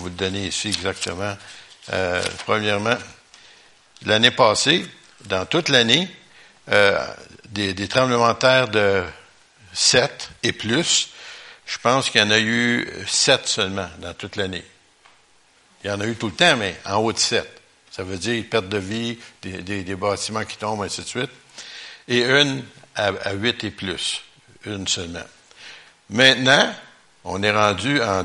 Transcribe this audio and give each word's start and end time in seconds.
vous 0.00 0.08
le 0.08 0.14
donner 0.14 0.46
ici 0.46 0.68
exactement. 0.68 1.36
Euh, 1.92 2.22
premièrement, 2.44 2.96
l'année 4.06 4.30
passée, 4.30 4.86
dans 5.26 5.46
toute 5.46 5.68
l'année, 5.68 6.08
euh, 6.70 6.98
des, 7.48 7.74
des, 7.74 7.88
tremblements 7.88 8.32
de 8.32 8.38
terre 8.38 8.68
de 8.68 9.04
7 9.72 10.30
et 10.42 10.52
plus, 10.52 11.10
je 11.66 11.78
pense 11.78 12.10
qu'il 12.10 12.20
y 12.20 12.24
en 12.24 12.30
a 12.30 12.38
eu 12.38 12.88
7 13.06 13.46
seulement 13.46 13.88
dans 13.98 14.14
toute 14.14 14.36
l'année. 14.36 14.64
Il 15.82 15.90
y 15.90 15.92
en 15.92 16.00
a 16.00 16.06
eu 16.06 16.16
tout 16.16 16.28
le 16.28 16.34
temps, 16.34 16.56
mais 16.56 16.76
en 16.84 16.96
haut 16.96 17.12
de 17.12 17.18
7. 17.18 17.46
Ça 17.90 18.02
veut 18.02 18.18
dire 18.18 18.44
perte 18.48 18.68
de 18.68 18.78
vie, 18.78 19.18
des, 19.42 19.96
bâtiments 19.96 20.44
qui 20.44 20.56
tombent, 20.56 20.82
ainsi 20.82 21.02
de 21.02 21.06
suite. 21.06 21.30
Et 22.08 22.22
une 22.22 22.64
à, 22.94 23.08
à 23.24 23.32
8 23.32 23.64
et 23.64 23.70
plus. 23.70 24.22
Une 24.64 24.86
seulement. 24.86 25.24
Maintenant, 26.10 26.74
on 27.24 27.42
est 27.42 27.50
rendu 27.50 28.00
en 28.02 28.22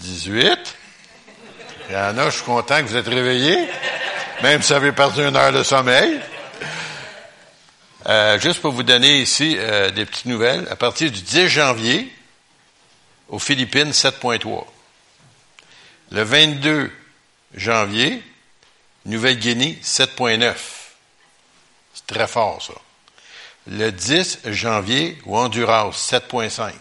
2018. 0.00 0.76
Il 1.88 1.94
y 1.94 1.96
en 1.96 2.18
a, 2.18 2.30
je 2.30 2.36
suis 2.36 2.44
content 2.44 2.78
que 2.78 2.88
vous 2.88 2.96
êtes 2.96 3.08
réveillés, 3.08 3.68
même 4.42 4.62
si 4.62 4.68
vous 4.68 4.76
avez 4.76 4.92
perdu 4.92 5.20
une 5.26 5.36
heure 5.36 5.52
de 5.52 5.62
sommeil. 5.62 6.20
Euh, 8.06 8.38
juste 8.38 8.60
pour 8.60 8.72
vous 8.72 8.82
donner 8.82 9.20
ici 9.20 9.56
euh, 9.58 9.90
des 9.90 10.06
petites 10.06 10.26
nouvelles, 10.26 10.66
à 10.70 10.76
partir 10.76 11.10
du 11.10 11.20
10 11.20 11.48
janvier, 11.48 12.12
aux 13.28 13.38
Philippines, 13.38 13.90
7.3. 13.90 14.64
Le 16.12 16.22
22 16.22 16.90
janvier, 17.54 18.22
Nouvelle-Guinée, 19.04 19.78
7.9. 19.82 20.54
C'est 21.94 22.06
très 22.06 22.26
fort, 22.26 22.62
ça. 22.62 22.74
Le 23.66 23.90
10 23.92 24.40
janvier, 24.46 25.18
au 25.26 25.38
Honduras, 25.38 25.90
7.5. 25.90 26.72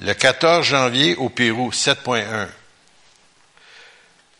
Le 0.00 0.14
14 0.14 0.64
janvier, 0.64 1.16
au 1.16 1.28
Pérou, 1.28 1.70
7.1. 1.70 2.48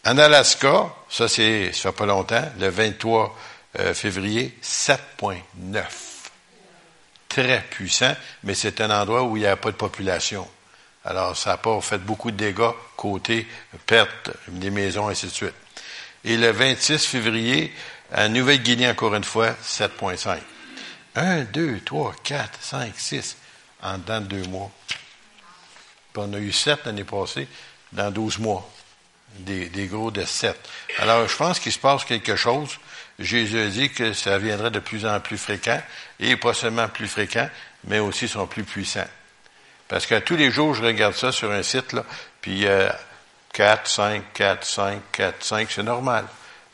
En 0.05 0.19
Alaska, 0.19 0.93
ça 1.09 1.29
c'est, 1.29 1.73
ça 1.73 1.91
fait 1.91 1.97
pas 1.97 2.07
longtemps, 2.07 2.45
le 2.59 2.69
23 2.69 3.39
euh, 3.79 3.95
février, 3.95 4.59
7.9. 4.63 5.85
Très 7.29 7.63
puissant, 7.71 8.15
mais 8.43 8.55
c'est 8.55 8.81
un 8.81 8.91
endroit 8.91 9.23
où 9.23 9.37
il 9.37 9.41
n'y 9.41 9.47
a 9.47 9.57
pas 9.57 9.71
de 9.71 9.77
population. 9.77 10.49
Alors, 11.05 11.37
ça 11.37 11.51
n'a 11.51 11.57
pas 11.57 11.81
fait 11.81 11.99
beaucoup 11.99 12.31
de 12.31 12.37
dégâts 12.37 12.73
côté 12.97 13.47
perte 13.87 14.31
des 14.49 14.71
maisons, 14.71 15.09
ainsi 15.09 15.27
de 15.27 15.33
suite. 15.33 15.55
Et 16.25 16.37
le 16.37 16.51
26 16.51 17.07
février, 17.07 17.73
en 18.15 18.29
Nouvelle-Guinée, 18.29 18.89
encore 18.89 19.15
une 19.15 19.25
fois, 19.25 19.51
7.5. 19.65 20.39
1, 21.15 21.45
2, 21.45 21.81
3, 21.85 22.15
4, 22.23 22.59
5, 22.61 22.93
6, 22.97 23.37
en 23.83 23.99
dedans 23.99 24.21
de 24.21 24.27
deux 24.27 24.49
mois. 24.49 24.71
Puis 26.13 26.23
on 26.25 26.33
a 26.33 26.39
eu 26.39 26.53
7 26.53 26.87
l'année 26.87 27.05
passée, 27.05 27.49
dans 27.93 28.11
12 28.11 28.39
mois. 28.39 28.69
Des, 29.39 29.71
des 29.71 29.87
gros 29.87 30.11
de 30.11 30.25
7. 30.25 30.55
Alors, 30.99 31.27
je 31.27 31.35
pense 31.37 31.59
qu'il 31.59 31.73
se 31.73 31.79
passe 31.79 32.05
quelque 32.05 32.37
chose. 32.37 32.79
Jésus 33.19 33.61
a 33.61 33.67
dit 33.67 33.91
que 33.91 34.13
ça 34.13 34.37
viendrait 34.39 34.71
de 34.71 34.79
plus 34.79 35.07
en 35.07 35.21
plus 35.21 35.39
fréquent, 35.39 35.81
et 36.21 36.37
pas 36.37 36.53
seulement 36.53 36.89
plus 36.89 37.09
fréquent, 37.09 37.49
mais 37.85 37.99
aussi 37.99 38.29
sont 38.29 38.47
plus 38.47 38.65
puissants. 38.65 39.09
Parce 39.89 40.07
que 40.07 40.19
tous 40.19 40.37
les 40.37 40.51
jours, 40.51 40.75
je 40.75 40.85
regarde 40.85 41.15
ça 41.15 41.33
sur 41.33 41.51
un 41.51 41.63
site, 41.63 41.93
là, 41.93 42.05
puis 42.41 42.67
euh, 42.67 42.91
4, 43.53 43.87
5, 43.87 44.23
4, 44.33 44.65
5, 44.65 45.01
4, 45.13 45.45
5, 45.45 45.71
c'est 45.71 45.83
normal. 45.83 46.25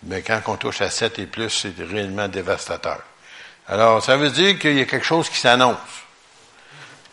Mais 0.04 0.22
quand 0.22 0.40
on 0.46 0.56
touche 0.56 0.80
à 0.80 0.90
7 0.90 1.18
et 1.18 1.26
plus, 1.26 1.50
c'est 1.50 1.74
réellement 1.78 2.28
dévastateur. 2.28 3.02
Alors, 3.66 4.02
ça 4.02 4.16
veut 4.16 4.30
dire 4.30 4.58
qu'il 4.58 4.78
y 4.78 4.80
a 4.80 4.84
quelque 4.84 5.04
chose 5.04 5.28
qui 5.28 5.38
s'annonce. 5.38 5.76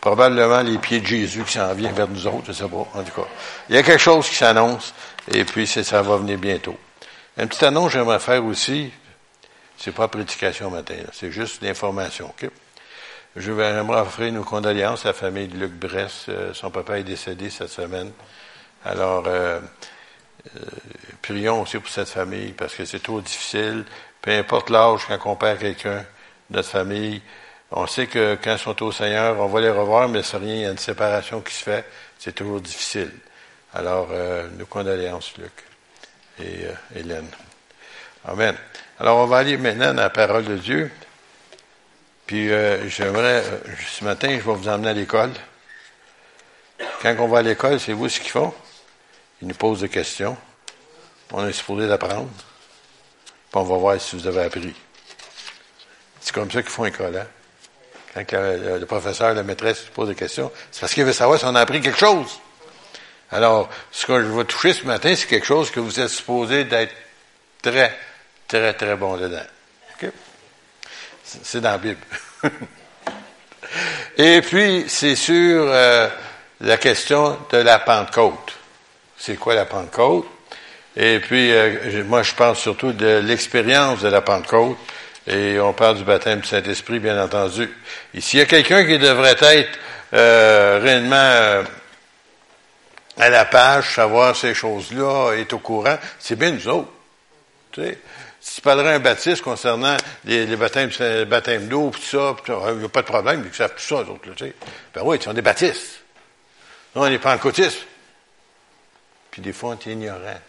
Probablement 0.06 0.62
les 0.62 0.78
pieds 0.78 1.00
de 1.00 1.08
Jésus 1.08 1.42
qui 1.42 1.54
s'en 1.54 1.74
viennent 1.74 1.96
vers 1.96 2.08
nous 2.08 2.28
autres, 2.28 2.44
je 2.46 2.52
sais 2.52 2.70
pas, 2.70 2.88
en 2.94 3.04
tout 3.04 3.22
cas. 3.22 3.28
Il 3.70 3.76
y 3.76 3.78
a 3.80 3.82
quelque 3.82 4.00
chose 4.00 4.30
qui 4.30 4.36
s'annonce, 4.36 4.94
et 5.34 5.44
puis 5.44 5.66
ça 5.66 6.02
va 6.04 6.18
venir 6.18 6.38
bientôt. 6.38 6.78
Une 7.40 7.48
petite 7.48 7.64
annonce 7.64 7.94
j'aimerais 7.94 8.20
faire 8.20 8.46
aussi, 8.46 8.94
c'est 9.76 9.94
pas 9.94 10.08
prédication 10.08 10.70
matin, 10.70 10.98
c'est 11.12 11.32
juste 11.32 11.64
l'information, 11.64 12.28
OK? 12.28 12.48
Je 13.36 13.52
vais 13.52 13.80
offrir 13.80 14.32
nos 14.32 14.44
condoléances 14.44 15.06
à 15.06 15.10
la 15.10 15.14
famille 15.16 15.48
de 15.48 15.58
Luc 15.58 15.72
Bress. 15.72 16.28
Euh, 16.30 16.54
son 16.54 16.70
papa 16.70 17.00
est 17.00 17.04
décédé 17.04 17.50
cette 17.50 17.70
semaine. 17.70 18.12
Alors, 18.86 19.24
euh, 19.26 19.60
euh, 20.56 20.60
prions 21.24 21.64
aussi 21.64 21.80
pour 21.80 21.90
cette 21.90 22.10
famille 22.10 22.52
parce 22.52 22.76
que 22.76 22.86
c'est 22.86 23.02
trop 23.02 23.22
difficile. 23.22 23.84
Peu 24.22 24.30
importe 24.30 24.70
l'âge 24.70 25.02
quand 25.08 25.32
on 25.32 25.36
perd 25.36 25.58
quelqu'un, 25.58 26.06
notre 26.52 26.70
famille, 26.70 27.24
on 27.76 27.88
sait 27.88 28.08
que 28.08 28.38
quand 28.42 28.54
ils 28.54 28.60
sont 28.60 28.84
au 28.84 28.92
Seigneur, 28.92 29.38
on 29.40 29.48
va 29.48 29.62
les 29.62 29.70
revoir, 29.70 30.08
mais 30.08 30.24
c'est 30.24 30.38
rien, 30.38 30.56
il 30.56 30.62
y 30.62 30.66
a 30.66 30.72
une 30.72 30.78
séparation 30.78 31.42
qui 31.42 31.54
se 31.54 31.64
fait. 31.64 31.86
C'est 32.18 32.34
toujours 32.34 32.62
difficile. 32.62 33.12
Alors, 33.74 34.08
euh, 34.12 34.48
nos 34.58 34.66
condoléances, 34.66 35.34
Luc 35.38 35.52
et 36.40 36.68
Hélène. 36.96 37.28
Amen. 38.24 38.56
Alors, 38.98 39.18
on 39.18 39.26
va 39.26 39.38
aller 39.38 39.58
maintenant 39.58 39.94
dans 39.94 40.02
la 40.02 40.10
parole 40.10 40.46
de 40.46 40.56
Dieu. 40.56 40.90
Puis 42.26 42.50
euh, 42.50 42.88
j'aimerais, 42.88 43.44
euh, 43.46 43.60
ce 43.88 44.06
matin, 44.06 44.30
je 44.30 44.36
vais 44.36 44.54
vous 44.54 44.70
emmener 44.70 44.90
à 44.90 44.94
l'école. 44.94 45.32
Quand 47.02 47.14
on 47.20 47.28
va 47.28 47.40
à 47.40 47.42
l'école, 47.42 47.80
c'est 47.80 47.94
vous 47.94 48.08
ce 48.08 48.22
qu'ils 48.22 48.32
font? 48.32 48.54
Ils 49.42 49.50
nous 49.50 49.54
posent 49.54 49.82
des 49.82 49.90
questions. 49.90 50.38
On 51.34 51.46
est 51.46 51.52
supposé 51.52 51.88
d'apprendre. 51.88 52.30
Puis 52.30 53.36
on 53.54 53.64
va 53.64 53.76
voir 53.76 54.00
si 54.00 54.16
vous 54.16 54.26
avez 54.28 54.44
appris. 54.44 54.74
C'est 56.22 56.34
comme 56.34 56.50
ça 56.50 56.64
qu'ils 56.64 56.72
font 56.72 56.86
l'école, 56.86 57.18
hein? 57.18 57.28
Le, 58.16 58.86
professeur, 58.86 59.34
la 59.34 59.44
maîtresse 59.44 59.82
pose 59.94 60.08
des 60.08 60.16
questions, 60.16 60.50
c'est 60.72 60.80
parce 60.80 60.94
qu'il 60.94 61.04
veut 61.04 61.12
savoir 61.12 61.38
si 61.38 61.46
on 61.46 61.54
a 61.54 61.60
appris 61.60 61.82
quelque 61.82 62.00
chose. 62.00 62.40
Alors, 63.32 63.70
ce 63.92 64.06
que 64.06 64.22
je 64.22 64.28
vais 64.28 64.46
toucher 64.46 64.72
ce 64.72 64.86
matin, 64.86 65.14
c'est 65.16 65.28
quelque 65.28 65.46
chose 65.46 65.70
que 65.70 65.82
vous 65.82 66.00
êtes 66.00 66.10
supposé 66.10 66.64
d'être 66.64 66.94
très, 67.62 67.94
très, 68.48 68.74
très 68.74 68.96
bon 68.96 69.18
dedans. 69.18 69.44
OK? 70.02 70.10
C'est 71.24 71.60
dans 71.60 71.72
la 71.72 71.78
Bible. 71.78 72.00
Et 74.18 74.42
puis, 74.42 74.86
c'est 74.88 75.16
sur 75.16 75.66
euh, 75.68 76.08
la 76.62 76.78
question 76.78 77.38
de 77.52 77.58
la 77.58 77.80
Pentecôte. 77.80 78.54
C'est 79.18 79.36
quoi 79.36 79.56
la 79.56 79.66
Pentecôte? 79.66 80.28
Et 80.96 81.20
puis, 81.20 81.52
euh, 81.52 82.04
moi, 82.06 82.24
je 82.24 82.34
parle 82.34 82.56
surtout 82.56 82.94
de 82.94 83.18
l'expérience 83.18 84.02
de 84.02 84.08
la 84.08 84.22
Pentecôte. 84.22 84.78
Et 85.28 85.60
on 85.60 85.74
parle 85.74 85.98
du 85.98 86.04
baptême 86.04 86.42
du 86.42 86.48
Saint-Esprit, 86.48 87.00
bien 87.00 87.22
entendu. 87.22 87.70
Et 88.14 88.22
s'il 88.22 88.40
y 88.40 88.42
a 88.44 88.46
quelqu'un 88.46 88.86
qui 88.86 89.00
devrait 89.00 89.36
être 89.42 89.80
euh, 90.14 90.80
réellement 90.82 91.64
à 93.18 93.30
la 93.30 93.46
page, 93.46 93.96
savoir 93.96 94.36
ces 94.36 94.54
choses-là, 94.54 95.34
est 95.34 95.52
au 95.54 95.60
courant, 95.60 95.98
c'est 96.20 96.36
bien 96.36 96.52
nous 96.52 96.68
autres. 96.68 96.92
Tu 97.72 97.82
sais? 97.82 97.98
Si 98.40 98.56
tu 98.56 98.62
parlerais 98.62 98.94
un 98.94 99.00
baptiste 99.00 99.42
concernant 99.42 99.98
les, 100.26 100.46
les 100.46 100.56
baptêmes, 100.56 100.92
le 101.00 101.24
baptême 101.24 101.68
d'eau, 101.68 101.90
tout 101.90 102.02
ça, 102.02 102.36
il 102.48 102.76
n'y 102.76 102.86
a 102.86 102.90
pas 102.90 103.02
de 103.02 103.08
problème, 103.08 103.44
ils 103.44 103.56
savent 103.56 103.74
tout 103.74 103.82
ça, 103.82 104.04
les 104.04 104.10
autres, 104.10 104.30
là, 104.30 104.36
tu 104.36 104.46
sais. 104.46 104.54
Ben 104.94 105.02
oui, 105.04 105.18
ils 105.20 105.24
sont 105.24 105.34
des 105.34 105.42
baptistes. 105.42 106.02
Non, 106.96 107.02
on 107.02 107.10
n'est 107.10 107.18
pas 107.18 107.34
en 107.34 107.40
cotisme. 107.40 107.82
Puis 109.32 109.42
des 109.42 109.52
fois, 109.52 109.72
on 109.72 109.90
est 109.90 109.92
ignorant. 109.92 110.40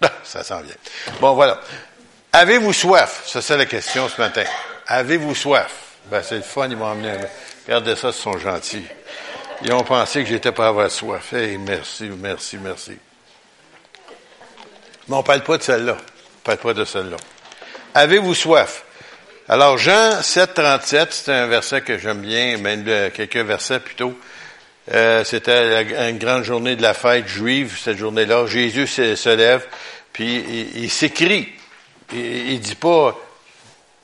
ça 0.24 0.44
s'en 0.44 0.60
vient. 0.60 0.74
Bon, 1.20 1.34
voilà. 1.34 1.60
Avez-vous 2.32 2.72
soif? 2.72 3.22
Ça, 3.26 3.42
c'est 3.42 3.56
la 3.56 3.66
question 3.66 4.08
ce 4.08 4.20
matin. 4.20 4.44
Avez-vous 4.86 5.34
soif? 5.34 5.72
Ben, 6.10 6.22
c'est 6.22 6.36
le 6.36 6.42
fun, 6.42 6.68
ils 6.68 6.76
m'ont 6.76 6.86
emmené. 6.86 7.12
Regardez 7.66 7.96
ça, 7.96 8.08
ils 8.08 8.14
sont 8.14 8.38
gentils. 8.38 8.86
Ils 9.62 9.72
ont 9.72 9.82
pensé 9.82 10.22
que 10.22 10.28
j'étais 10.28 10.52
pas 10.52 10.68
avoir 10.68 10.90
soif. 10.90 11.32
Merci, 11.32 12.10
merci, 12.16 12.58
merci. 12.58 12.96
Mais 15.08 15.16
on 15.16 15.22
parle 15.22 15.42
pas 15.42 15.58
de 15.58 15.62
celle-là. 15.62 15.96
On 15.98 16.40
parle 16.44 16.58
pas 16.58 16.74
de 16.74 16.84
celle-là. 16.84 17.16
Avez-vous 17.94 18.34
soif? 18.34 18.84
Alors, 19.48 19.78
Jean 19.78 20.22
7, 20.22 20.54
37, 20.54 21.12
c'est 21.12 21.32
un 21.32 21.46
verset 21.46 21.80
que 21.80 21.98
j'aime 21.98 22.20
bien, 22.20 22.58
même 22.58 22.84
quelques 23.10 23.36
versets 23.36 23.80
plutôt. 23.80 24.18
Euh, 24.92 25.24
C'était 25.24 25.82
une 26.10 26.18
grande 26.18 26.44
journée 26.44 26.76
de 26.76 26.82
la 26.82 26.94
fête 26.94 27.26
juive, 27.26 27.78
cette 27.82 27.98
journée-là. 27.98 28.46
Jésus 28.46 28.86
se, 28.86 29.34
lève, 29.34 29.66
puis 30.12 30.44
il, 30.74 30.90
s'écrie. 30.90 31.48
Il, 32.12 32.52
il 32.52 32.60
dit 32.60 32.74
pas, 32.74 33.16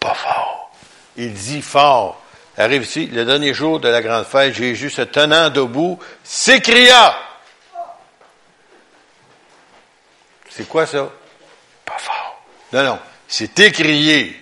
pas 0.01 0.15
fort. 0.15 0.73
Il 1.17 1.33
dit 1.33 1.63
fort. 1.63 2.21
Arrive 2.57 2.83
ici, 2.83 3.07
le 3.07 3.25
dernier 3.25 3.53
jour 3.53 3.81
de 3.81 3.89
la 3.89 4.01
grande 4.01 4.27
fête, 4.27 4.55
Jésus 4.55 4.91
se 4.91 5.03
tenant 5.03 5.51
debout, 5.51 5.99
s'écria. 6.23 7.17
C'est 10.51 10.69
quoi 10.69 10.87
ça? 10.87 11.11
Pas 11.85 11.99
fort. 11.99 12.45
Non, 12.73 12.85
non. 12.85 12.99
C'est 13.27 13.59
écrié. 13.59 14.41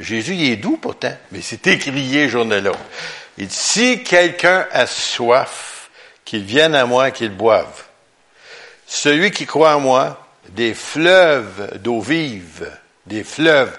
Jésus, 0.00 0.34
il 0.34 0.50
est 0.50 0.56
doux 0.56 0.76
pourtant, 0.76 1.16
mais 1.30 1.40
c'est 1.40 1.68
écrié 1.68 2.28
journée-là. 2.28 2.72
Il 3.38 3.46
dit, 3.46 3.54
si 3.54 4.02
quelqu'un 4.02 4.66
a 4.72 4.86
soif, 4.86 5.73
qu'il 6.24 6.44
vienne 6.44 6.74
à 6.74 6.86
moi, 6.86 7.10
qu'il 7.10 7.30
boive. 7.30 7.84
Celui 8.86 9.30
qui 9.30 9.46
croit 9.46 9.76
en 9.76 9.80
moi, 9.80 10.26
des 10.50 10.74
fleuves 10.74 11.78
d'eau 11.82 12.00
vive, 12.00 12.70
des 13.06 13.24
fleuves. 13.24 13.76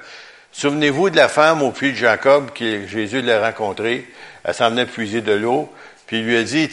Souvenez-vous 0.51 1.09
de 1.09 1.15
la 1.15 1.27
femme 1.27 1.61
au 1.61 1.71
puits 1.71 1.91
de 1.91 1.97
Jacob 1.97 2.51
que 2.51 2.87
Jésus 2.87 3.21
l'a 3.21 3.45
rencontrée. 3.45 4.07
elle 4.43 4.53
s'en 4.53 4.69
venait 4.69 4.85
puiser 4.85 5.21
de 5.21 5.33
l'eau, 5.33 5.71
puis 6.07 6.19
il 6.19 6.25
lui 6.25 6.37
a 6.37 6.43
dit, 6.43 6.69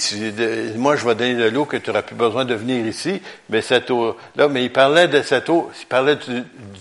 moi 0.77 0.97
je 0.97 1.07
vais 1.07 1.15
donner 1.15 1.35
de 1.35 1.49
l'eau 1.49 1.65
que 1.65 1.77
tu 1.77 1.91
n'auras 1.91 2.03
plus 2.03 2.15
besoin 2.15 2.45
de 2.45 2.55
venir 2.55 2.87
ici, 2.87 3.21
mais 3.49 3.63
cette 3.63 3.91
eau-là, 3.91 4.49
mais 4.49 4.65
il 4.65 4.73
parlait 4.73 5.09
de 5.09 5.23
cette 5.23 5.49
eau, 5.49 5.71
il 5.79 5.87
parlait 5.87 6.19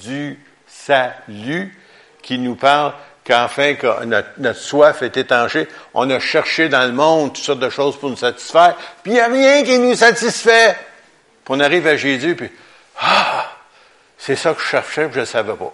du, 0.04 0.40
salut 0.68 1.78
qui 2.22 2.38
nous 2.38 2.56
parle 2.56 2.94
qu'enfin 3.32 3.76
que 3.76 4.04
notre, 4.04 4.60
soif 4.60 5.02
est 5.04 5.16
étanchée. 5.16 5.68
On 5.94 6.10
a 6.10 6.20
cherché 6.20 6.68
dans 6.68 6.86
le 6.86 6.92
monde 6.92 7.34
toutes 7.34 7.46
sortes 7.46 7.60
de 7.60 7.70
choses 7.70 7.98
pour 7.98 8.10
nous 8.10 8.18
satisfaire, 8.18 8.76
puis 9.04 9.14
il 9.14 9.16
n'y 9.16 9.22
a 9.22 9.28
rien 9.28 9.64
qui 9.64 9.80
nous 9.80 9.96
satisfait. 9.96 10.76
Puis 11.46 11.54
on 11.56 11.60
arrive 11.62 11.88
à 11.88 11.96
Jésus, 11.96 12.36
puis 12.36 12.50
ah, 13.00 13.50
c'est 14.18 14.36
ça 14.36 14.54
que 14.54 14.62
je 14.62 14.68
cherchais, 14.68 15.06
puis 15.06 15.16
je 15.16 15.20
ne 15.22 15.26
savais 15.26 15.54
pas. 15.54 15.74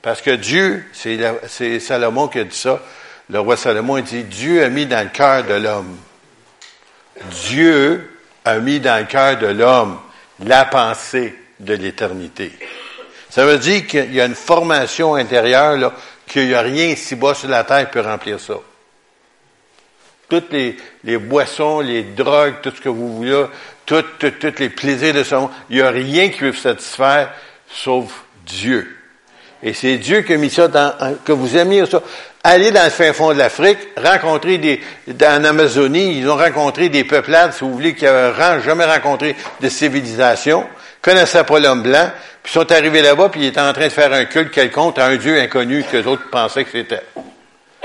Parce 0.00 0.22
que 0.22 0.30
Dieu, 0.30 0.86
c'est 0.94 1.78
Salomon 1.78 2.28
qui 2.28 2.38
a 2.38 2.44
dit 2.44 2.56
ça, 2.56 2.80
le 3.28 3.40
roi 3.40 3.56
Salomon 3.58 3.98
dit, 3.98 4.24
Dieu 4.24 4.64
a 4.64 4.70
mis 4.70 4.86
dans 4.86 5.02
le 5.02 5.10
cœur 5.10 5.44
de 5.44 5.54
l'homme. 5.54 5.96
Dieu 7.32 8.18
a 8.44 8.58
mis 8.58 8.80
dans 8.80 8.98
le 8.98 9.06
cœur 9.06 9.36
de 9.36 9.48
l'homme 9.48 9.98
la 10.40 10.64
pensée 10.64 11.36
de 11.60 11.74
l'éternité. 11.74 12.52
Ça 13.28 13.44
veut 13.44 13.58
dire 13.58 13.86
qu'il 13.86 14.14
y 14.14 14.20
a 14.20 14.24
une 14.24 14.34
formation 14.34 15.16
intérieure, 15.16 15.76
là, 15.76 15.92
qu'il 16.26 16.48
n'y 16.48 16.54
a 16.54 16.60
rien 16.60 16.86
ici 16.86 17.14
bas 17.14 17.34
sur 17.34 17.48
la 17.48 17.64
terre 17.64 17.86
qui 17.86 17.92
peut 17.92 18.00
remplir 18.00 18.40
ça. 18.40 18.54
Toutes 20.28 20.52
les, 20.52 20.76
les 21.04 21.18
boissons, 21.18 21.80
les 21.80 22.02
drogues, 22.02 22.56
tout 22.62 22.72
ce 22.74 22.80
que 22.80 22.88
vous 22.88 23.16
voulez, 23.16 23.44
tous 23.84 24.04
les 24.58 24.68
plaisirs 24.70 25.14
de 25.14 25.22
ce 25.22 25.34
monde, 25.36 25.50
il 25.70 25.76
n'y 25.76 25.82
a 25.82 25.90
rien 25.90 26.28
qui 26.28 26.40
peut 26.40 26.50
vous 26.50 26.56
satisfaire 26.56 27.32
sauf 27.68 28.24
Dieu. 28.44 28.96
Et 29.62 29.72
c'est 29.72 29.96
Dieu 29.98 30.22
qui 30.22 30.34
a 30.34 30.36
mis 30.36 30.50
ça 30.50 30.68
dans, 30.68 31.16
que 31.24 31.32
vous 31.32 31.56
aimiez 31.56 31.86
ça. 31.86 32.02
Allez 32.44 32.70
dans 32.70 32.84
le 32.84 32.90
fin 32.90 33.12
fond 33.12 33.32
de 33.32 33.38
l'Afrique, 33.38 33.78
rencontrer 33.96 34.58
des, 34.58 34.80
en 35.24 35.44
Amazonie, 35.44 36.18
ils 36.18 36.28
ont 36.28 36.36
rencontré 36.36 36.88
des 36.88 37.02
peuplades, 37.02 37.52
si 37.52 37.64
vous 37.64 37.72
voulez, 37.72 37.94
qui 37.94 38.04
n'avaient 38.04 38.62
jamais 38.62 38.84
rencontré 38.84 39.34
de 39.60 39.68
civilisation, 39.68 40.64
connaissaient 41.02 41.42
pas 41.42 41.58
l'homme 41.58 41.82
blanc, 41.82 42.08
puis 42.46 42.52
sont 42.52 42.70
arrivés 42.70 43.02
là-bas, 43.02 43.28
puis 43.28 43.40
ils 43.40 43.46
étaient 43.46 43.60
en 43.60 43.72
train 43.72 43.88
de 43.88 43.92
faire 43.92 44.12
un 44.12 44.24
culte 44.24 44.52
quelconque 44.52 45.00
à 45.00 45.06
un 45.06 45.16
Dieu 45.16 45.36
inconnu 45.40 45.82
que 45.82 45.96
les 45.96 46.06
autres 46.06 46.30
pensaient 46.30 46.62
que 46.62 46.70
c'était. 46.70 47.02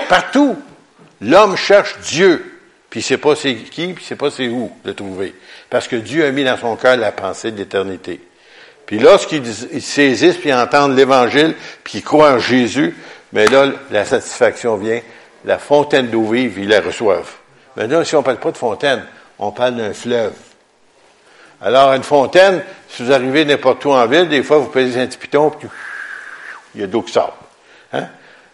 Partout, 0.08 0.56
l'homme 1.20 1.58
cherche 1.58 1.98
Dieu, 2.02 2.60
puis 2.88 3.00
il 3.00 3.04
sait 3.04 3.18
pas 3.18 3.36
c'est 3.36 3.56
qui, 3.56 3.88
puis 3.88 4.04
il 4.04 4.08
sait 4.08 4.16
pas 4.16 4.30
c'est 4.30 4.50
où 4.50 4.72
le 4.86 4.94
trouver. 4.94 5.34
Parce 5.68 5.88
que 5.88 5.96
Dieu 5.96 6.24
a 6.28 6.32
mis 6.32 6.44
dans 6.44 6.58
son 6.58 6.76
cœur 6.76 6.96
la 6.96 7.12
pensée 7.12 7.50
de 7.50 7.58
l'éternité. 7.58 8.22
Puis 8.86 9.00
lorsqu'ils 9.00 9.82
saisissent, 9.82 10.38
puis 10.38 10.54
entendent 10.54 10.96
l'Évangile, 10.96 11.56
puis 11.84 11.98
ils 11.98 12.04
croient 12.04 12.34
en 12.34 12.40
Jésus, 12.40 12.96
mais 13.34 13.48
là, 13.48 13.66
la 13.90 14.06
satisfaction 14.06 14.76
vient. 14.76 15.02
La 15.44 15.58
fontaine 15.58 16.10
d'eau 16.12 16.30
vive, 16.30 16.60
ils 16.60 16.70
la 16.70 16.82
reçoivent. 16.82 17.34
Maintenant, 17.76 18.04
si 18.04 18.14
on 18.14 18.20
ne 18.20 18.26
parle 18.26 18.38
pas 18.38 18.52
de 18.52 18.58
fontaine, 18.58 19.06
on 19.40 19.52
parle 19.52 19.78
d'un 19.78 19.94
fleuve. 19.94 20.34
Alors, 21.64 21.94
une 21.94 22.04
fontaine, 22.04 22.64
si 22.90 23.04
vous 23.04 23.12
arrivez 23.12 23.46
n'importe 23.46 23.86
où 23.86 23.92
en 23.92 24.06
ville, 24.08 24.28
des 24.28 24.42
fois, 24.42 24.58
vous 24.58 24.68
pesez 24.68 25.00
un 25.00 25.08
petit 25.08 25.18
piton, 25.18 25.52
puis 25.52 25.68
il 26.74 26.82
y 26.82 26.84
a 26.84 26.88
de 26.88 26.92
l'eau 26.92 27.04
qui 27.04 27.14
sort. 27.14 27.38
Hein? 27.94 28.08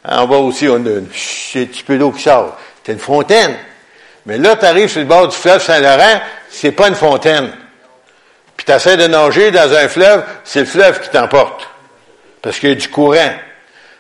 En 0.04 0.28
bas 0.28 0.38
aussi, 0.38 0.68
on 0.68 0.76
a 0.76 0.90
un 0.90 1.04
petit 1.04 1.84
peu 1.86 1.98
d'eau 1.98 2.12
qui 2.12 2.24
sort. 2.24 2.58
C'est 2.84 2.94
une 2.94 3.00
fontaine. 3.00 3.56
Mais 4.26 4.38
là, 4.38 4.56
tu 4.58 4.66
arrives 4.66 4.90
sur 4.90 5.00
le 5.00 5.06
bord 5.06 5.28
du 5.28 5.36
fleuve 5.36 5.62
Saint-Laurent, 5.62 6.22
c'est 6.50 6.74
pas 6.74 6.90
une 6.90 6.96
fontaine. 6.96 7.50
Puis 8.58 8.66
tu 8.66 8.72
essaies 8.72 8.98
de 8.98 9.08
nager 9.08 9.52
dans 9.52 9.72
un 9.74 9.88
fleuve, 9.88 10.24
c'est 10.44 10.62
le 10.62 10.66
fleuve 10.66 11.00
qui 11.02 11.10
t'emporte. 11.10 11.68
Parce 12.42 12.60
qu'il 12.60 12.70
y 12.70 12.72
a 12.74 12.76
du 12.76 12.90
courant. 12.90 13.34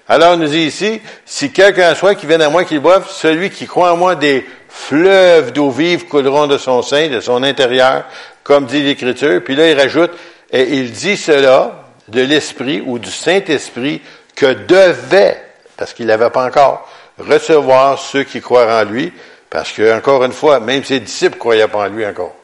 Alors, 0.10 0.34
on 0.34 0.38
nous 0.38 0.48
dit 0.48 0.64
ici, 0.64 1.02
si 1.26 1.52
quelqu'un 1.52 1.94
soit 1.96 2.16
qui 2.16 2.26
vienne 2.26 2.42
à 2.42 2.50
moi, 2.50 2.64
qui 2.64 2.80
boive, 2.80 3.08
celui 3.10 3.50
qui 3.50 3.68
croit 3.68 3.92
en 3.92 3.98
moi, 3.98 4.16
des 4.16 4.46
fleuves 4.70 5.52
d'eau 5.52 5.70
vive 5.70 6.08
couleront 6.08 6.48
de 6.48 6.58
son 6.58 6.82
sein, 6.82 7.08
de 7.08 7.20
son 7.20 7.44
intérieur, 7.44 8.06
comme 8.48 8.66
dit 8.66 8.82
l'Écriture. 8.82 9.42
Puis 9.44 9.56
là, 9.56 9.70
il 9.70 9.78
rajoute, 9.78 10.12
et 10.52 10.64
il 10.78 10.92
dit 10.92 11.18
cela 11.18 11.84
de 12.08 12.22
l'Esprit 12.22 12.82
ou 12.84 12.98
du 12.98 13.12
Saint-Esprit 13.12 14.02
que 14.36 14.54
devait, 14.54 15.42
parce 15.76 15.94
qu'il 15.94 16.06
n'avait 16.06 16.30
pas 16.30 16.46
encore, 16.46 16.90
recevoir 17.20 18.00
ceux 18.00 18.24
qui 18.24 18.40
croient 18.40 18.82
en 18.82 18.84
lui, 18.86 19.12
parce 19.50 19.72
que, 19.72 19.96
encore 19.96 20.24
une 20.24 20.32
fois, 20.32 20.60
même 20.60 20.84
ses 20.84 21.02
disciples 21.02 21.36
ne 21.36 21.40
croyaient 21.40 21.68
pas 21.68 21.80
en 21.80 21.88
lui 21.88 22.06
encore. 22.06 22.36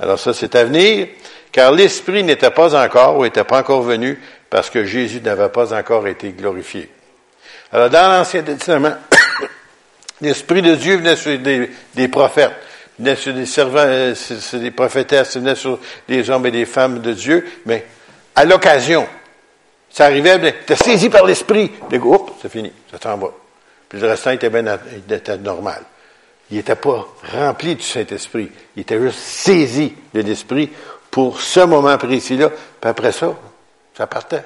Alors 0.00 0.18
ça, 0.18 0.34
c'est 0.34 0.54
à 0.56 0.64
venir, 0.64 1.06
car 1.52 1.72
l'Esprit 1.72 2.24
n'était 2.24 2.50
pas 2.50 2.74
encore 2.74 3.18
ou 3.18 3.24
n'était 3.24 3.44
pas 3.44 3.60
encore 3.60 3.82
venu, 3.82 4.20
parce 4.48 4.68
que 4.68 4.84
Jésus 4.84 5.20
n'avait 5.20 5.48
pas 5.48 5.72
encore 5.72 6.08
été 6.08 6.30
glorifié. 6.30 6.90
Alors, 7.72 7.88
dans 7.88 8.08
l'Ancien 8.08 8.42
Testament, 8.42 8.96
l'Esprit 10.20 10.62
de 10.62 10.74
Dieu 10.74 10.96
venait 10.96 11.16
sur 11.16 11.38
des, 11.38 12.08
prophètes, 12.08 12.52
venait 13.00 13.16
sur 13.16 13.32
des 13.32 13.46
servants, 13.46 13.78
euh, 13.78 14.14
sur 14.14 14.60
des 14.60 14.70
prophétesses, 14.70 15.36
venait 15.36 15.54
sur 15.54 15.78
des 16.06 16.28
hommes 16.28 16.46
et 16.46 16.50
des 16.50 16.66
femmes 16.66 17.00
de 17.00 17.12
Dieu, 17.12 17.46
mais 17.66 17.84
à 18.36 18.44
l'occasion, 18.44 19.06
ça 19.90 20.04
arrivait, 20.04 20.36
était 20.48 20.76
saisi 20.76 21.08
par 21.08 21.24
l'Esprit, 21.24 21.72
oups, 21.92 22.32
c'est 22.40 22.50
fini, 22.50 22.70
ça 22.90 22.98
s'en 23.02 23.16
va. 23.16 23.28
Puis 23.88 23.98
le 23.98 24.06
restant 24.06 24.30
était 24.30 24.50
bien 24.50 24.78
était 25.10 25.38
normal. 25.38 25.82
Il 26.50 26.58
n'était 26.58 26.76
pas 26.76 27.08
rempli 27.32 27.74
du 27.74 27.82
Saint-Esprit. 27.82 28.50
Il 28.76 28.82
était 28.82 29.00
juste 29.00 29.18
saisi 29.18 29.92
de 30.14 30.20
l'Esprit 30.20 30.70
pour 31.10 31.40
ce 31.40 31.60
moment 31.60 31.96
précis-là. 31.98 32.50
Puis 32.50 32.90
après 32.90 33.12
ça, 33.12 33.34
ça 33.96 34.06
partait. 34.06 34.44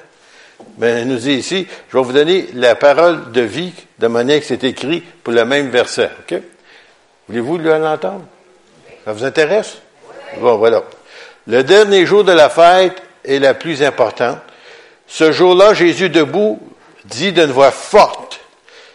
Mais 0.77 1.01
il 1.01 1.07
nous 1.07 1.17
dit 1.17 1.33
ici, 1.33 1.67
je 1.89 1.97
vais 1.97 2.03
vous 2.03 2.13
donner 2.13 2.47
la 2.53 2.75
parole 2.75 3.31
de 3.31 3.41
vie 3.41 3.73
de 3.99 4.07
manière 4.07 4.39
que 4.39 4.45
c'est 4.45 4.63
écrit 4.63 5.01
pour 5.23 5.33
le 5.33 5.45
même 5.45 5.69
verset. 5.69 6.09
OK? 6.21 6.39
Voulez-vous 7.27 7.57
l'entendre? 7.57 8.25
Ça 9.05 9.13
vous 9.13 9.23
intéresse? 9.23 9.77
Bon, 10.39 10.57
voilà. 10.57 10.83
Le 11.45 11.63
dernier 11.63 12.07
jour 12.07 12.23
de 12.23 12.31
la 12.31 12.49
fête 12.49 13.01
est 13.23 13.37
la 13.37 13.53
plus 13.53 13.83
importante. 13.83 14.39
Ce 15.07 15.31
jour-là, 15.31 15.75
Jésus 15.75 16.09
debout 16.09 16.59
dit 17.05 17.31
d'une 17.31 17.51
voix 17.51 17.69
forte, 17.69 18.39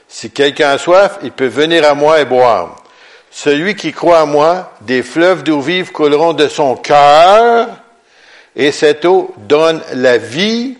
si 0.09 0.31
quelqu'un 0.31 0.71
a 0.71 0.79
soif, 0.79 1.19
il 1.23 1.31
peut 1.31 1.47
venir 1.47 1.89
à 1.89 1.95
moi 1.95 2.21
et 2.21 2.25
boire. 2.25 2.83
Celui 3.31 3.77
qui 3.77 3.93
croit 3.93 4.25
en 4.25 4.27
moi, 4.27 4.73
des 4.81 5.05
fleuves 5.05 5.45
d'eau 5.45 5.61
vive 5.61 5.93
couleront 5.93 6.33
de 6.33 6.49
son 6.49 6.75
cœur 6.75 7.69
et 8.57 8.73
cette 8.73 9.05
eau 9.05 9.33
donne 9.39 9.81
la 9.95 10.19
vie. 10.19 10.77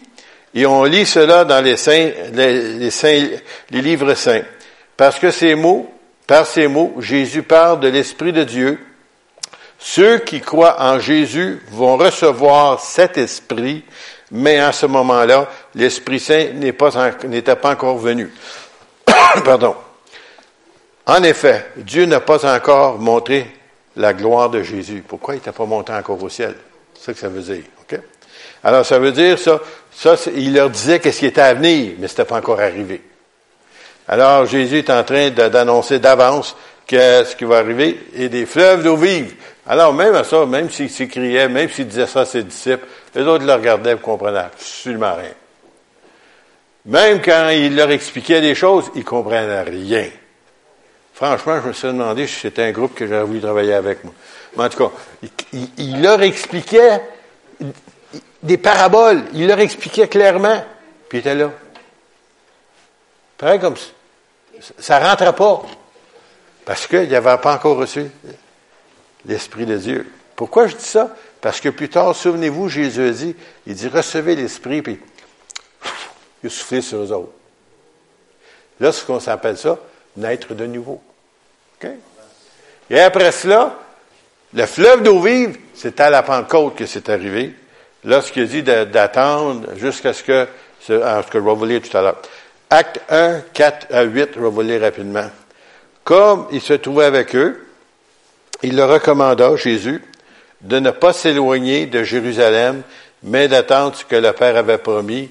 Et 0.53 0.67
on 0.67 0.83
lit 0.83 1.07
cela 1.07 1.45
dans 1.45 1.65
les, 1.65 1.77
saints, 1.77 2.11
les, 2.33 2.91
saints, 2.91 3.29
les 3.71 3.81
livres 3.81 4.15
saints. 4.15 4.43
Parce 4.97 5.21
que 5.21 5.31
ces 5.31 5.55
mots, 5.55 5.89
par 6.27 6.45
ces 6.45 6.67
mots, 6.67 6.97
Jésus 6.99 7.45
parle 7.45 7.79
de 7.79 7.87
l'Esprit 7.87 8.33
de 8.33 8.43
Dieu. 8.43 8.81
Ceux 9.81 10.19
qui 10.19 10.41
croient 10.41 10.77
en 10.79 11.01
Jésus 11.01 11.61
vont 11.71 11.97
recevoir 11.97 12.81
cet 12.81 13.17
Esprit, 13.17 13.83
mais 14.31 14.59
à 14.59 14.73
ce 14.73 14.87
moment-là, 14.87 15.49
l'Esprit 15.75 16.21
Saint 16.21 16.49
n'était 16.53 16.73
pas, 16.73 17.57
pas 17.57 17.71
encore 17.71 17.97
venu. 17.99 18.31
Pardon. 19.45 19.75
En 21.07 21.23
effet, 21.23 21.67
Dieu 21.77 22.05
n'a 22.05 22.21
pas 22.21 22.45
encore 22.55 22.99
montré 22.99 23.51
la 23.97 24.13
gloire 24.13 24.51
de 24.51 24.63
Jésus. 24.63 25.03
Pourquoi 25.07 25.35
il 25.35 25.39
n'était 25.39 25.51
pas 25.51 25.65
monté 25.65 25.93
encore 25.93 26.23
au 26.23 26.29
ciel? 26.29 26.55
C'est 26.95 27.07
ça 27.07 27.13
que 27.15 27.19
ça 27.19 27.29
veut 27.29 27.41
dire. 27.41 27.65
Alors, 28.63 28.85
ça 28.85 28.99
veut 28.99 29.13
dire 29.13 29.39
ça, 29.39 29.59
ça 29.91 30.17
il 30.37 30.53
leur 30.53 30.69
disait 30.69 31.01
qu'est-ce 31.01 31.21
qui 31.21 31.27
était 31.27 31.41
à 31.41 31.55
venir, 31.55 31.95
mais 31.99 32.09
ce 32.09 32.13
n'était 32.13 32.27
pas 32.27 32.37
encore 32.37 32.61
arrivé. 32.61 33.01
Alors, 34.07 34.45
Jésus 34.45 34.79
est 34.79 34.91
en 34.91 35.03
train 35.03 35.31
d'annoncer 35.31 35.99
d'avance 35.99 36.55
ce 36.89 37.37
qui 37.37 37.45
va 37.45 37.59
arriver, 37.59 38.01
et 38.15 38.29
des 38.29 38.47
fleuves 38.47 38.83
d'eau 38.83 38.97
vive. 38.97 39.35
Alors, 39.71 39.95
même 39.95 40.17
à 40.17 40.25
ça, 40.25 40.47
même 40.47 40.69
s'il 40.69 40.91
s'écriait, 40.91 41.49
même 41.49 41.71
s'il 41.71 41.87
disait 41.87 42.09
ça 42.09 42.23
à 42.23 42.25
ses 42.25 42.43
disciples, 42.43 42.85
les 43.15 43.23
autres 43.23 43.45
le 43.45 43.53
regardaient 43.53 43.93
et 43.93 43.99
comprenaient 43.99 44.41
absolument 44.41 45.15
rien. 45.15 45.31
Même 46.87 47.23
quand 47.23 47.51
il 47.51 47.77
leur 47.77 47.89
expliquait 47.93 48.41
des 48.41 48.57
choses, 48.57 48.91
ils 48.97 49.05
comprenaient 49.05 49.63
rien. 49.63 50.09
Franchement, 51.15 51.61
je 51.63 51.69
me 51.69 51.73
suis 51.73 51.87
demandé 51.87 52.27
si 52.27 52.41
c'était 52.41 52.65
un 52.65 52.73
groupe 52.73 52.97
que 52.97 53.07
j'aurais 53.07 53.23
voulu 53.23 53.41
travailler 53.41 53.75
avec 53.75 54.03
moi. 54.03 54.13
Mais 54.57 54.65
en 54.65 54.69
tout 54.71 54.89
cas, 54.89 54.91
il, 55.77 56.03
leur 56.03 56.21
expliquait 56.21 57.03
des 58.43 58.59
paraboles. 58.59 59.23
Il 59.35 59.47
leur 59.47 59.61
expliquait 59.61 60.09
clairement. 60.09 60.65
Puis 61.09 61.19
il 61.19 61.21
était 61.21 61.37
là. 61.37 61.49
Pareil 63.39 63.61
comme 63.61 63.77
ça. 63.77 63.87
Ça 64.81 64.99
ne 64.99 65.07
rentrait 65.07 65.33
pas. 65.33 65.63
Parce 66.65 66.89
qu'il 66.89 67.09
n'avait 67.09 67.39
pas 67.39 67.55
encore 67.55 67.77
reçu 67.77 68.11
l'Esprit 69.27 69.67
de 69.67 69.77
Dieu. 69.77 70.07
Pourquoi 70.37 70.67
je 70.67 70.77
dis 70.77 70.85
ça? 70.85 71.15
Parce 71.41 71.61
que 71.61 71.69
plus 71.69 71.89
tard, 71.89 72.15
souvenez-vous, 72.15 72.69
Jésus 72.69 73.03
a 73.03 73.11
dit, 73.11 73.37
il 73.67 73.75
dit, 73.75 73.89
recevez 73.89 74.37
l'Esprit, 74.37 74.83
puis 74.83 74.99
il 76.43 76.47
a 76.47 76.51
soufflé 76.51 76.81
sur 76.81 76.99
eux 76.99 77.13
autres. 77.13 77.33
Là, 78.79 78.93
ce 78.93 79.05
qu'on 79.05 79.21
s'appelle 79.21 79.59
ça, 79.59 79.79
naître 80.17 80.55
de 80.55 80.67
nouveau. 80.67 81.03
Et 82.91 83.01
après 83.01 83.31
cela, 83.33 83.79
le 84.53 84.67
fleuve 84.67 85.03
d'eau 85.03 85.21
vive, 85.21 85.57
c'est 85.75 86.01
à 86.01 86.11
la 86.11 86.23
Pentecôte 86.23 86.75
que 86.75 86.87
c'est 86.87 87.09
arrivé, 87.09 87.55
lorsqu'il 88.05 88.49
dit 88.49 88.63
d'attendre 88.63 89.77
jusqu'à 89.77 90.13
ce 90.13 90.23
que, 90.23 90.49
ce 90.81 90.93
que 91.29 91.39
je 91.39 91.45
vais 91.45 91.55
vous 91.55 91.65
lire 91.65 91.81
tout 91.83 91.97
à 91.97 92.03
l'heure. 92.03 92.23
Acte 92.69 93.01
1, 93.09 93.41
4 93.53 93.87
à 93.93 94.03
8, 94.03 94.31
je 94.35 94.41
vais 94.41 94.51
vous 94.51 94.61
lire 94.63 94.81
rapidement. 94.81 95.29
Comme 96.05 96.49
il 96.51 96.61
se 96.61 96.73
trouvait 96.75 97.05
avec 97.05 97.35
eux, 97.37 97.67
il 98.63 98.77
leur 98.77 98.91
recommanda, 98.91 99.57
Jésus, 99.57 100.03
de 100.61 100.79
ne 100.79 100.91
pas 100.91 101.13
s'éloigner 101.13 101.87
de 101.87 102.03
Jérusalem, 102.03 102.83
mais 103.23 103.49
d'attendre 103.49 103.97
ce 103.97 104.05
que 104.05 104.17
le 104.17 104.33
Père 104.33 104.57
avait 104.57 104.79
promis, 104.79 105.31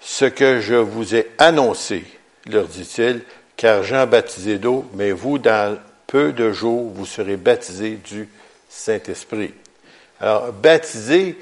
ce 0.00 0.24
que 0.24 0.60
je 0.60 0.74
vous 0.74 1.14
ai 1.14 1.28
annoncé, 1.38 2.04
leur 2.46 2.66
dit-il, 2.66 3.22
car 3.56 3.82
Jean 3.82 4.06
baptisé 4.06 4.58
d'eau, 4.58 4.86
mais 4.94 5.12
vous, 5.12 5.38
dans 5.38 5.78
peu 6.06 6.32
de 6.32 6.52
jours, 6.52 6.90
vous 6.94 7.06
serez 7.06 7.36
baptisés 7.36 7.98
du 8.08 8.28
Saint-Esprit. 8.68 9.52
Alors, 10.20 10.52
baptisé, 10.52 11.38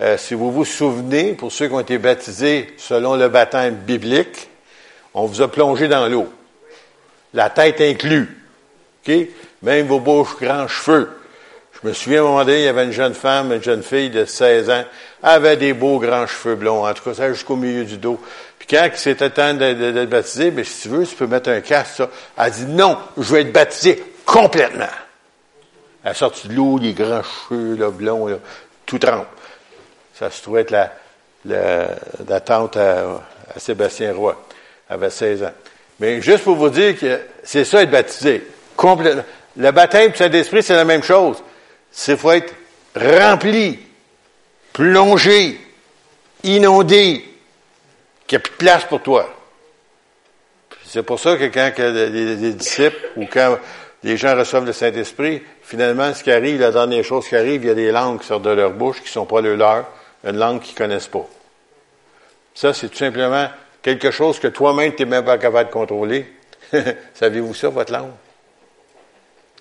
euh, 0.00 0.16
si 0.16 0.34
vous 0.34 0.52
vous 0.52 0.64
souvenez, 0.64 1.34
pour 1.34 1.52
ceux 1.52 1.68
qui 1.68 1.74
ont 1.74 1.80
été 1.80 1.98
baptisés 1.98 2.74
selon 2.76 3.16
le 3.16 3.28
baptême 3.28 3.74
biblique, 3.74 4.48
on 5.14 5.26
vous 5.26 5.42
a 5.42 5.50
plongé 5.50 5.88
dans 5.88 6.06
l'eau. 6.08 6.28
La 7.34 7.50
tête 7.50 7.80
inclue. 7.80 8.44
OK? 9.06 9.14
Même 9.62 9.86
vos 9.86 10.00
beaux 10.00 10.26
grands 10.40 10.68
cheveux. 10.68 11.10
Je 11.80 11.88
me 11.88 11.92
souviens 11.92 12.20
à 12.20 12.24
un 12.24 12.28
moment 12.28 12.44
donné, 12.44 12.58
il 12.58 12.64
y 12.64 12.68
avait 12.68 12.84
une 12.84 12.92
jeune 12.92 13.14
femme, 13.14 13.52
une 13.52 13.62
jeune 13.62 13.82
fille 13.82 14.10
de 14.10 14.24
16 14.24 14.70
ans, 14.70 14.84
avait 15.22 15.56
des 15.56 15.72
beaux 15.72 15.98
grands 16.00 16.26
cheveux 16.26 16.56
blonds, 16.56 16.86
en 16.86 16.92
tout 16.92 17.04
cas, 17.04 17.14
ça 17.14 17.32
jusqu'au 17.32 17.56
milieu 17.56 17.84
du 17.84 17.98
dos. 17.98 18.20
Puis 18.58 18.66
quand 18.68 18.88
c'était 18.94 19.30
temps 19.30 19.54
d'être 19.54 20.10
baptisé, 20.10 20.50
mais 20.50 20.64
si 20.64 20.82
tu 20.82 20.88
veux, 20.88 21.06
tu 21.06 21.14
peux 21.14 21.26
mettre 21.26 21.50
un 21.50 21.60
casque, 21.60 21.96
ça. 21.98 22.10
Elle 22.36 22.50
dit, 22.50 22.66
non, 22.66 22.98
je 23.16 23.22
veux 23.22 23.40
être 23.40 23.52
baptisé 23.52 24.02
complètement. 24.24 24.88
Elle 26.04 26.14
sortit 26.14 26.48
de 26.48 26.54
l'eau, 26.54 26.78
les 26.78 26.94
grands 26.94 27.22
cheveux, 27.22 27.76
là, 27.76 27.90
blonds, 27.90 28.26
là, 28.26 28.36
tout 28.84 28.98
trempe. 28.98 29.26
Ça 30.14 30.30
se 30.30 30.42
trouvait 30.42 30.62
être 30.62 30.72
la, 30.72 30.90
la, 31.44 32.40
tante 32.40 32.76
à, 32.76 33.20
Sébastien 33.56 34.12
Roy. 34.14 34.36
Elle 34.88 34.94
avait 34.94 35.10
16 35.10 35.44
ans. 35.44 35.52
Mais 36.00 36.20
juste 36.20 36.44
pour 36.44 36.56
vous 36.56 36.70
dire 36.70 36.98
que 36.98 37.20
c'est 37.44 37.64
ça 37.64 37.82
être 37.82 37.90
baptisé. 37.90 38.46
Complètement. 38.76 39.24
Le 39.56 39.70
baptême 39.70 40.10
du 40.10 40.16
Saint-Esprit, 40.16 40.62
c'est 40.62 40.76
la 40.76 40.84
même 40.84 41.02
chose. 41.02 41.42
C'est 41.90 42.16
faut 42.16 42.32
être 42.32 42.54
rempli, 42.94 43.78
plongé, 44.72 45.60
inondé, 46.44 47.24
qu'il 48.26 48.38
n'y 48.38 48.40
a 48.40 48.40
plus 48.40 48.52
de 48.52 48.56
place 48.56 48.84
pour 48.84 49.02
toi. 49.02 49.34
C'est 50.84 51.02
pour 51.02 51.18
ça 51.18 51.36
que 51.36 51.44
quand 51.44 51.72
les, 51.78 52.52
disciples 52.52 53.10
ou 53.16 53.26
quand 53.26 53.58
les 54.02 54.16
gens 54.16 54.36
reçoivent 54.36 54.64
le 54.64 54.72
Saint-Esprit, 54.72 55.42
finalement, 55.62 56.14
ce 56.14 56.22
qui 56.22 56.30
arrive, 56.30 56.60
la 56.60 56.70
dernière 56.70 57.04
chose 57.04 57.28
qui 57.28 57.36
arrive, 57.36 57.64
il 57.64 57.68
y 57.68 57.70
a 57.70 57.74
des 57.74 57.90
langues 57.90 58.20
qui 58.20 58.26
sortent 58.26 58.44
de 58.44 58.50
leur 58.50 58.70
bouche 58.70 58.98
qui 58.98 59.04
ne 59.04 59.10
sont 59.10 59.26
pas 59.26 59.40
le 59.40 59.54
leur, 59.54 59.86
une 60.24 60.38
langue 60.38 60.60
qu'ils 60.60 60.74
ne 60.74 60.78
connaissent 60.78 61.08
pas. 61.08 61.26
Ça, 62.54 62.72
c'est 62.72 62.88
tout 62.88 62.96
simplement 62.96 63.48
quelque 63.82 64.10
chose 64.10 64.38
que 64.38 64.48
toi-même, 64.48 64.94
tu 64.94 65.04
n'es 65.04 65.10
même 65.10 65.24
pas 65.24 65.38
capable 65.38 65.68
de 65.68 65.74
contrôler. 65.74 66.26
Savez-vous 67.14 67.54
ça, 67.54 67.68
votre 67.68 67.92
langue? 67.92 68.12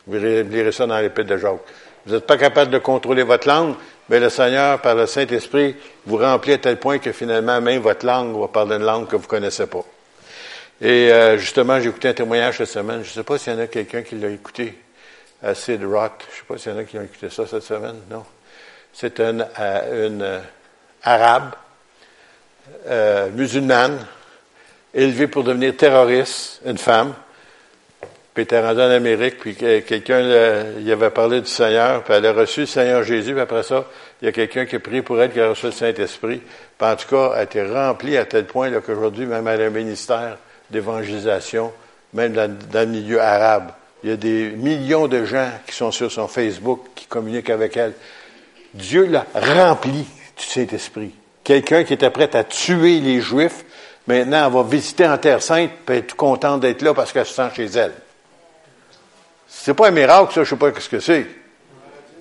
Vous 0.07 0.17
lirez 0.17 0.71
ça 0.71 0.87
dans 0.87 0.99
l'épître 0.99 1.29
de 1.29 1.37
Jacques. 1.37 1.59
Vous 2.05 2.13
n'êtes 2.13 2.25
pas 2.25 2.37
capable 2.37 2.71
de 2.71 2.77
contrôler 2.77 3.23
votre 3.23 3.47
langue, 3.47 3.75
mais 4.07 4.21
le 4.21 4.29
Seigneur, 4.29 4.79
par 4.79 4.95
le 4.95 5.05
Saint-Esprit, 5.05 5.75
vous 6.05 6.15
remplit 6.15 6.53
à 6.53 6.57
tel 6.57 6.77
point 6.77 6.99
que 6.99 7.11
finalement, 7.11 7.59
même 7.59 7.81
votre 7.81 8.05
langue 8.05 8.39
va 8.39 8.47
parler 8.47 8.77
une 8.77 8.83
langue 8.83 9.07
que 9.07 9.17
vous 9.17 9.23
ne 9.23 9.27
connaissez 9.27 9.67
pas. 9.67 9.83
Et 10.79 11.11
euh, 11.11 11.37
justement, 11.37 11.81
j'ai 11.81 11.89
écouté 11.89 12.07
un 12.07 12.13
témoignage 12.13 12.57
cette 12.57 12.69
semaine. 12.69 13.03
Je 13.03 13.09
ne 13.09 13.13
sais 13.13 13.23
pas 13.23 13.37
s'il 13.37 13.51
y 13.51 13.55
en 13.57 13.59
a 13.59 13.67
quelqu'un 13.67 14.03
qui 14.03 14.15
l'a 14.15 14.29
écouté 14.29 14.77
à 15.43 15.53
Sid 15.53 15.83
Rock. 15.83 16.23
Je 16.29 16.33
ne 16.33 16.37
sais 16.37 16.43
pas 16.47 16.57
s'il 16.57 16.71
y 16.71 16.75
en 16.75 16.77
a 16.77 16.83
qui 16.85 16.97
ont 16.97 17.03
écouté 17.03 17.29
ça 17.29 17.45
cette 17.45 17.63
semaine. 17.63 17.97
Non. 18.09 18.23
C'est 18.93 19.19
une, 19.19 19.45
euh, 19.59 20.07
une 20.07 20.21
euh, 20.21 20.39
arabe 21.03 21.51
musulmane 23.33 24.05
élevée 24.93 25.27
pour 25.27 25.43
devenir 25.43 25.75
terroriste, 25.75 26.61
une 26.65 26.77
femme. 26.77 27.13
Puis 28.37 28.45
elle 28.51 28.59
était 28.59 28.67
rendue 28.67 28.81
en 28.81 28.91
Amérique, 28.91 29.39
puis 29.39 29.55
quelqu'un 29.55 30.21
il 30.79 30.91
avait 30.91 31.09
parlé 31.09 31.41
du 31.41 31.47
Seigneur, 31.47 32.03
puis 32.03 32.13
elle 32.13 32.27
a 32.27 32.33
reçu 32.33 32.59
le 32.59 32.65
Seigneur 32.67 33.01
Jésus, 33.01 33.31
puis 33.31 33.41
après 33.41 33.63
ça, 33.63 33.85
il 34.21 34.25
y 34.25 34.27
a 34.27 34.31
quelqu'un 34.31 34.67
qui 34.67 34.75
a 34.75 34.79
prié 34.79 35.01
pour 35.01 35.19
elle, 35.19 35.31
qui 35.31 35.39
a 35.39 35.49
reçu 35.49 35.65
le 35.65 35.71
Saint-Esprit. 35.71 36.39
Puis 36.77 36.87
en 36.87 36.95
tout 36.95 37.07
cas, 37.07 37.31
elle 37.35 37.45
été 37.45 37.63
remplie 37.63 38.15
à 38.15 38.25
tel 38.25 38.45
point 38.45 38.69
qu'aujourd'hui, 38.79 39.25
même 39.25 39.47
elle 39.47 39.63
a 39.63 39.65
un 39.65 39.69
ministère 39.71 40.37
d'évangélisation, 40.69 41.73
même 42.13 42.33
dans, 42.33 42.55
le 42.71 42.85
milieu 42.85 43.19
arabe. 43.19 43.71
Il 44.03 44.11
y 44.11 44.13
a 44.13 44.17
des 44.17 44.51
millions 44.51 45.07
de 45.07 45.25
gens 45.25 45.49
qui 45.65 45.73
sont 45.73 45.89
sur 45.89 46.11
son 46.11 46.27
Facebook, 46.27 46.81
qui 46.93 47.07
communiquent 47.07 47.49
avec 47.49 47.75
elle. 47.75 47.93
Dieu 48.75 49.07
l'a 49.07 49.25
rempli 49.33 50.05
du 50.37 50.45
Saint-Esprit. 50.45 51.09
Quelqu'un 51.43 51.83
qui 51.83 51.93
était 51.93 52.11
prêt 52.11 52.35
à 52.35 52.43
tuer 52.43 52.99
les 52.99 53.19
Juifs, 53.19 53.65
maintenant, 54.05 54.45
elle 54.45 54.53
va 54.53 54.61
visiter 54.61 55.07
en 55.07 55.17
Terre 55.17 55.41
Sainte, 55.41 55.71
puis 55.87 55.97
être 55.97 56.15
contente 56.15 56.61
d'être 56.61 56.83
là 56.83 56.93
parce 56.93 57.11
qu'elle 57.11 57.25
se 57.25 57.33
sent 57.33 57.49
chez 57.55 57.65
elle. 57.65 57.93
C'est 59.61 59.73
pas 59.73 59.87
un 59.87 59.91
miracle, 59.91 60.33
ça, 60.33 60.43
je 60.43 60.49
sais 60.49 60.55
pas 60.55 60.71
ce 60.79 60.87
que 60.87 60.99
c'est. 60.99 61.25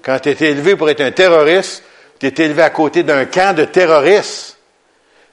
Quand 0.02 0.19
tu 0.19 0.31
es 0.31 0.50
élevé 0.50 0.75
pour 0.75 0.88
être 0.90 1.00
un 1.00 1.12
terroriste, 1.12 1.83
tu 2.19 2.26
es 2.26 2.45
élevé 2.45 2.62
à 2.62 2.71
côté 2.71 3.02
d'un 3.02 3.26
camp 3.26 3.55
de 3.55 3.64
terroristes. 3.64 4.57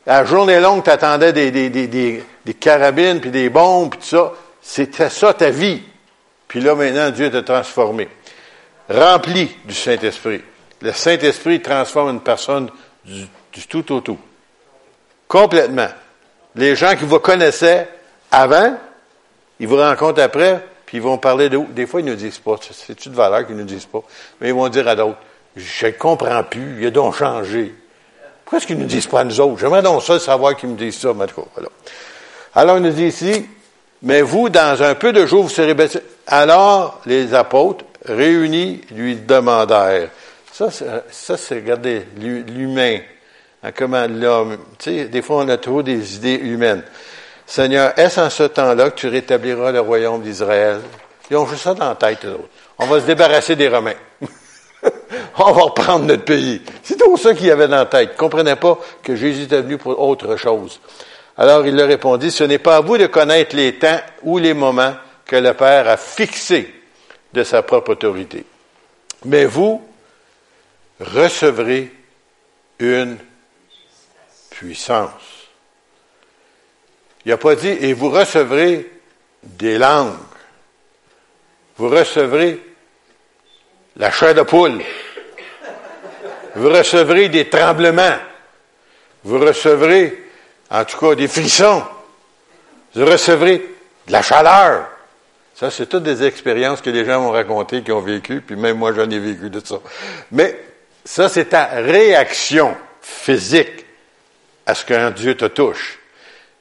La 0.06 0.26
journée 0.26 0.60
longue, 0.60 0.84
tu 0.84 0.90
attendais 0.90 1.32
des, 1.32 1.50
des, 1.50 1.70
des, 1.70 1.88
des, 1.88 2.54
carabines, 2.56 3.22
puis 3.22 3.32
des 3.32 3.50
bombes, 3.50 3.92
puis 3.92 4.00
tout 4.00 4.06
ça. 4.06 4.34
C'était 4.62 5.10
ça 5.10 5.34
ta 5.34 5.50
vie. 5.50 5.82
Puis 6.48 6.60
là, 6.60 6.76
maintenant, 6.76 7.10
Dieu 7.10 7.32
t'a 7.32 7.42
transformé. 7.42 8.10
Rempli 8.90 9.50
du 9.66 9.74
Saint-Esprit. 9.74 10.42
Le 10.82 10.92
Saint-Esprit 10.92 11.62
transforme 11.62 12.10
une 12.10 12.22
personne 12.22 12.70
du, 13.06 13.28
tout 13.68 13.92
au 13.94 14.02
tout. 14.02 14.20
Complètement. 15.28 15.90
Les 16.56 16.76
gens 16.76 16.96
qui 16.96 17.06
vous 17.06 17.20
connaissaient 17.20 17.88
avant, 18.30 18.78
ils 19.60 19.68
vous 19.68 19.78
rencontrent 19.78 20.22
après, 20.22 20.62
ils 20.94 21.02
vont 21.02 21.18
parler 21.18 21.50
de 21.50 21.60
Des 21.72 21.86
fois, 21.86 22.00
ils 22.00 22.06
ne 22.06 22.12
nous 22.12 22.18
disent 22.18 22.40
pas. 22.40 22.56
C'est 22.72 23.06
une 23.06 23.14
valeur 23.14 23.46
qu'ils 23.46 23.56
ne 23.56 23.62
nous 23.62 23.68
disent 23.68 23.86
pas? 23.86 24.02
Mais 24.40 24.50
ils 24.50 24.54
vont 24.54 24.70
dire 24.70 24.88
à 24.88 24.96
d'autres, 24.96 25.18
je 25.56 25.88
ne 25.88 25.92
comprends 25.92 26.44
plus, 26.44 26.78
il 26.80 26.88
a 26.88 26.92
donc 26.92 27.16
changé. 27.16 27.74
Pourquoi 28.44 28.58
est-ce 28.58 28.68
qu'ils 28.68 28.78
ne 28.78 28.84
nous 28.84 28.88
disent 28.88 29.08
pas 29.08 29.22
à 29.22 29.24
nous 29.24 29.40
autres? 29.40 29.60
J'aimerais 29.60 29.82
donc 29.82 30.04
ça 30.04 30.20
savoir 30.20 30.56
qu'ils 30.56 30.70
me 30.70 30.78
disent 30.78 31.00
ça, 31.00 31.14
Matko. 31.14 31.48
Alors, 31.58 31.72
alors, 32.56 32.78
il 32.78 32.84
nous 32.84 32.92
dit 32.92 33.06
ici, 33.06 33.46
mais 34.04 34.22
vous, 34.22 34.50
dans 34.50 34.84
un 34.84 34.96
peu 34.96 35.12
de 35.12 35.26
jours, 35.26 35.44
vous 35.44 35.50
serez 35.50 35.74
baptisés. 35.74 36.04
Alors, 36.28 37.02
les 37.06 37.34
apôtres, 37.34 37.86
réunis, 38.06 38.82
lui 38.92 39.16
demandèrent. 39.16 40.10
Ça, 40.52 40.70
ça 40.70 41.38
c'est, 41.38 41.56
regardez, 41.56 42.06
l'humain. 42.18 43.00
Hein, 43.64 43.72
comment 43.74 44.06
l'homme. 44.08 44.58
Tu 44.78 44.92
sais, 44.92 45.06
des 45.06 45.22
fois, 45.22 45.38
on 45.38 45.50
a 45.50 45.58
trop 45.58 45.82
des 45.82 46.18
idées 46.18 46.36
humaines. 46.36 46.84
Seigneur, 47.46 47.98
est-ce 47.98 48.20
en 48.20 48.30
ce 48.30 48.44
temps-là 48.44 48.90
que 48.90 48.96
tu 48.96 49.08
rétabliras 49.08 49.72
le 49.72 49.82
royaume 49.82 50.22
d'Israël? 50.22 50.82
Ils 51.30 51.38
ont 51.38 51.46
juste 51.46 51.64
ça 51.64 51.74
dans 51.74 51.90
la 51.90 51.96
tête, 51.96 52.26
eux 52.26 52.34
autres. 52.34 52.50
On 52.80 52.86
va 52.86 53.00
se 53.00 53.06
débarrasser 53.06 53.56
des 53.56 53.68
Romains. 53.68 53.94
on 55.38 55.52
va 55.52 55.62
reprendre 55.62 56.06
notre 56.06 56.26
pays. 56.26 56.62
C'est 56.82 56.98
tout 56.98 57.18
ça 57.18 57.34
qu'il 57.34 57.48
y 57.48 57.52
avait 57.52 57.68
dans 57.68 57.78
la 57.78 57.86
tête. 57.86 58.10
Ils 58.12 58.14
ne 58.14 58.18
comprenaient 58.18 58.56
pas 58.56 58.78
que 59.02 59.16
Jésus 59.16 59.44
était 59.44 59.62
venu 59.62 59.78
pour 59.78 60.00
autre 60.00 60.36
chose. 60.36 60.80
Alors 61.38 61.66
il 61.66 61.76
leur 61.76 61.88
répondit, 61.88 62.32
ce 62.32 62.44
n'est 62.44 62.60
pas 62.60 62.78
à 62.78 62.82
vous 62.82 62.98
de 62.98 63.08
connaître 63.08 63.56
les 63.56 63.76
temps 63.76 64.00
ou 64.22 64.38
les 64.38 64.54
moments 64.54 64.94
que 65.26 65.36
le 65.36 65.54
Père 65.54 65.88
a 65.88 65.98
fixés 65.98 66.74
de 67.34 67.44
sa 67.44 67.64
propre 67.64 67.92
autorité. 67.92 68.46
Mais 69.26 69.46
vous 69.46 69.82
recevrez 71.00 71.92
une 72.80 73.18
puissance 74.52 75.23
il 77.26 77.30
n'a 77.30 77.38
pas 77.38 77.56
dit, 77.56 77.70
et 77.70 77.94
vous 77.94 78.10
recevrez 78.10 78.90
des 79.44 79.78
langues. 79.78 80.14
Vous 81.78 81.90
recevrez 81.90 82.60
la 83.96 84.12
chair 84.12 84.36
de 84.36 84.42
poule. 84.42 84.82
Vous 86.56 86.70
recevrez 86.70 87.30
des 87.30 87.50
tremblements. 87.50 88.18
Vous 89.24 89.40
recevrez, 89.40 90.24
en 90.70 90.86
tout 90.86 90.98
cas, 90.98 91.16
des 91.16 91.28
frissons. 91.28 91.84
Vous 92.94 93.06
recevrez 93.06 93.58
de 94.08 94.12
la 94.12 94.22
chaleur. 94.22 94.88
Ça, 95.56 95.72
c'est 95.72 95.86
toutes 95.86 96.04
des 96.04 96.24
expériences 96.24 96.82
que 96.82 96.90
les 96.90 97.06
gens 97.06 97.22
m'ont 97.22 97.32
racontées, 97.32 97.84
qui 97.84 97.92
ont 97.92 98.02
vécu, 98.02 98.42
puis 98.42 98.56
même 98.56 98.78
moi, 98.78 98.92
j'en 98.94 99.10
ai 99.10 99.20
vécu 99.20 99.50
de 99.50 99.62
ça. 99.64 99.80
Mais 100.32 100.60
ça, 101.06 101.30
c'est 101.30 101.46
ta 101.46 101.66
réaction 101.66 102.76
physique 103.02 103.86
à 104.66 104.76
ce 104.76 104.86
qu'un 104.86 105.12
Dieu 105.12 105.36
te 105.36 105.46
touche. 105.46 106.00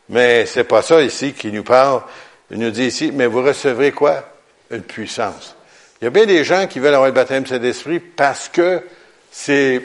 Mais 0.09 0.47
c'est 0.47 0.65
pas 0.65 0.83
ça 0.83 1.01
ici 1.03 1.33
qui 1.33 1.53
nous 1.53 1.63
parle. 1.63 2.03
Il 2.51 2.59
nous 2.59 2.71
dit 2.71 2.85
ici, 2.85 3.13
mais 3.13 3.27
vous 3.27 3.43
recevrez 3.43 3.93
quoi? 3.93 4.25
Une 4.71 4.83
puissance. 4.83 5.57
Il 6.01 6.05
y 6.05 6.09
a 6.09 6.11
bien 6.11 6.27
des 6.27 6.45
gens 6.45 6.67
qui 6.67 6.81
veulent 6.81 6.95
avoir 6.95 7.09
le 7.09 7.15
baptême 7.15 7.45
de 7.45 7.49
Saint-Esprit 7.49 8.01
parce 8.01 8.49
que 8.49 8.83
c'est, 9.31 9.83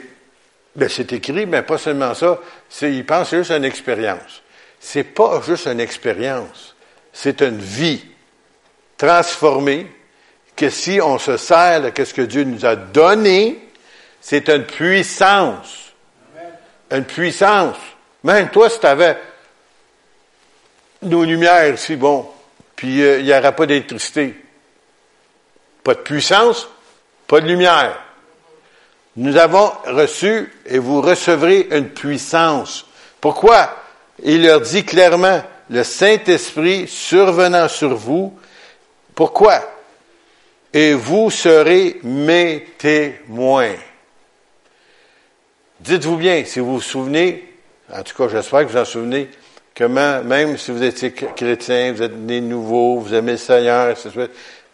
ben 0.74 0.88
c'est 0.88 1.12
écrit, 1.12 1.46
mais 1.46 1.62
pas 1.62 1.78
seulement 1.78 2.14
ça. 2.14 2.40
C'est, 2.68 2.92
ils 2.92 3.06
pensent 3.06 3.30
que 3.30 3.30
c'est 3.30 3.38
juste 3.38 3.52
une 3.52 3.64
expérience. 3.64 4.42
C'est 4.80 5.04
pas 5.04 5.40
juste 5.46 5.66
une 5.66 5.80
expérience. 5.80 6.74
C'est 7.12 7.40
une 7.40 7.58
vie 7.58 8.04
transformée 8.96 9.86
que 10.56 10.70
si 10.70 11.00
on 11.00 11.18
se 11.18 11.36
sert 11.36 11.80
de 11.80 12.04
ce 12.04 12.12
que 12.12 12.22
Dieu 12.22 12.44
nous 12.44 12.66
a 12.66 12.74
donné, 12.74 13.68
c'est 14.20 14.48
une 14.48 14.64
puissance. 14.64 15.94
Une 16.90 17.04
puissance. 17.04 17.76
Même 18.24 18.50
toi, 18.50 18.68
si 18.68 18.80
tu 18.80 18.86
avais 18.86 19.16
nos 21.02 21.24
lumières 21.24 21.74
ici, 21.74 21.96
bon, 21.96 22.28
puis 22.76 23.02
euh, 23.02 23.18
il 23.18 23.24
n'y 23.24 23.34
aura 23.34 23.52
pas 23.52 23.66
d'électricité. 23.66 24.34
Pas 25.84 25.94
de 25.94 26.00
puissance, 26.00 26.68
pas 27.26 27.40
de 27.40 27.46
lumière. 27.46 27.98
Nous 29.16 29.36
avons 29.36 29.72
reçu 29.86 30.52
et 30.66 30.78
vous 30.78 31.00
recevrez 31.00 31.68
une 31.70 31.90
puissance. 31.90 32.86
Pourquoi? 33.20 33.76
Il 34.22 34.42
leur 34.44 34.60
dit 34.60 34.84
clairement, 34.84 35.42
le 35.70 35.82
Saint-Esprit 35.82 36.86
survenant 36.88 37.68
sur 37.68 37.94
vous. 37.94 38.38
Pourquoi? 39.14 39.60
Et 40.72 40.94
vous 40.94 41.30
serez 41.30 41.98
mes 42.02 42.66
témoins. 42.78 43.74
Dites-vous 45.80 46.16
bien, 46.16 46.44
si 46.44 46.60
vous 46.60 46.74
vous 46.74 46.80
souvenez, 46.80 47.54
en 47.92 48.02
tout 48.02 48.16
cas 48.16 48.28
j'espère 48.28 48.66
que 48.66 48.72
vous 48.72 48.78
en 48.78 48.84
souvenez, 48.84 49.28
que 49.78 49.84
même 49.84 50.58
si 50.58 50.72
vous 50.72 50.82
étiez 50.82 51.12
chrétien, 51.12 51.92
vous 51.92 52.02
êtes 52.02 52.16
né 52.16 52.40
nouveau, 52.40 52.98
vous 52.98 53.14
aimez 53.14 53.32
le 53.32 53.38
Seigneur, 53.38 53.94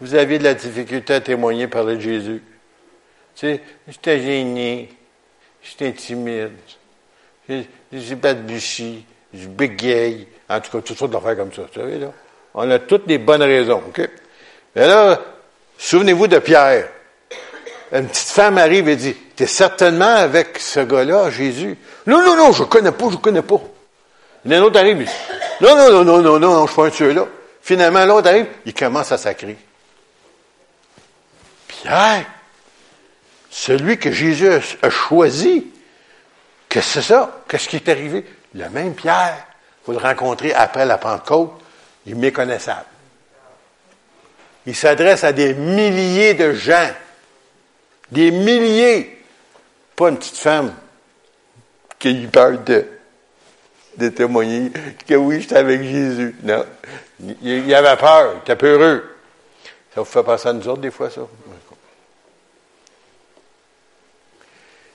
vous 0.01 0.15
aviez 0.15 0.39
de 0.39 0.45
la 0.45 0.55
difficulté 0.55 1.13
à 1.13 1.21
témoigner 1.21 1.69
parler 1.69 1.97
de 1.97 2.01
Jésus. 2.01 2.43
Tu 3.37 3.47
sais, 3.47 3.61
j'étais 3.87 4.23
gêné, 4.23 4.89
j'étais 5.63 5.93
timide, 5.93 6.53
j'ai 7.47 8.15
balbutie, 8.15 9.05
je 9.35 9.47
bégaye, 9.47 10.27
en 10.49 10.59
tout 10.61 10.71
cas, 10.71 10.81
toutes 10.81 10.97
sortes 10.97 11.11
d'affaires 11.11 11.37
comme 11.37 11.53
ça, 11.53 11.65
tu 11.71 11.81
savez, 11.81 11.99
là. 11.99 12.11
On 12.55 12.71
a 12.71 12.79
toutes 12.79 13.07
les 13.07 13.19
bonnes 13.19 13.43
raisons, 13.43 13.83
OK? 13.87 14.09
Mais 14.75 14.87
là, 14.87 15.21
souvenez-vous 15.77 16.29
de 16.29 16.39
Pierre. 16.39 16.89
Une 17.93 18.07
petite 18.07 18.31
femme 18.31 18.57
arrive 18.57 18.89
et 18.89 18.97
dit, 18.97 19.15
t'es 19.37 19.47
certainement 19.47 20.15
avec 20.17 20.59
ce 20.59 20.81
gars-là, 20.81 21.29
Jésus. 21.29 21.77
Non, 22.07 22.25
non, 22.25 22.39
non, 22.39 22.53
je 22.53 22.63
connais 22.63 22.93
pas, 22.93 23.11
je 23.11 23.17
connais 23.17 23.43
pas. 23.43 23.61
Et 24.47 24.55
un 24.55 24.63
autre 24.63 24.79
arrive, 24.79 25.01
il 25.01 25.07
dit, 25.07 25.13
non, 25.61 25.77
non, 25.77 25.91
non, 25.91 26.05
non, 26.05 26.23
non, 26.23 26.39
non, 26.39 26.67
je 26.67 26.73
suis 26.73 26.77
pas 26.77 26.87
un 26.87 26.91
tueur 26.91 27.15
là. 27.15 27.27
Finalement, 27.63 28.05
l'autre 28.05 28.29
arrive, 28.29 28.47
il 28.67 28.75
commence 28.75 29.11
à 29.11 29.19
sacrer. 29.19 29.57
Pierre, 31.67 32.27
celui 33.51 33.99
que 33.99 34.13
Jésus 34.13 34.51
a 34.83 34.91
choisi. 34.91 35.67
Qu'est-ce 36.69 36.87
que 36.87 36.93
c'est 37.01 37.09
ça? 37.09 37.43
Qu'est-ce 37.49 37.69
qui 37.69 37.77
est 37.77 37.89
arrivé? 37.89 38.27
Le 38.55 38.69
même 38.69 38.95
Pierre, 38.95 39.47
vous 39.87 39.93
le 39.93 39.99
rencontrez 39.99 40.53
après 40.53 40.85
la 40.85 40.99
Pentecôte, 40.99 41.53
il 42.05 42.13
est 42.13 42.17
méconnaissable. 42.17 42.85
Il 44.67 44.75
s'adresse 44.75 45.25
à 45.25 45.33
des 45.33 45.55
milliers 45.55 46.35
de 46.35 46.53
gens. 46.53 46.91
Des 48.11 48.31
milliers. 48.31 49.23
Pas 49.97 50.09
une 50.09 50.19
petite 50.19 50.37
femme 50.37 50.75
qui 51.99 52.09
a 52.09 52.11
eu 52.11 52.27
peur 52.27 52.59
de, 52.59 52.87
de 53.97 54.09
témoigner 54.09 54.71
que 55.07 55.15
oui, 55.15 55.41
j'étais 55.41 55.57
avec 55.57 55.83
Jésus. 55.83 56.35
Non. 56.43 56.65
Il, 57.21 57.67
il 57.67 57.75
avait 57.75 57.97
peur, 57.97 58.35
il 58.35 58.39
était 58.41 58.57
peureux. 58.57 59.05
Ça 59.95 60.01
vous 60.01 60.07
fait 60.07 60.23
passer 60.23 60.49
à 60.49 60.53
nous 60.53 60.67
autres 60.67 60.81
des 60.81 60.91
fois, 60.91 61.11
ça? 61.11 61.23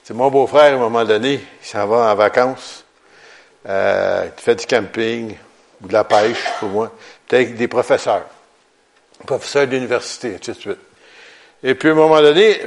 C'est 0.03 0.13
mon 0.13 0.29
beau-frère, 0.29 0.73
à 0.73 0.75
un 0.75 0.77
moment 0.77 1.05
donné, 1.05 1.35
il 1.35 1.65
s'en 1.65 1.85
va 1.85 2.11
en 2.11 2.15
vacances. 2.15 2.83
Euh, 3.67 4.27
il 4.35 4.41
fait 4.41 4.55
du 4.55 4.65
camping 4.65 5.35
ou 5.81 5.87
de 5.87 5.93
la 5.93 6.03
pêche, 6.03 6.43
pour 6.59 6.69
moi. 6.69 6.91
avec 7.31 7.55
des 7.55 7.67
professeurs. 7.67 8.25
Professeurs 9.25 9.67
d'université, 9.67 10.35
ainsi 10.39 10.51
de 10.51 10.55
suite. 10.55 10.79
Et 11.61 11.75
puis, 11.75 11.89
à 11.89 11.91
un 11.91 11.95
moment 11.95 12.21
donné, 12.21 12.59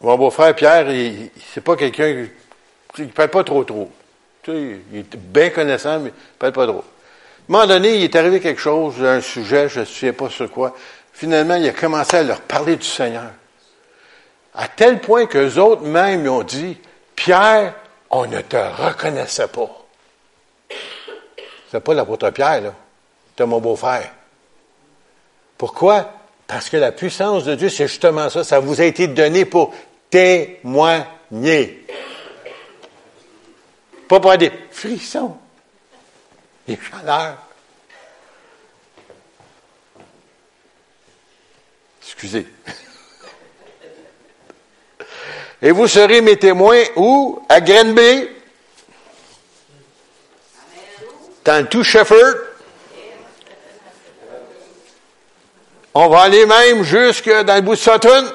mon 0.00 0.16
beau-frère 0.16 0.54
Pierre, 0.54 0.90
il, 0.90 1.30
c'est 1.52 1.62
pas 1.62 1.76
quelqu'un 1.76 2.26
qui 2.94 3.02
ne 3.02 3.08
parle 3.08 3.30
pas 3.30 3.44
trop 3.44 3.64
trop. 3.64 3.90
Tu 4.42 4.50
sais, 4.50 4.80
il 4.92 4.98
est 5.00 5.16
bien 5.16 5.50
connaissant, 5.50 6.00
mais 6.00 6.10
il 6.10 6.38
pas 6.38 6.50
trop. 6.50 6.62
À 6.62 6.68
un 6.72 6.82
moment 7.48 7.66
donné, 7.66 7.96
il 7.96 8.04
est 8.04 8.16
arrivé 8.16 8.40
quelque 8.40 8.60
chose, 8.60 9.02
un 9.02 9.20
sujet, 9.20 9.68
je 9.68 9.80
ne 9.80 9.84
sais 9.84 10.12
pas 10.12 10.30
sur 10.30 10.50
quoi. 10.50 10.74
Finalement, 11.12 11.56
il 11.56 11.68
a 11.68 11.72
commencé 11.72 12.16
à 12.16 12.22
leur 12.22 12.40
parler 12.40 12.76
du 12.76 12.86
Seigneur. 12.86 13.30
À 14.54 14.68
tel 14.68 15.00
point 15.00 15.26
qu'eux 15.26 15.58
autres 15.58 15.82
même 15.82 16.28
ont 16.28 16.42
dit, 16.42 16.78
Pierre, 17.14 17.74
on 18.10 18.26
ne 18.26 18.40
te 18.40 18.56
reconnaissait 18.56 19.48
pas. 19.48 19.70
C'est 21.70 21.80
pas 21.80 21.94
l'apôtre 21.94 22.30
Pierre, 22.30 22.60
là. 22.60 22.74
C'est 23.36 23.46
mon 23.46 23.58
beau-frère. 23.58 24.10
Pourquoi? 25.56 26.12
Parce 26.46 26.68
que 26.68 26.76
la 26.76 26.92
puissance 26.92 27.44
de 27.44 27.54
Dieu, 27.54 27.68
c'est 27.68 27.86
justement 27.86 28.28
ça. 28.28 28.44
Ça 28.44 28.60
vous 28.60 28.80
a 28.80 28.84
été 28.84 29.06
donné 29.06 29.44
pour 29.44 29.72
témoigner. 30.10 31.86
Pas 34.10 34.18
pour 34.18 34.36
des 34.36 34.50
frissons, 34.72 35.38
des 36.66 36.76
chaleurs. 36.76 37.38
Excusez. 42.02 42.48
Et 45.62 45.70
vous 45.70 45.86
serez 45.86 46.20
mes 46.22 46.36
témoins 46.36 46.82
où? 46.96 47.40
À 47.48 47.60
Grenby. 47.60 48.28
Dans 51.44 51.68
tout 51.68 51.84
Shefford. 51.84 52.34
On 55.94 56.08
va 56.08 56.22
aller 56.22 56.46
même 56.46 56.82
jusque 56.82 57.30
dans 57.30 57.54
le 57.54 57.60
bout 57.60 57.76
de 57.76 57.78
Sutton. 57.78 58.32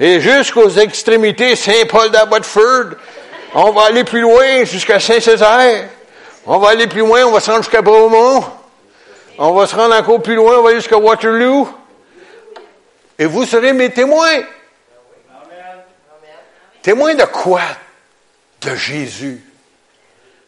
Et 0.00 0.20
jusqu'aux 0.20 0.70
extrémités 0.70 1.54
Saint-Paul 1.54 2.10
d'Abbotsford. 2.10 2.96
On 3.54 3.70
va 3.72 3.84
aller 3.84 4.04
plus 4.04 4.20
loin 4.20 4.64
jusqu'à 4.64 4.98
Saint-Césaire. 4.98 5.88
On 6.46 6.58
va 6.58 6.70
aller 6.70 6.86
plus 6.86 7.00
loin, 7.00 7.24
on 7.24 7.32
va 7.32 7.40
se 7.40 7.50
rendre 7.50 7.62
jusqu'à 7.62 7.82
Bromont. 7.82 8.44
On 9.38 9.52
va 9.52 9.66
se 9.66 9.76
rendre 9.76 9.94
encore 9.94 10.22
plus 10.22 10.34
loin, 10.34 10.58
on 10.58 10.62
va 10.62 10.70
aller 10.70 10.78
jusqu'à 10.78 10.96
Waterloo. 10.96 11.68
Et 13.18 13.26
vous 13.26 13.44
serez 13.44 13.72
mes 13.72 13.90
témoins. 13.90 14.40
Témoin 16.82 17.14
de 17.14 17.24
quoi? 17.24 17.60
De 18.62 18.74
Jésus. 18.74 19.44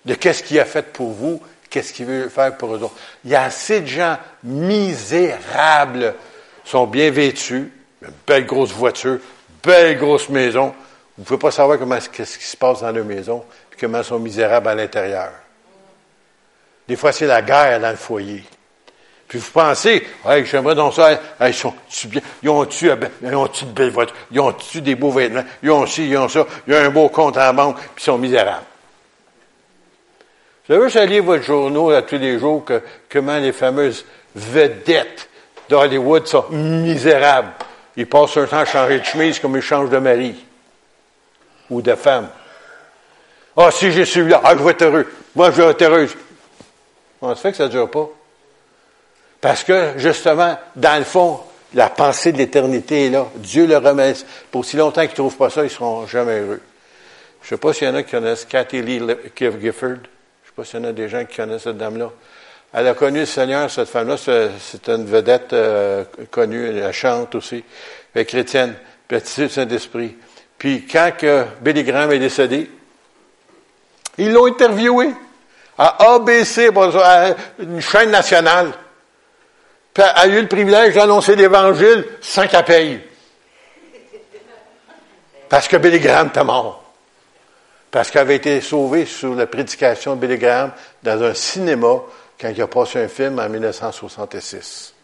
De 0.05 0.15
qu'est-ce 0.15 0.43
qu'il 0.43 0.59
a 0.59 0.65
fait 0.65 0.83
pour 0.93 1.13
vous, 1.13 1.41
qu'est-ce 1.71 1.93
qu'il 1.93 2.07
veut 2.07 2.29
faire 2.29 2.57
pour 2.57 2.75
eux 2.75 2.83
autres. 2.83 2.97
Il 3.25 3.31
y 3.31 3.35
a 3.35 3.45
assez 3.45 3.81
de 3.81 3.87
gens 3.87 4.19
misérables, 4.43 6.15
sont 6.65 6.87
bien 6.87 7.11
vêtus, 7.11 7.73
une 8.03 8.13
belle 8.27 8.47
grosse 8.47 8.73
voiture, 8.73 9.19
belle 9.63 9.99
grosse 9.99 10.29
maison. 10.29 10.75
Vous 11.17 11.23
ne 11.23 11.27
pouvez 11.27 11.39
pas 11.39 11.51
savoir 11.53 11.79
comment 11.79 11.99
qu'est-ce 12.13 12.39
qui 12.39 12.45
se 12.45 12.57
passe 12.57 12.81
dans 12.81 12.91
leur 12.91 13.05
maison, 13.05 13.45
et 13.73 13.77
comment 13.81 13.99
ils 13.99 14.05
sont 14.05 14.19
misérables 14.19 14.69
à 14.69 14.75
l'intérieur. 14.75 15.31
Des 16.89 16.97
fois, 16.97 17.13
c'est 17.13 17.27
la 17.27 17.41
guerre 17.41 17.81
dans 17.81 17.91
le 17.91 17.97
foyer. 17.97 18.43
Puis 19.29 19.39
vous 19.39 19.51
pensez, 19.53 20.07
j'aimerais 20.45 20.75
donc 20.75 20.93
ça, 20.93 21.19
ils 21.41 21.55
sont 21.55 21.75
bien, 22.07 22.21
euh, 22.45 22.97
ben, 22.97 23.11
ils 23.23 23.35
ont-tu 23.35 23.65
de 23.65 23.71
belles 23.71 23.91
voitures, 23.91 24.15
ils 24.31 24.41
ont-tu 24.41 24.81
des 24.81 24.97
beaux 24.97 25.11
vêtements, 25.11 25.45
ils 25.63 25.71
ont 25.71 25.87
ci, 25.87 26.09
ils 26.09 26.17
ont 26.17 26.29
ça, 26.29 26.47
ils 26.67 26.75
ont 26.75 26.79
un 26.79 26.91
beau 26.91 27.09
compte 27.09 27.39
en 27.39 27.55
banque, 27.55 27.77
puis 27.79 28.03
ils 28.03 28.05
sont 28.05 28.19
misérables. 28.19 28.67
Vous 30.69 30.75
savez, 30.75 30.89
je 30.89 30.99
lis 30.99 31.21
votre 31.21 31.43
journaux 31.43 31.91
à 31.91 32.03
tous 32.03 32.19
les 32.19 32.39
jours 32.39 32.65
que 32.65 32.83
comment 33.09 33.39
les 33.39 33.53
fameuses 33.53 34.05
vedettes 34.35 35.29
d'Hollywood 35.69 36.27
sont 36.27 36.47
misérables. 36.51 37.53
Ils 37.97 38.07
passent 38.07 38.37
un 38.37 38.47
temps 38.47 38.59
à 38.59 38.65
changer 38.65 38.99
de 38.99 39.05
chemise 39.05 39.39
comme 39.39 39.57
ils 39.57 39.63
changent 39.63 39.91
de 39.91 39.99
mari 39.99 40.45
ou 41.71 41.83
de 41.83 41.95
femme. 41.95 42.29
Ah, 43.57 43.71
si 43.71 43.93
j'ai 43.93 44.05
celui-là, 44.05 44.41
ah, 44.45 44.55
je 44.57 44.63
vais 44.63 44.71
être 44.71 44.83
heureux. 44.83 45.07
Moi, 45.35 45.51
je 45.51 45.63
vais 45.63 45.71
être 45.71 45.83
heureuse. 45.83 46.17
On 47.23 47.35
se 47.35 47.41
fait 47.41 47.53
que 47.53 47.57
ça 47.57 47.65
ne 47.65 47.69
dure 47.69 47.91
pas. 47.91 48.09
Parce 49.41 49.63
que, 49.63 49.93
justement, 49.97 50.59
dans 50.75 50.99
le 50.99 51.05
fond, 51.05 51.41
la 51.75 51.89
pensée 51.89 52.33
de 52.33 52.39
l'éternité 52.39 53.07
est 53.07 53.11
là. 53.11 53.27
Dieu 53.37 53.67
le 53.67 53.77
remet. 53.77 54.15
Pour 54.51 54.63
aussi 54.63 54.77
longtemps 54.77 55.03
qu'ils 55.03 55.11
ne 55.11 55.17
trouvent 55.17 55.37
pas 55.37 55.51
ça, 55.51 55.63
ils 55.63 55.65
ne 55.65 55.69
seront 55.69 56.07
jamais 56.07 56.41
heureux. 56.41 56.61
Je 57.43 57.47
ne 57.47 57.49
sais 57.51 57.57
pas 57.59 57.73
s'il 57.73 57.87
y 57.87 57.91
en 57.91 57.95
a 57.95 58.03
qui 58.03 58.11
connaissent 58.11 58.45
Cathy 58.45 58.83
Lee 58.83 59.03
Gifford. 59.37 59.89
Je 59.91 59.95
ne 59.95 59.97
sais 59.97 60.53
pas 60.57 60.65
s'il 60.65 60.81
y 60.81 60.83
en 60.83 60.89
a 60.89 60.93
des 60.93 61.09
gens 61.09 61.25
qui 61.25 61.37
connaissent 61.37 61.63
cette 61.63 61.77
dame-là. 61.77 62.11
Elle 62.73 62.89
a 62.89 62.95
connu 62.95 63.21
le 63.21 63.27
Seigneur, 63.27 63.71
cette 63.71 63.89
femme-là. 63.89 64.17
C'est 64.17 64.89
une 64.89 65.05
vedette 65.05 65.53
euh, 65.53 66.05
connue. 66.31 66.67
Elle 66.67 66.93
chante 66.93 67.35
aussi. 67.37 67.63
Elle 68.15 68.23
est 68.23 68.25
chrétienne. 68.25 68.75
Puis 69.07 69.19
elle 69.39 69.51
Saint-Esprit. 69.51 70.17
Puis 70.59 70.87
quand 70.87 71.13
que 71.19 71.45
Billy 71.61 71.85
Graham 71.85 72.13
est 72.13 72.19
décédé, 72.19 72.71
ils 74.19 74.33
l'ont 74.33 74.47
interviewé 74.47 75.11
à 75.77 76.15
ABC, 76.15 76.71
une 77.59 77.81
chaîne 77.81 78.11
nationale 78.11 78.73
puis 79.95 80.03
a 80.03 80.27
eu 80.27 80.41
le 80.41 80.49
privilège 80.49 80.95
d'annoncer 80.95 81.37
l'Évangile 81.37 82.05
sans 82.21 82.49
qu'elle 82.49 82.65
paye. 82.65 83.01
Parce 85.49 85.69
que 85.69 85.77
Billy 85.77 86.01
Graham 86.01 86.27
était 86.27 86.43
mort. 86.43 86.83
Parce 87.93 88.11
qu'elle 88.11 88.23
avait 88.23 88.35
été 88.35 88.61
sauvée 88.61 89.07
sur 89.07 89.37
la 89.37 89.47
prédication 89.47 90.17
de 90.17 90.27
Billy 90.27 90.37
Graham 90.37 90.73
dans 91.01 91.23
un 91.23 91.33
cinéma 91.33 92.03
quand 92.41 92.49
il 92.49 92.61
a 92.61 92.67
passé 92.67 93.05
un 93.05 93.07
film 93.07 93.39
en 93.39 93.49
1966. 93.49 94.95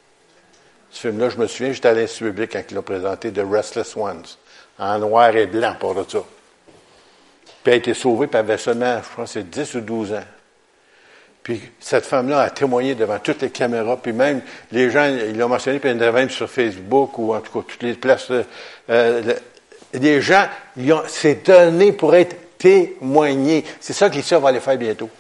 Ce 0.91 0.99
film-là, 0.99 1.29
je 1.29 1.37
me 1.37 1.47
souviens, 1.47 1.73
j'étais 1.73 1.89
à 1.89 1.95
l'Institut 1.95 2.25
public 2.25 2.51
quand 2.53 2.63
il 2.69 2.75
l'a 2.75 2.83
présenté, 2.83 3.33
The 3.33 3.43
Restless 3.49 3.95
Ones, 3.95 4.27
en 4.81 4.99
noir 4.99 5.37
et 5.37 5.47
blanc 5.47 5.77
pour 5.79 5.95
ça. 6.09 6.19
Puis 7.63 7.67
elle 7.67 7.73
a 7.73 7.77
été 7.77 7.95
sauvée, 7.95 8.27
puis 8.27 8.39
elle 8.39 8.47
avait 8.47 8.57
seulement, 8.57 8.99
je 8.99 9.17
pense, 9.17 9.33
c'est 9.33 9.49
10 9.49 9.75
ou 9.75 9.81
12 9.83 10.13
ans. 10.15 10.25
Puis 11.43 11.61
cette 11.79 12.07
femme-là 12.07 12.41
a 12.41 12.51
témoigné 12.51 12.95
devant 12.95 13.19
toutes 13.19 13.43
les 13.43 13.51
caméras, 13.51 13.99
puis 13.99 14.13
même 14.13 14.41
les 14.73 14.91
gens, 14.91 15.05
ils 15.07 15.37
l'ont 15.37 15.49
mentionné, 15.49 15.79
puis 15.79 15.91
ils 15.91 15.97
même 15.97 16.31
sur 16.31 16.49
Facebook 16.51 17.19
ou 17.19 17.35
en 17.35 17.41
tout 17.41 17.53
cas 17.53 17.67
toutes 17.69 17.83
les 17.83 17.95
places. 17.95 18.29
Euh, 18.89 19.35
les 19.93 20.21
gens, 20.23 20.47
c'est 21.09 21.47
donné 21.47 21.93
pour 21.93 22.15
être 22.15 22.37
témoigné. 22.59 23.65
C'est 23.81 23.93
ça 23.93 24.09
que 24.09 24.15
l'histoire 24.15 24.41
va 24.41 24.51
aller 24.51 24.61
faire 24.61 24.77
bientôt. 24.77 25.11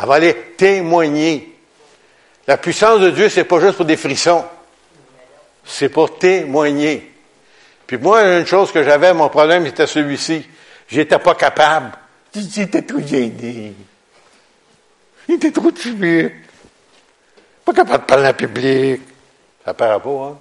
Elle 0.00 0.08
va 0.08 0.14
aller 0.14 0.34
témoigner. 0.56 1.54
La 2.46 2.56
puissance 2.56 3.00
de 3.00 3.10
Dieu, 3.10 3.28
c'est 3.28 3.44
pas 3.44 3.60
juste 3.60 3.76
pour 3.76 3.84
des 3.84 3.96
frissons. 3.96 4.44
C'est 5.64 5.90
pour 5.90 6.18
témoigner. 6.18 7.12
Puis 7.88 7.96
moi, 7.96 8.22
une 8.22 8.46
chose 8.46 8.70
que 8.70 8.84
j'avais, 8.84 9.14
mon 9.14 9.30
problème 9.30 9.64
était 9.64 9.86
celui-ci. 9.86 10.46
J'étais 10.88 11.18
pas 11.18 11.34
capable. 11.34 11.92
J'étais 12.34 12.82
trop 12.82 13.00
gêné. 13.00 13.72
J'étais 15.26 15.50
trop 15.50 15.70
timide. 15.70 16.32
Pas 17.64 17.72
capable 17.72 18.02
de 18.04 18.06
parler 18.06 18.28
en 18.28 18.34
public. 18.34 19.00
Ça 19.64 19.72
paraît 19.72 20.00
pas, 20.00 20.10
hein? 20.10 20.38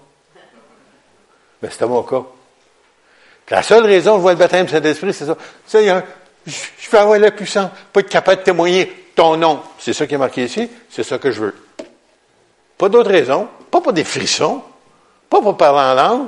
Mais 1.61 1.69
c'était 1.71 1.85
mon 1.85 2.03
cas. 2.03 2.23
la 3.49 3.63
seule 3.63 3.85
raison 3.85 4.11
que 4.11 4.17
je 4.17 4.21
vois 4.23 4.33
le 4.33 4.39
baptême 4.39 4.65
de 4.65 4.71
Saint-Esprit, 4.71 5.13
c'est 5.13 5.25
ça. 5.25 5.37
Seigneur, 5.65 6.03
je 6.45 6.89
veux 6.91 6.99
avoir 6.99 7.17
la 7.17 7.31
puissance, 7.31 7.71
pas 7.93 8.01
être 8.01 8.09
capable 8.09 8.41
de 8.41 8.43
témoigner 8.43 9.07
ton 9.15 9.37
nom. 9.37 9.61
C'est 9.79 9.93
ça 9.93 10.05
qui 10.05 10.15
est 10.15 10.17
marqué 10.17 10.43
ici, 10.43 10.69
c'est 10.89 11.03
ça 11.03 11.17
que 11.17 11.31
je 11.31 11.39
veux. 11.39 11.55
Pas 12.77 12.89
d'autre 12.89 13.09
raison, 13.09 13.47
pas 13.71 13.79
pour 13.79 13.93
des 13.93 14.03
frissons, 14.03 14.61
pas 15.29 15.41
pour 15.41 15.55
parler 15.55 15.79
en 15.79 15.93
langue, 15.95 16.27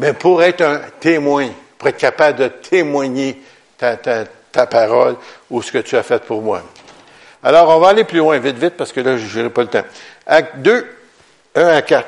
mais 0.00 0.14
pour 0.14 0.42
être 0.42 0.62
un 0.62 0.80
témoin, 0.98 1.48
pour 1.76 1.88
être 1.88 1.98
capable 1.98 2.38
de 2.38 2.48
témoigner 2.48 3.38
ta, 3.76 4.66
parole 4.66 5.16
ou 5.50 5.60
ce 5.60 5.70
que 5.70 5.78
tu 5.78 5.94
as 5.94 6.02
fait 6.02 6.24
pour 6.24 6.40
moi. 6.40 6.62
Alors, 7.42 7.68
on 7.68 7.78
va 7.78 7.88
aller 7.88 8.04
plus 8.04 8.18
loin, 8.18 8.38
vite, 8.38 8.56
vite, 8.56 8.76
parce 8.78 8.92
que 8.92 9.00
là, 9.00 9.18
je 9.18 9.38
n'aurai 9.38 9.50
pas 9.50 9.60
le 9.60 9.68
temps. 9.68 9.84
Acte 10.26 10.56
2, 10.56 10.86
1 11.54 11.66
à 11.66 11.82
4. 11.82 12.06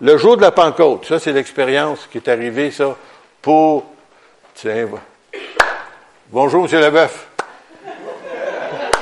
Le 0.00 0.16
jour 0.16 0.36
de 0.36 0.42
la 0.42 0.52
Pentecôte, 0.52 1.06
ça, 1.06 1.18
c'est 1.18 1.32
l'expérience 1.32 2.08
qui 2.10 2.18
est 2.18 2.28
arrivée, 2.28 2.70
ça, 2.70 2.96
pour... 3.42 3.84
Tiens, 4.54 4.88
bonjour, 6.30 6.66
M. 6.72 6.80
Leboeuf. 6.80 7.26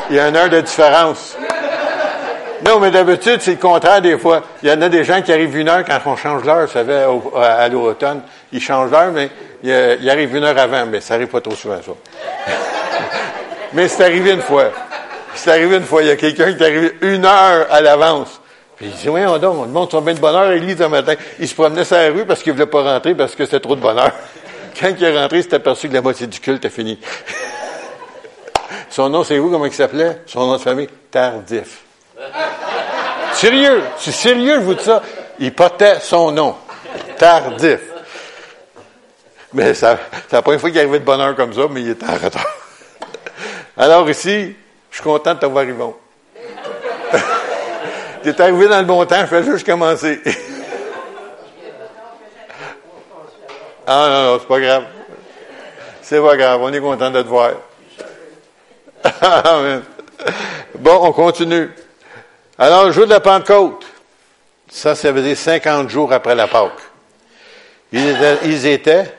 Il 0.08 0.16
y 0.16 0.18
a 0.18 0.28
une 0.28 0.36
heure 0.36 0.48
de 0.48 0.60
différence. 0.60 1.36
Non, 2.64 2.78
mais 2.80 2.90
d'habitude, 2.90 3.40
c'est 3.40 3.52
le 3.52 3.56
contraire 3.58 4.00
des 4.00 4.16
fois. 4.16 4.42
Il 4.62 4.70
y 4.70 4.72
en 4.72 4.80
a 4.80 4.88
des 4.88 5.04
gens 5.04 5.20
qui 5.20 5.32
arrivent 5.32 5.56
une 5.56 5.68
heure 5.68 5.84
quand 5.84 5.98
on 6.06 6.16
change 6.16 6.44
l'heure, 6.44 6.66
vous 6.66 6.72
savez, 6.72 7.04
à 7.36 7.68
l'automne. 7.68 8.22
Ils 8.52 8.60
changent 8.60 8.90
l'heure, 8.90 9.12
mais 9.12 9.28
il, 9.62 10.08
arrive 10.08 10.34
une 10.34 10.44
heure 10.44 10.56
avant, 10.56 10.86
mais 10.86 11.00
ça 11.00 11.14
arrive 11.14 11.28
pas 11.28 11.42
trop 11.42 11.54
souvent, 11.54 11.78
ça. 11.84 11.92
mais 13.74 13.86
c'est 13.88 14.04
arrivé 14.04 14.32
une 14.32 14.40
fois. 14.40 14.70
C'est 15.34 15.50
arrivé 15.50 15.76
une 15.76 15.84
fois. 15.84 16.02
Il 16.02 16.08
y 16.08 16.10
a 16.10 16.16
quelqu'un 16.16 16.54
qui 16.54 16.62
est 16.62 16.66
arrivé 16.66 16.92
une 17.02 17.26
heure 17.26 17.66
à 17.70 17.82
l'avance. 17.82 18.40
Puis 18.76 18.86
il 18.86 18.92
dit, 18.92 19.08
oui, 19.10 19.20
on 19.26 19.36
donne, 19.36 19.56
on 19.58 19.66
demande 19.66 19.90
son 19.90 20.00
bien 20.00 20.14
de 20.14 20.20
bonheur 20.20 20.42
à 20.42 20.54
l'église 20.54 20.80
un 20.80 20.88
matin. 20.88 21.14
Il 21.38 21.46
se 21.46 21.54
promenait 21.54 21.84
sur 21.84 21.96
la 21.96 22.08
rue 22.08 22.24
parce 22.24 22.42
qu'il 22.42 22.52
voulait 22.54 22.66
pas 22.66 22.82
rentrer 22.82 23.14
parce 23.14 23.34
que 23.34 23.44
c'était 23.44 23.60
trop 23.60 23.76
de 23.76 23.80
bonheur. 23.80 24.10
Quand 24.80 24.88
il 24.88 25.04
est 25.04 25.20
rentré, 25.20 25.38
il 25.38 25.42
s'est 25.44 25.54
aperçu 25.54 25.88
que 25.88 25.94
la 25.94 26.02
moitié 26.02 26.26
du 26.26 26.40
culte 26.40 26.64
est 26.64 26.70
fini. 26.70 26.98
Son 28.90 29.10
nom, 29.10 29.22
c'est 29.22 29.38
où, 29.38 29.50
comment 29.50 29.66
il 29.66 29.72
s'appelait? 29.72 30.22
Son 30.26 30.46
nom 30.46 30.54
de 30.54 30.60
famille? 30.60 30.88
Tardif. 31.10 31.84
Sérieux, 33.34 33.82
c'est 33.98 34.12
sérieux, 34.12 34.54
je 34.60 34.64
vous 34.64 34.74
dis 34.74 34.84
ça. 34.84 35.02
Il 35.38 35.52
portait 35.52 35.98
son 36.00 36.30
nom. 36.30 36.56
Tardif. 37.18 37.80
Mais 39.52 39.74
ça, 39.74 39.98
c'est 40.28 40.36
la 40.36 40.42
première 40.42 40.60
fois 40.60 40.70
qu'il 40.70 40.78
arrivait 40.78 41.00
de 41.00 41.04
bonheur 41.04 41.34
comme 41.36 41.52
ça, 41.52 41.62
mais 41.70 41.82
il 41.82 41.90
était 41.90 42.06
en 42.06 42.14
retard. 42.14 42.46
Alors 43.76 44.08
ici, 44.08 44.54
je 44.90 44.96
suis 44.96 45.04
content 45.04 45.34
de 45.34 45.40
t'avoir 45.40 45.64
Yvon. 45.64 45.94
tu 48.22 48.28
es 48.28 48.40
arrivé 48.40 48.68
dans 48.68 48.78
le 48.78 48.84
bon 48.84 49.04
temps, 49.04 49.20
je 49.20 49.26
fais 49.26 49.42
juste 49.44 49.66
commencer. 49.66 50.20
ah 53.86 54.08
non, 54.08 54.32
non, 54.32 54.38
c'est 54.40 54.48
pas 54.48 54.60
grave. 54.60 54.84
C'est 56.02 56.20
pas 56.20 56.36
grave, 56.36 56.60
on 56.62 56.72
est 56.72 56.80
content 56.80 57.10
de 57.10 57.22
te 57.22 57.28
voir. 57.28 57.50
bon, 60.78 60.98
on 61.02 61.12
continue. 61.12 61.70
Alors, 62.58 62.86
le 62.86 62.92
jour 62.92 63.04
de 63.04 63.10
la 63.10 63.20
Pentecôte, 63.20 63.84
ça, 64.68 64.94
ça 64.94 65.10
veut 65.10 65.22
dire 65.22 65.36
50 65.36 65.88
jours 65.88 66.12
après 66.12 66.34
la 66.34 66.46
Pâque. 66.46 66.72
Ils 67.92 68.66
étaient, 68.66 69.12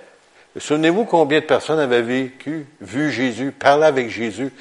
souvenez-vous 0.57 1.05
combien 1.05 1.39
de 1.39 1.45
personnes 1.45 1.79
avaient 1.79 2.01
vécu, 2.01 2.65
vu 2.79 3.11
Jésus, 3.11 3.51
parlé 3.51 3.85
avec 3.85 4.09
Jésus, 4.09 4.51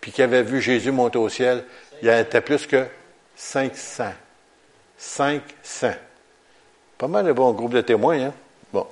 puis 0.00 0.12
qui 0.12 0.22
avaient 0.22 0.42
vu 0.42 0.60
Jésus 0.60 0.92
monter 0.92 1.18
au 1.18 1.28
ciel? 1.28 1.64
Il 2.02 2.08
y 2.08 2.10
en 2.12 2.18
était 2.18 2.40
plus 2.40 2.66
que 2.66 2.84
500. 3.34 4.04
500. 4.98 5.90
Pas 6.96 7.08
mal 7.08 7.26
de 7.26 7.32
bons 7.32 7.52
groupes 7.52 7.74
de 7.74 7.80
témoins, 7.82 8.18
hein? 8.18 8.32
Bon. 8.72 8.86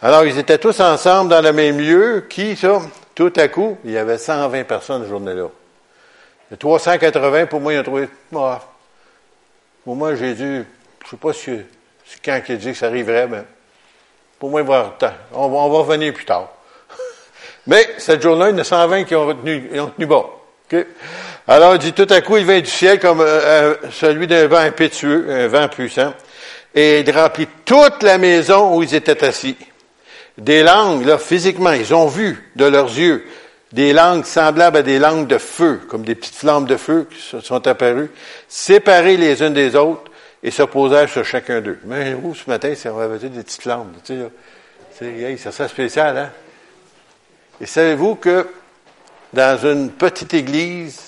Alors, 0.00 0.24
ils 0.24 0.36
étaient 0.38 0.58
tous 0.58 0.80
ensemble 0.80 1.30
dans 1.30 1.40
le 1.40 1.52
même 1.52 1.78
lieu. 1.78 2.26
Qui, 2.28 2.56
ça? 2.56 2.80
Tout 3.14 3.32
à 3.36 3.46
coup, 3.46 3.78
il 3.84 3.92
y 3.92 3.98
avait 3.98 4.18
120 4.18 4.64
personnes 4.64 5.04
ce 5.04 5.08
journée-là. 5.08 5.48
380, 6.56 7.46
pour 7.46 7.60
moi, 7.60 7.72
ils 7.72 7.80
ont 7.80 7.82
trouvé, 7.82 8.08
ah, 8.36 8.60
pour 9.84 9.96
moi, 9.96 10.14
j'ai 10.14 10.34
dû, 10.34 10.64
je 11.04 11.10
sais 11.10 11.16
pas 11.16 11.32
si, 11.32 11.50
c'est 12.04 12.22
quand 12.24 12.40
il 12.48 12.54
a 12.54 12.56
dit 12.56 12.72
que 12.72 12.78
ça 12.78 12.86
arriverait, 12.86 13.26
mais 13.26 13.42
pour 14.38 14.50
moi, 14.50 14.60
il 14.60 14.66
va, 14.66 14.96
on, 15.32 15.48
va, 15.48 15.56
on 15.56 15.70
va 15.70 15.78
revenir 15.78 16.12
plus 16.12 16.24
tard. 16.24 16.50
mais 17.66 17.94
cette 17.98 18.22
journée-là, 18.22 18.50
il 18.50 18.52
y 18.54 18.58
en 18.58 18.62
a 18.62 18.64
120 18.64 19.04
qui 19.04 19.14
ont 19.14 19.26
retenu, 19.26 19.80
ont 19.80 19.86
tenu 19.88 20.06
bon. 20.06 20.26
Alors, 21.48 21.74
il 21.74 21.78
dit, 21.78 21.92
tout 21.92 22.06
à 22.08 22.20
coup, 22.20 22.36
il 22.36 22.44
vient 22.44 22.60
du 22.60 22.70
ciel 22.70 23.00
comme 23.00 23.20
euh, 23.20 23.24
euh, 23.24 23.74
celui 23.90 24.26
d'un 24.26 24.46
vent 24.46 24.58
impétueux, 24.58 25.26
un 25.28 25.48
vent 25.48 25.68
puissant, 25.68 26.14
et 26.74 27.00
il 27.00 27.10
remplit 27.10 27.48
toute 27.64 28.02
la 28.02 28.18
maison 28.18 28.76
où 28.76 28.82
ils 28.82 28.94
étaient 28.94 29.24
assis. 29.24 29.56
Des 30.38 30.62
langues, 30.62 31.04
là, 31.04 31.18
physiquement, 31.18 31.72
ils 31.72 31.94
ont 31.94 32.06
vu 32.06 32.50
de 32.56 32.64
leurs 32.64 32.86
yeux 32.86 33.24
des 33.72 33.92
langues 33.92 34.24
semblables 34.24 34.78
à 34.78 34.82
des 34.82 34.98
langues 34.98 35.26
de 35.26 35.38
feu, 35.38 35.80
comme 35.88 36.04
des 36.04 36.14
petites 36.14 36.34
flammes 36.34 36.66
de 36.66 36.76
feu 36.76 37.08
qui 37.10 37.40
sont 37.42 37.66
apparues, 37.66 38.10
séparées 38.48 39.16
les 39.16 39.42
unes 39.42 39.54
des 39.54 39.76
autres 39.76 40.10
et 40.42 40.50
se 40.50 40.62
posèrent 40.62 41.08
sur 41.08 41.24
chacun 41.24 41.60
d'eux. 41.60 41.78
Mais 41.84 42.12
vous, 42.14 42.34
ce 42.34 42.48
matin, 42.50 42.72
c'est 42.76 42.88
on 42.88 42.98
avait 42.98 43.18
des 43.18 43.42
petites 43.42 43.62
flammes. 43.62 43.92
Tu 44.04 44.14
sais, 44.98 45.36
ça 45.38 45.52
serait 45.52 45.68
spécial, 45.68 46.18
hein? 46.18 46.30
Et 47.60 47.66
savez-vous 47.66 48.16
que 48.16 48.48
dans 49.32 49.58
une 49.64 49.90
petite 49.90 50.34
église 50.34 51.00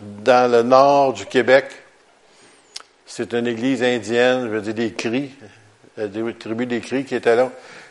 dans 0.00 0.50
le 0.50 0.62
nord 0.62 1.12
du 1.12 1.26
Québec, 1.26 1.66
c'est 3.06 3.32
une 3.32 3.46
église 3.46 3.82
indienne, 3.82 4.44
je 4.44 4.48
veux 4.48 4.60
dire 4.60 4.74
des 4.74 4.92
cris, 4.92 5.30
la 5.96 6.08
tribu 6.32 6.66
des 6.66 6.80
cris 6.80 7.04
qui 7.04 7.14
était 7.14 7.36
là. 7.36 7.50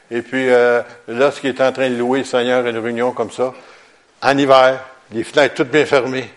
Et 0.10 0.22
puis, 0.22 0.50
euh, 0.50 0.82
lorsqu'il 1.08 1.52
est 1.52 1.62
en 1.62 1.72
train 1.72 1.90
de 1.90 1.96
louer 1.96 2.20
le 2.20 2.26
Seigneur 2.26 2.66
à 2.66 2.70
une 2.70 2.78
réunion 2.78 3.12
comme 3.14 3.32
ça, 3.32 3.54
en 4.22 4.38
hiver, 4.38 4.80
les 5.12 5.24
fenêtres 5.24 5.56
toutes 5.56 5.70
bien 5.70 5.86
fermées, 5.86 6.30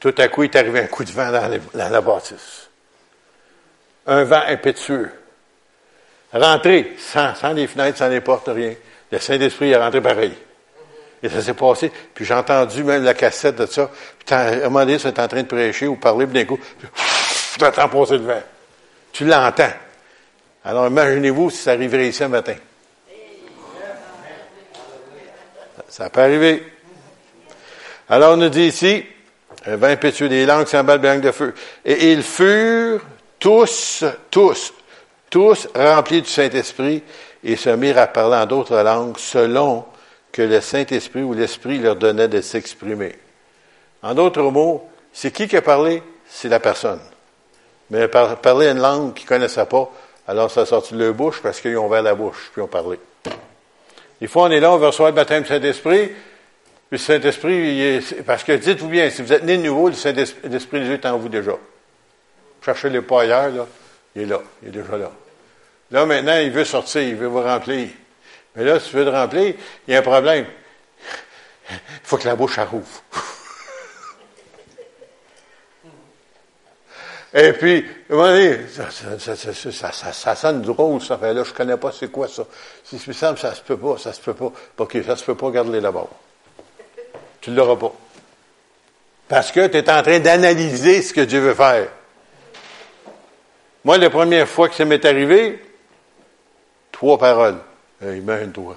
tout 0.00 0.14
à 0.16 0.28
coup, 0.28 0.44
il 0.44 0.50
est 0.50 0.56
arrivé 0.56 0.80
un 0.80 0.86
coup 0.86 1.04
de 1.04 1.10
vent 1.10 1.30
dans, 1.30 1.60
la 1.74 2.00
bâtisse. 2.00 2.68
Un 4.06 4.24
vent 4.24 4.42
impétueux. 4.46 5.10
Rentré, 6.32 6.96
sans, 6.98 7.52
les 7.52 7.66
fenêtres, 7.66 7.98
sans 7.98 8.08
les 8.08 8.22
portes, 8.22 8.48
rien. 8.48 8.74
Le 9.12 9.18
Saint-Esprit 9.18 9.70
est 9.70 9.76
rentré 9.76 10.00
pareil. 10.00 10.32
Et 11.22 11.28
ça 11.28 11.42
s'est 11.42 11.54
passé. 11.54 11.92
Puis 12.14 12.24
j'ai 12.24 12.32
entendu 12.32 12.82
même 12.82 13.04
la 13.04 13.12
cassette 13.12 13.56
de 13.56 13.66
ça. 13.66 13.90
Puis 14.24 14.34
à 14.34 14.40
un 14.40 14.56
moment 14.70 14.86
donné, 14.86 14.96
en 15.04 15.12
train 15.12 15.42
de 15.42 15.46
prêcher 15.46 15.86
ou 15.86 15.96
parler, 15.96 16.26
puis 16.26 16.34
d'un 16.34 16.46
coup, 16.46 16.58
tu 17.58 17.64
entends 17.64 17.88
passer 17.88 18.16
le 18.16 18.24
vent. 18.24 18.42
Tu 19.12 19.26
l'entends. 19.26 19.72
Alors 20.64 20.86
imaginez-vous 20.86 21.50
si 21.50 21.58
ça 21.58 21.72
arriverait 21.72 22.08
ici 22.08 22.24
un 22.24 22.28
matin. 22.28 22.54
Ça 25.88 26.08
peut 26.08 26.20
arriver. 26.20 26.62
Alors, 28.12 28.34
on 28.34 28.38
nous 28.38 28.48
dit 28.48 28.66
ici, 28.66 29.04
un 29.66 29.76
vin 29.76 29.90
impétueux 29.90 30.28
des 30.28 30.44
langues 30.44 30.66
semblables 30.66 31.20
de 31.20 31.30
feu. 31.30 31.54
Et 31.84 32.10
ils 32.10 32.24
furent 32.24 33.00
tous, 33.38 34.04
tous, 34.32 34.74
tous 35.30 35.68
remplis 35.76 36.20
du 36.20 36.28
Saint-Esprit 36.28 37.04
et 37.44 37.54
se 37.54 37.70
mirent 37.70 37.98
à 37.98 38.08
parler 38.08 38.36
en 38.36 38.46
d'autres 38.46 38.76
langues 38.82 39.16
selon 39.16 39.84
que 40.32 40.42
le 40.42 40.60
Saint-Esprit 40.60 41.22
ou 41.22 41.34
l'Esprit 41.34 41.78
leur 41.78 41.94
donnait 41.94 42.26
de 42.26 42.40
s'exprimer. 42.40 43.16
En 44.02 44.12
d'autres 44.14 44.42
mots, 44.42 44.88
c'est 45.12 45.30
qui 45.30 45.46
qui 45.46 45.56
a 45.56 45.62
parlé? 45.62 46.02
C'est 46.28 46.48
la 46.48 46.58
personne. 46.58 47.00
Mais 47.90 48.08
parler 48.08 48.68
une 48.68 48.80
langue 48.80 49.14
qu'ils 49.14 49.26
ne 49.26 49.28
connaissaient 49.28 49.66
pas, 49.66 49.88
alors 50.26 50.50
ça 50.50 50.62
a 50.62 50.64
de 50.64 50.98
leur 50.98 51.14
bouche 51.14 51.40
parce 51.40 51.60
qu'ils 51.60 51.76
ont 51.78 51.86
ouvert 51.86 52.02
la 52.02 52.14
bouche, 52.14 52.50
puis 52.52 52.60
ont 52.60 52.66
parlé. 52.66 52.98
Des 54.20 54.26
fois, 54.26 54.44
on 54.44 54.50
est 54.50 54.60
là, 54.60 54.72
on 54.72 54.78
va 54.78 54.88
recevoir 54.88 55.10
le 55.10 55.14
baptême 55.14 55.42
du 55.44 55.48
Saint-Esprit, 55.48 56.10
puis 56.90 56.98
le 56.98 57.04
Saint-Esprit, 57.04 58.02
parce 58.26 58.42
que 58.42 58.50
dites-vous 58.50 58.88
bien, 58.88 59.10
si 59.10 59.22
vous 59.22 59.32
êtes 59.32 59.44
né 59.44 59.56
de 59.56 59.62
nouveau, 59.62 59.88
le 59.88 59.94
Saint-Esprit, 59.94 60.80
Dieu 60.80 60.94
est 60.94 61.06
en 61.06 61.18
vous 61.18 61.28
déjà. 61.28 61.52
Cherchez-le 62.64 63.02
pas 63.02 63.22
ailleurs, 63.22 63.50
là. 63.50 63.66
Il 64.16 64.22
est 64.22 64.26
là. 64.26 64.40
Il 64.60 64.68
est 64.68 64.72
déjà 64.72 64.98
là. 64.98 65.12
Là, 65.92 66.04
maintenant, 66.04 66.36
il 66.38 66.50
veut 66.50 66.64
sortir, 66.64 67.02
il 67.02 67.14
veut 67.14 67.28
vous 67.28 67.42
remplir. 67.42 67.90
Mais 68.56 68.64
là, 68.64 68.80
si 68.80 68.90
tu 68.90 68.96
veux 68.96 69.04
te 69.04 69.10
remplir, 69.10 69.54
il 69.86 69.94
y 69.94 69.96
a 69.96 70.00
un 70.00 70.02
problème. 70.02 70.46
Il 71.70 71.76
faut 72.02 72.16
que 72.16 72.26
la 72.26 72.34
bouche 72.34 72.58
rouvre. 72.58 73.02
Et 77.32 77.52
puis, 77.52 77.86
ça, 78.10 78.90
ça, 78.90 79.36
ça, 79.92 80.12
ça, 80.12 80.34
sonne 80.34 80.62
drôle, 80.62 81.00
ça 81.00 81.16
fait 81.16 81.32
là, 81.32 81.44
je 81.44 81.52
connais 81.52 81.76
pas 81.76 81.92
c'est 81.92 82.10
quoi 82.10 82.26
ça. 82.26 82.44
Si 82.82 82.98
ça 82.98 83.08
me 83.08 83.12
semble, 83.14 83.38
ça 83.38 83.54
se 83.54 83.62
peut 83.62 83.76
pas, 83.76 83.96
ça 83.98 84.12
se 84.12 84.20
peut 84.20 84.34
pas. 84.34 84.50
OK, 84.78 84.98
ça 85.06 85.14
se 85.14 85.24
peut 85.24 85.36
pas, 85.36 85.50
garde-les 85.52 85.80
là-bas. 85.80 86.08
Tu 87.40 87.52
l'auras 87.52 87.76
pas. 87.76 87.92
Parce 89.28 89.52
que 89.52 89.66
tu 89.68 89.76
es 89.76 89.90
en 89.90 90.02
train 90.02 90.18
d'analyser 90.18 91.02
ce 91.02 91.12
que 91.12 91.20
Dieu 91.20 91.40
veut 91.40 91.54
faire. 91.54 91.88
Moi, 93.84 93.96
la 93.96 94.10
première 94.10 94.48
fois 94.48 94.68
que 94.68 94.74
ça 94.74 94.84
m'est 94.84 95.04
arrivé, 95.04 95.62
trois 96.92 97.16
paroles. 97.16 97.58
Imagine-toi. 98.02 98.76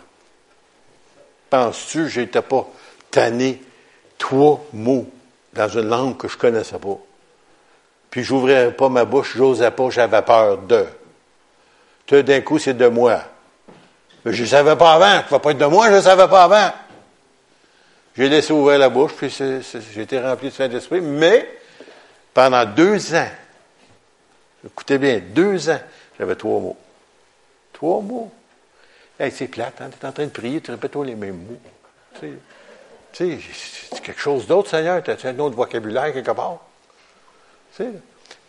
Penses-tu, 1.50 2.10
j'étais 2.10 2.42
pas 2.42 2.68
tanné? 3.12 3.62
Trois 4.18 4.64
mots 4.74 5.08
dans 5.54 5.68
une 5.68 5.90
langue 5.90 6.18
que 6.18 6.28
je 6.28 6.38
connaissais 6.38 6.80
pas? 6.80 6.98
Puis 8.10 8.24
j'ouvrais 8.24 8.72
pas 8.72 8.90
ma 8.90 9.06
bouche, 9.06 9.34
j'osais 9.36 9.72
pas, 9.72 9.90
j'avais 9.90 10.22
peur 10.22 10.60
de. 10.60 10.86
Tout 12.06 12.22
d'un 12.22 12.42
coup, 12.42 12.60
c'est 12.60 12.76
de 12.76 12.88
moi. 12.88 13.22
Mais 14.24 14.34
je 14.34 14.44
ne 14.44 14.48
savais 14.48 14.76
pas 14.76 14.94
avant. 14.94 15.28
Ça 15.28 15.36
ne 15.36 15.40
pas 15.40 15.52
être 15.52 15.58
de 15.58 15.66
moi, 15.66 15.90
je 15.90 15.96
ne 15.96 16.02
savais 16.02 16.28
pas 16.28 16.44
avant. 16.44 16.72
J'ai 18.16 18.30
laissé 18.30 18.54
ouvrir 18.54 18.78
la 18.80 18.90
bouche, 18.90 19.14
puis 19.14 19.30
j'ai 19.30 20.02
été 20.02 20.20
rempli 20.20 20.50
de 20.50 20.54
Saint-Esprit. 20.54 21.02
Mais 21.02 21.50
pendant 22.34 22.66
deux 22.66 23.16
ans, 23.16 23.30
écoutez 24.66 24.98
bien, 24.98 25.20
deux 25.20 25.70
ans, 25.70 25.80
j'avais 26.18 26.36
trois 26.36 26.60
mots. 26.60 26.78
Trois 27.72 28.02
mots? 28.02 28.32
C'est 29.32 29.48
plate, 29.48 29.80
hein? 29.80 29.90
tu 29.90 30.06
es 30.06 30.10
en 30.10 30.12
train 30.12 30.26
de 30.26 30.32
prier, 30.32 30.60
tu 30.60 30.72
répètes 30.72 30.96
les 30.98 31.16
mêmes 31.16 31.38
mots. 31.38 31.60
Tu 32.20 32.38
sais, 33.14 33.40
c'est 33.92 34.02
quelque 34.02 34.20
chose 34.20 34.48
d'autre, 34.48 34.70
Seigneur. 34.70 35.02
Tu 35.02 35.12
as 35.12 35.30
un 35.30 35.40
autre 35.40 35.56
vocabulaire 35.56 36.12
quelque 36.12 36.32
part. 36.32 36.60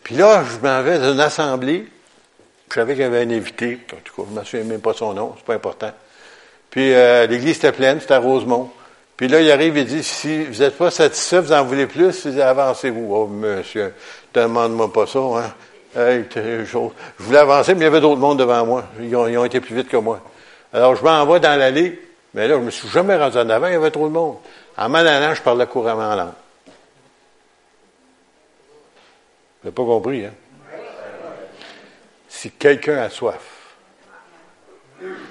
Puis 0.03 0.15
là, 0.15 0.43
je 0.43 0.57
m'en 0.57 0.81
vais 0.81 0.99
dans 0.99 1.13
une 1.13 1.19
assemblée. 1.19 1.87
Je 2.69 2.73
savais 2.73 2.93
qu'il 2.93 3.03
y 3.03 3.05
avait 3.05 3.21
un 3.21 3.29
invité. 3.29 3.79
En 3.93 3.97
tout 4.03 4.15
cas, 4.15 4.27
je 4.27 4.33
ne 4.33 4.39
me 4.39 4.45
souviens 4.45 4.65
même 4.65 4.81
pas 4.81 4.93
son 4.93 5.13
nom, 5.13 5.33
c'est 5.37 5.45
pas 5.45 5.53
important. 5.53 5.91
Puis 6.69 6.93
euh, 6.93 7.25
l'église 7.27 7.57
était 7.57 7.71
pleine, 7.71 8.01
c'était 8.01 8.15
à 8.15 8.19
Rosemont. 8.19 8.71
Puis 9.17 9.29
là, 9.29 9.39
il 9.39 9.49
arrive 9.49 9.77
et 9.77 9.85
dit, 9.85 10.03
si 10.03 10.43
vous 10.43 10.59
n'êtes 10.59 10.77
pas 10.77 10.91
satisfait, 10.91 11.39
vous 11.39 11.53
en 11.53 11.63
voulez 11.63 11.87
plus, 11.87 12.27
avancez-vous. 12.27 13.15
Oh, 13.15 13.27
monsieur, 13.27 13.93
demande-moi 14.33 14.91
pas 14.91 15.07
ça, 15.07 15.19
hein. 15.19 15.53
je, 15.95 16.77
voulais 17.19 17.39
avancer, 17.39 17.73
mais 17.73 17.81
il 17.81 17.83
y 17.83 17.87
avait 17.87 18.01
d'autres 18.01 18.19
mondes 18.19 18.39
devant 18.39 18.65
moi. 18.65 18.83
Ils 18.99 19.15
ont, 19.15 19.45
été 19.45 19.61
plus 19.61 19.75
vite 19.75 19.87
que 19.87 19.97
moi. 19.97 20.19
Alors, 20.73 20.95
je 20.97 21.03
m'en 21.03 21.25
vais 21.25 21.39
dans 21.39 21.57
l'allée, 21.57 22.01
mais 22.33 22.47
là, 22.47 22.55
je 22.55 22.59
me 22.59 22.71
suis 22.71 22.89
jamais 22.89 23.15
rendu 23.15 23.37
en 23.37 23.49
avant, 23.49 23.67
il 23.67 23.73
y 23.73 23.77
avait 23.77 23.91
trop 23.91 24.07
de 24.07 24.13
monde. 24.13 24.37
En 24.77 24.89
m'en 24.89 24.97
allant, 24.97 25.33
je 25.33 25.41
parlais 25.41 25.65
couramment 25.65 26.11
en 26.11 26.15
langue. 26.15 26.33
Vous 29.61 29.69
n'avez 29.69 29.75
pas 29.75 29.83
compris, 29.83 30.25
hein? 30.25 30.33
Si 32.27 32.51
quelqu'un 32.51 32.97
a 32.97 33.09
soif, 33.09 33.39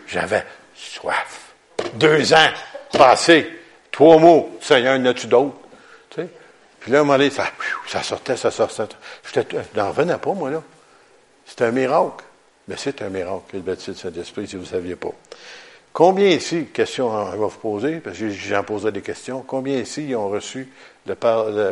j'avais 0.07 0.45
soif. 0.75 1.53
Deux 1.95 2.33
ans 2.33 2.49
passés, 2.91 3.64
trois 3.95 4.19
mots, 4.19 4.51
Seigneur, 4.61 4.99
n'as-tu 4.99 5.29
d'autres? 5.29 5.55
Tu 6.11 6.21
sais? 6.21 6.29
Puis 6.81 6.91
là, 6.91 6.99
à 6.99 7.01
un 7.03 7.05
moment 7.05 7.17
donné, 7.17 7.31
ça, 7.31 8.03
sortait, 8.03 8.37
ça 8.37 8.51
sortait. 8.51 8.97
Je 9.33 9.41
n'en 9.79 9.89
revenais 9.89 10.19
pas, 10.19 10.33
moi, 10.33 10.51
là. 10.51 10.63
C'était 11.47 11.67
un 11.67 11.71
miracle. 11.71 12.25
Mais 12.67 12.75
c'est 12.77 13.03
un 13.03 13.09
miracle, 13.09 13.55
le 13.55 13.61
baptême 13.61 13.95
du 13.95 14.01
Saint-Esprit, 14.01 14.49
si 14.49 14.57
vous 14.57 14.63
ne 14.63 14.69
saviez 14.69 14.97
pas. 14.97 15.13
Combien 15.93 16.29
ici, 16.29 16.67
question 16.73 17.09
on 17.09 17.25
va 17.25 17.37
vous 17.37 17.51
poser, 17.51 18.01
parce 18.01 18.19
que 18.19 18.31
j'en 18.31 18.65
posais 18.65 18.91
des 18.91 19.03
questions, 19.03 19.45
combien 19.47 19.79
ici 19.79 20.13
ont 20.17 20.29
reçu 20.29 20.69
le, 21.07 21.15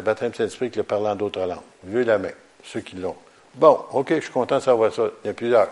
baptême 0.00 0.30
du 0.30 0.36
Saint-Esprit 0.36 0.66
avec 0.66 0.76
le 0.76 0.84
parlant 0.84 1.16
d'autres 1.16 1.40
langues? 1.40 1.58
Levez 1.88 2.04
la 2.04 2.18
main 2.18 2.30
ceux 2.62 2.80
qui 2.80 2.94
l'ont. 2.94 3.16
Bon, 3.56 3.80
OK, 3.92 4.14
je 4.14 4.20
suis 4.20 4.30
content 4.30 4.58
de 4.58 4.62
savoir 4.62 4.94
ça. 4.94 5.08
Il 5.24 5.26
y 5.26 5.30
a 5.30 5.34
plusieurs. 5.34 5.68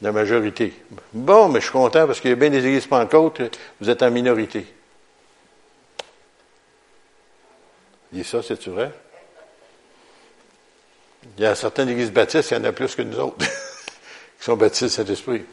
La 0.00 0.10
majorité. 0.10 0.74
Bon, 1.12 1.48
mais 1.48 1.60
je 1.60 1.66
suis 1.66 1.72
content 1.72 2.06
parce 2.08 2.20
qu'il 2.20 2.30
y 2.30 2.32
a 2.32 2.36
bien 2.36 2.50
des 2.50 2.66
églises 2.66 2.88
Pentecôte, 2.88 3.56
vous 3.80 3.88
êtes 3.88 4.02
en 4.02 4.10
minorité. 4.10 4.66
Dis 8.12 8.24
ça, 8.24 8.42
c'est-tu 8.42 8.70
vrai? 8.70 8.92
Il 11.38 11.44
y 11.44 11.46
a 11.46 11.54
certaines 11.54 11.88
églises 11.88 12.12
baptistes, 12.12 12.50
il 12.50 12.58
y 12.58 12.60
en 12.60 12.64
a 12.64 12.72
plus 12.72 12.94
que 12.94 13.02
nous 13.02 13.18
autres, 13.18 13.38
qui 14.38 14.44
sont 14.44 14.56
baptistes 14.56 14.96
Saint-Esprit. 14.96 15.44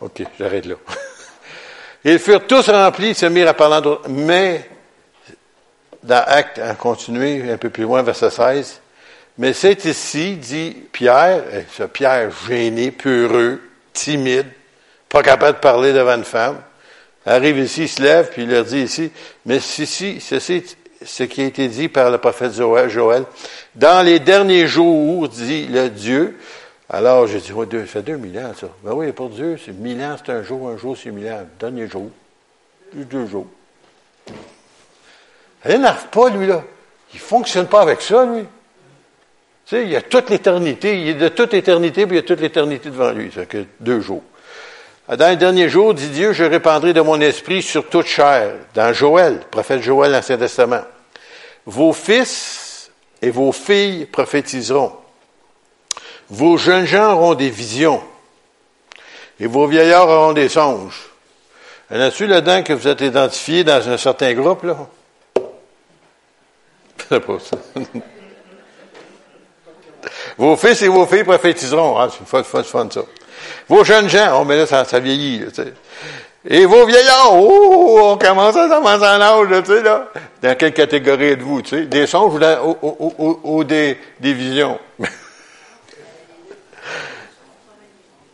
OK, 0.00 0.22
j'arrête 0.38 0.66
là. 0.66 0.76
Ils 2.04 2.18
furent 2.18 2.46
tous 2.46 2.68
remplis, 2.68 3.08
ils 3.08 3.14
se 3.14 3.24
mirent 3.24 3.48
à 3.48 3.54
parler 3.54 3.80
d'autres. 3.80 4.10
Mais 4.10 4.68
dans 6.02 6.22
Acte, 6.26 6.58
à 6.58 6.74
continuer 6.74 7.50
un 7.50 7.56
peu 7.56 7.70
plus 7.70 7.84
loin, 7.84 8.02
verset 8.02 8.28
16. 8.28 8.80
Mais 9.38 9.54
c'est 9.54 9.86
ici, 9.86 10.36
dit 10.36 10.76
Pierre, 10.92 11.42
ce 11.72 11.84
Pierre 11.84 12.30
gêné, 12.46 12.90
peureux, 12.90 13.60
timide, 13.94 14.46
pas 15.08 15.22
capable 15.22 15.56
de 15.56 15.62
parler 15.62 15.94
devant 15.94 16.16
une 16.16 16.24
femme, 16.24 16.60
arrive 17.24 17.58
ici, 17.58 17.84
il 17.84 17.88
se 17.88 18.02
lève, 18.02 18.30
puis 18.30 18.42
il 18.42 18.50
leur 18.50 18.64
dit 18.64 18.82
ici, 18.82 19.10
mais 19.46 19.58
ceci, 19.58 20.20
ceci, 20.20 20.76
ce 21.04 21.22
qui 21.24 21.42
a 21.42 21.44
été 21.44 21.68
dit 21.68 21.88
par 21.88 22.10
le 22.10 22.18
prophète 22.18 22.52
Joël, 22.52 23.24
dans 23.74 24.04
les 24.04 24.18
derniers 24.18 24.66
jours, 24.66 25.28
dit 25.28 25.66
le 25.66 25.88
Dieu, 25.88 26.38
alors 26.88 27.26
j'ai 27.26 27.40
dit, 27.40 27.52
ouais, 27.52 27.66
ça 27.70 27.86
fait 27.86 28.02
deux 28.02 28.16
mille 28.16 28.38
ans, 28.38 28.52
ça. 28.58 28.68
Ben 28.82 28.92
oui, 28.92 29.10
pour 29.12 29.30
Dieu, 29.30 29.58
c'est 29.64 29.72
mille 29.72 30.02
ans, 30.02 30.16
c'est 30.18 30.32
un 30.32 30.42
jour, 30.42 30.68
un 30.68 30.76
jour, 30.76 30.96
c'est 30.96 31.10
mille 31.10 31.28
ans. 31.28 31.46
Dernier 31.58 31.88
jour. 31.88 32.10
Deux 32.92 33.26
jours. 33.26 33.46
Elle 35.62 35.76
n'énerve 35.78 36.06
pas, 36.08 36.28
lui, 36.28 36.46
là. 36.46 36.62
Il 37.12 37.16
ne 37.16 37.22
fonctionne 37.22 37.66
pas 37.66 37.80
avec 37.80 38.02
ça, 38.02 38.24
lui. 38.26 38.42
Tu 38.42 39.76
sais, 39.76 39.82
il 39.84 39.90
y 39.90 39.96
a 39.96 40.02
toute 40.02 40.28
l'éternité, 40.28 41.00
il 41.00 41.08
est 41.08 41.14
de 41.14 41.28
toute 41.28 41.52
l'éternité, 41.54 42.06
puis 42.06 42.16
il 42.16 42.20
y 42.20 42.24
a 42.24 42.26
toute 42.26 42.40
l'éternité 42.40 42.90
devant 42.90 43.12
lui. 43.12 43.32
Ça 43.32 43.46
que 43.46 43.64
deux 43.80 44.00
jours. 44.00 44.22
Dans 45.06 45.28
les 45.28 45.36
derniers 45.36 45.68
jours, 45.68 45.92
dit 45.92 46.08
Dieu, 46.08 46.32
je 46.32 46.44
répandrai 46.44 46.94
de 46.94 47.02
mon 47.02 47.20
esprit 47.20 47.62
sur 47.62 47.88
toute 47.88 48.06
chair. 48.06 48.54
Dans 48.74 48.94
Joël, 48.94 49.40
prophète 49.50 49.82
Joël, 49.82 50.12
l'Ancien 50.12 50.38
Testament. 50.38 50.80
Vos 51.66 51.92
fils 51.92 52.90
et 53.20 53.30
vos 53.30 53.52
filles 53.52 54.06
prophétiseront. 54.06 54.92
Vos 56.30 56.56
jeunes 56.56 56.86
gens 56.86 57.12
auront 57.12 57.34
des 57.34 57.50
visions. 57.50 58.02
Et 59.38 59.46
vos 59.46 59.66
vieillards 59.66 60.08
auront 60.08 60.32
des 60.32 60.48
songes. 60.48 61.10
Y 61.90 61.96
en 61.96 61.98
là-dedans 61.98 62.62
que 62.62 62.72
vous 62.72 62.88
êtes 62.88 63.02
identifiés 63.02 63.62
dans 63.62 63.86
un 63.86 63.98
certain 63.98 64.32
groupe, 64.32 64.62
là? 64.64 64.88
vos 70.38 70.56
fils 70.56 70.80
et 70.80 70.88
vos 70.88 71.04
filles 71.04 71.24
prophétiseront. 71.24 71.98
Ah, 71.98 72.08
c'est 72.10 72.26
fun, 72.26 72.42
fun, 72.42 72.62
fun, 72.62 72.88
ça. 72.90 73.02
Vos 73.68 73.84
jeunes 73.84 74.08
gens, 74.08 74.40
oh, 74.40 74.44
mais 74.44 74.56
là, 74.56 74.66
ça, 74.66 74.84
ça 74.84 75.00
vieillit. 75.00 75.44
Et 76.46 76.66
vos 76.66 76.84
vieillards, 76.84 77.32
oh, 77.32 78.00
on 78.12 78.18
commence 78.18 78.56
à 78.56 78.68
s'avancer 78.68 79.04
en 79.04 79.20
âge. 79.20 79.48
Dans 80.42 80.54
quelle 80.56 80.74
catégorie 80.74 81.28
êtes-vous, 81.28 81.62
tu 81.62 81.70
sais? 81.70 81.86
Des 81.86 82.06
songes 82.06 82.38
ou, 82.82 83.64
des 83.64 83.98
visions? 84.20 84.78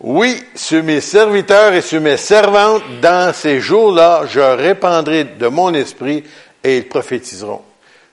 oui, 0.01 0.43
sur 0.57 0.83
mes 0.83 1.01
serviteurs 1.01 1.73
et 1.73 1.83
sur 1.83 2.01
mes 2.01 2.17
servantes, 2.17 2.83
dans 3.01 3.33
ces 3.33 3.61
jours-là, 3.61 4.23
je 4.27 4.41
répandrai 4.41 5.25
de 5.25 5.47
mon 5.47 5.73
esprit 5.73 6.25
et 6.65 6.79
ils 6.79 6.89
prophétiseront. 6.89 7.63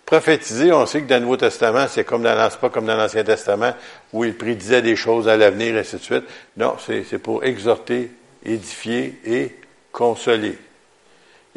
Prophétiser, 0.08 0.72
on 0.72 0.86
sait 0.86 1.02
que 1.02 1.08
dans 1.08 1.16
le 1.16 1.24
Nouveau 1.24 1.36
Testament, 1.36 1.86
c'est 1.90 2.06
comme 2.06 2.24
dans 2.24 2.34
l'Ancien 2.34 3.26
Testament, 3.26 3.74
où 4.14 4.24
il 4.24 4.38
prédisait 4.38 4.82
des 4.82 4.96
choses 4.96 5.28
à 5.28 5.36
l'avenir, 5.36 5.76
et 5.76 5.80
ainsi 5.80 5.98
de 5.98 6.02
suite. 6.02 6.24
Non, 6.56 6.78
c'est 6.80 7.20
pour 7.20 7.44
exhorter, 7.44 8.10
édifier 8.46 9.20
et 9.26 9.54
consoler. 9.92 10.58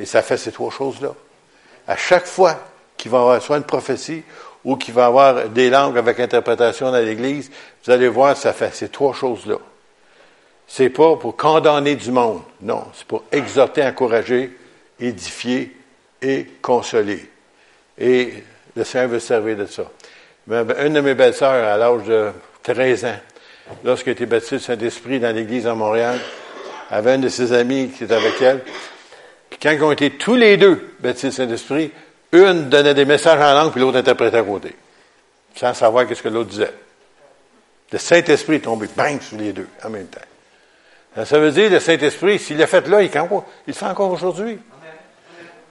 Et 0.00 0.04
ça 0.04 0.22
fait 0.22 0.36
ces 0.36 0.50
trois 0.50 0.72
choses-là. 0.72 1.14
À 1.86 1.96
chaque 1.96 2.26
fois 2.26 2.58
qu'il 2.96 3.12
va 3.12 3.18
y 3.18 3.20
avoir 3.20 3.40
soit 3.40 3.56
une 3.56 3.62
prophétie 3.62 4.24
ou 4.64 4.74
qu'il 4.74 4.94
va 4.94 5.02
y 5.02 5.04
avoir 5.04 5.48
des 5.48 5.70
langues 5.70 5.96
avec 5.96 6.18
interprétation 6.18 6.90
dans 6.90 6.98
l'Église, 6.98 7.52
vous 7.84 7.92
allez 7.92 8.08
voir, 8.08 8.36
ça 8.36 8.52
fait 8.52 8.74
ces 8.74 8.88
trois 8.88 9.14
choses-là. 9.14 9.58
C'est 10.66 10.90
pas 10.90 11.14
pour 11.14 11.36
condamner 11.36 11.94
du 11.94 12.10
monde. 12.10 12.42
Non, 12.62 12.82
c'est 12.94 13.06
pour 13.06 13.22
exhorter, 13.30 13.84
encourager, 13.84 14.58
édifier 14.98 15.76
et 16.20 16.46
consoler. 16.60 17.30
Et 18.00 18.32
le 18.74 18.84
Seigneur 18.84 19.08
veut 19.08 19.20
servir 19.20 19.56
de 19.56 19.66
ça. 19.66 19.84
Une 20.48 20.94
de 20.94 21.00
mes 21.00 21.14
belles-sœurs, 21.14 21.68
à 21.68 21.76
l'âge 21.76 22.04
de 22.04 22.30
13 22.62 23.04
ans, 23.04 23.18
lorsqu'elle 23.84 24.12
a 24.12 24.14
été 24.14 24.26
baptisée 24.26 24.56
du 24.56 24.62
Saint-Esprit 24.64 25.20
dans 25.20 25.34
l'église 25.34 25.66
à 25.66 25.74
Montréal, 25.74 26.18
avait 26.90 27.12
un 27.12 27.18
de 27.18 27.28
ses 27.28 27.52
amis 27.52 27.90
qui 27.90 28.04
était 28.04 28.14
avec 28.14 28.40
elle. 28.40 28.62
Puis 29.50 29.58
quand 29.62 29.70
ils 29.70 29.82
ont 29.82 29.92
été 29.92 30.10
tous 30.10 30.34
les 30.34 30.56
deux 30.56 30.94
baptisés 31.00 31.28
du 31.28 31.34
Saint-Esprit, 31.34 31.92
une 32.32 32.68
donnait 32.68 32.94
des 32.94 33.04
messages 33.04 33.40
en 33.40 33.54
langue, 33.54 33.72
puis 33.72 33.80
l'autre 33.80 33.98
interprétait 33.98 34.38
à 34.38 34.42
côté, 34.42 34.74
sans 35.54 35.74
savoir 35.74 36.06
qu'est-ce 36.06 36.22
que 36.22 36.28
l'autre 36.28 36.50
disait. 36.50 36.72
Le 37.92 37.98
Saint-Esprit 37.98 38.56
est 38.56 38.60
tombé, 38.60 38.88
bang, 38.96 39.20
sur 39.20 39.36
les 39.36 39.52
deux, 39.52 39.68
en 39.84 39.90
même 39.90 40.06
temps. 40.06 40.20
Ça 41.24 41.38
veut 41.38 41.50
dire, 41.50 41.70
le 41.70 41.80
Saint-Esprit, 41.80 42.38
s'il 42.38 42.56
l'a 42.56 42.68
fait 42.68 42.86
là, 42.86 43.02
il, 43.02 43.10
il 43.12 43.40
le 43.66 43.72
fait 43.72 43.86
encore 43.86 44.10
aujourd'hui. 44.12 44.58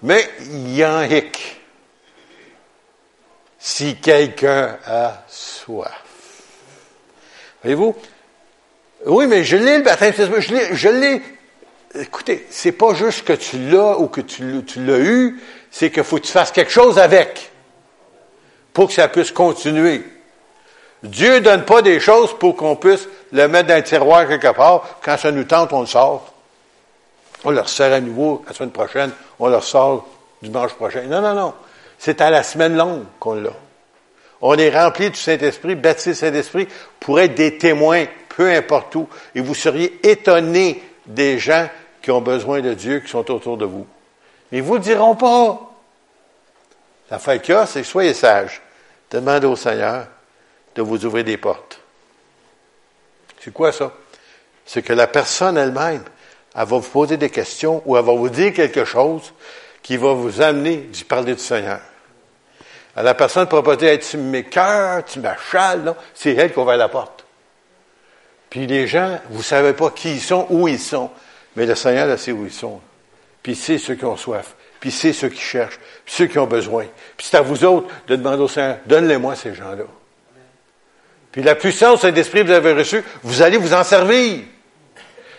Mais 0.04 0.30
il 0.42 0.76
y 0.76 0.84
a 0.84 0.98
un 0.98 1.06
hic. 1.06 1.59
Si 3.60 3.98
quelqu'un 3.98 4.78
a 4.86 5.24
soif. 5.28 5.92
Voyez-vous? 7.62 7.96
Oui, 9.06 9.28
mais 9.28 9.44
je 9.44 9.58
l'ai 9.58 9.78
le 9.78 9.84
baptême, 9.84 10.14
je 10.16 10.54
l'ai, 10.54 10.76
je 10.76 10.90
l'ai. 10.90 11.22
Écoutez, 11.96 12.48
c'est 12.50 12.72
pas 12.72 12.94
juste 12.94 13.26
que 13.26 13.34
tu 13.34 13.58
l'as 13.70 13.98
ou 13.98 14.08
que 14.08 14.22
tu, 14.22 14.64
l'as 14.78 15.00
eu, 15.00 15.42
c'est 15.72 15.92
qu'il 15.92 16.04
faut 16.04 16.18
que 16.18 16.26
tu 16.26 16.32
fasses 16.32 16.52
quelque 16.52 16.72
chose 16.72 17.00
avec 17.00 17.52
pour 18.74 18.88
que 18.88 18.94
ça 18.94 19.08
puisse 19.08 19.32
continuer. 19.32 20.04
Dieu 21.02 21.36
ne 21.36 21.40
donne 21.40 21.66
pas 21.66 21.82
des 21.82 22.00
choses 22.00 22.38
pour 22.38 22.56
qu'on 22.56 22.76
puisse 22.76 23.08
le 23.32 23.48
mettre 23.48 23.70
dans 23.70 23.76
un 23.76 23.82
tiroir 23.82 24.28
quelque 24.28 24.54
part. 24.54 25.00
Quand 25.02 25.18
ça 25.18 25.32
nous 25.32 25.46
tente, 25.46 25.74
on 25.74 25.82
le 25.82 25.88
sort. 25.88 26.34
On 27.44 27.52
le 27.52 27.66
sert 27.66 27.94
à 27.94 28.00
nouveau 28.00 28.44
la 28.48 28.54
semaine 28.54 28.72
prochaine. 28.72 29.12
On 29.40 29.48
le 29.48 29.62
sort 29.62 30.08
dimanche 30.42 30.74
prochain. 30.74 31.04
Non, 31.04 31.22
non, 31.22 31.34
non. 31.34 31.54
C'est 32.00 32.22
à 32.22 32.32
la 32.32 32.44
semaine 32.44 32.76
longue 32.76 33.04
qu'on 33.20 33.36
l'a. 33.36 33.52
On 34.42 34.56
est 34.56 34.70
rempli 34.70 35.10
du 35.10 35.20
Saint-Esprit, 35.20 35.76
baptisé 35.76 36.14
Saint-Esprit, 36.14 36.68
pour 37.00 37.20
être 37.20 37.36
des 37.36 37.58
témoins, 37.58 38.06
peu 38.30 38.50
importe 38.50 38.96
où. 38.96 39.10
Et 39.36 39.42
vous 39.42 39.54
seriez 39.54 40.00
étonnés 40.10 40.82
des 41.06 41.38
gens 41.40 41.68
qui 42.02 42.10
ont 42.10 42.22
besoin 42.22 42.62
de 42.62 42.74
Dieu, 42.74 43.02
qui 43.02 43.10
sont 43.10 43.30
autour 43.30 43.58
de 43.58 43.66
vous. 43.66 43.86
Mais 44.50 44.60
ils 44.60 44.64
vous 44.64 44.76
le 44.76 44.80
diront 44.80 45.16
pas. 45.16 45.60
La 47.12 47.20
fait 47.20 47.42
qu'il 47.42 47.54
y 47.54 47.58
a, 47.58 47.66
c'est 47.66 47.84
soyez 47.84 48.14
sages. 48.14 48.62
Demandez 49.12 49.48
au 49.48 49.58
Seigneur 49.58 50.08
de 50.76 50.82
vous 50.82 51.06
ouvrir 51.06 51.26
des 51.26 51.38
portes. 51.38 51.82
C'est 53.42 53.52
quoi 53.52 53.74
ça? 53.74 53.92
C'est 54.66 54.84
que 54.84 54.94
la 54.94 55.08
personne 55.08 55.58
elle-même, 55.58 56.04
elle 56.56 56.66
va 56.66 56.78
vous 56.78 56.90
poser 56.90 57.18
des 57.18 57.30
questions 57.30 57.82
ou 57.86 57.98
elle 57.98 58.06
va 58.06 58.14
vous 58.14 58.30
dire 58.30 58.54
quelque 58.54 58.86
chose 58.86 59.34
qui 59.82 59.98
va 59.98 60.14
vous 60.14 60.42
amener 60.42 60.78
d'y 60.78 61.04
parler 61.04 61.34
du 61.34 61.42
Seigneur. 61.42 61.80
La 63.04 63.14
personne 63.14 63.44
ne 63.44 63.48
pourra 63.48 63.64
pas 63.64 63.78
tu 63.78 64.18
m'écœures, 64.18 65.06
tu 65.06 65.20
m'achales, 65.20 65.82
non. 65.82 65.96
C'est 66.14 66.34
elle 66.34 66.52
qui 66.52 66.60
ouvre 66.60 66.74
la 66.76 66.90
porte. 66.90 67.26
Puis 68.50 68.68
les 68.68 68.88
gens, 68.88 69.20
vous 69.30 69.40
ne 69.40 69.44
savez 69.44 69.74
pas 69.74 69.92
qui 69.92 70.14
ils 70.16 70.22
sont, 70.22 70.48
où 70.50 70.68
ils 70.68 70.80
sont, 70.80 71.10
mais 71.56 71.66
le 71.66 71.76
Seigneur, 71.76 72.08
là, 72.08 72.18
sait 72.18 72.32
où 72.32 72.46
ils 72.46 72.52
sont. 72.52 72.82
Puis 73.44 73.56
c'est 73.56 73.78
ceux 73.78 73.96
qui 73.96 74.06
ont 74.06 74.18
soif, 74.18 74.56
puis 74.80 74.92
c'est 74.92 75.14
ceux 75.14 75.30
qui 75.30 75.42
cherchent, 75.42 75.80
puis 76.06 76.14
ceux 76.14 76.26
qui 76.26 76.40
ont 76.40 76.48
besoin. 76.48 76.86
Puis 77.16 77.28
c'est 77.30 77.38
à 77.38 77.42
vous 77.42 77.64
autres 77.64 77.88
de 78.08 78.16
demander 78.16 78.42
au 78.42 78.48
Seigneur, 78.48 78.78
donne-les-moi 78.86 79.36
ces 79.36 79.54
gens-là. 79.54 79.86
Puis 81.32 81.44
la 81.44 81.56
puissance 81.56 82.02
de 82.02 82.10
l'esprit 82.10 82.42
que 82.42 82.48
vous 82.48 82.54
avez 82.54 82.74
reçue, 82.74 83.04
vous 83.24 83.42
allez 83.42 83.58
vous 83.58 83.74
en 83.74 83.84
servir. 83.84 84.40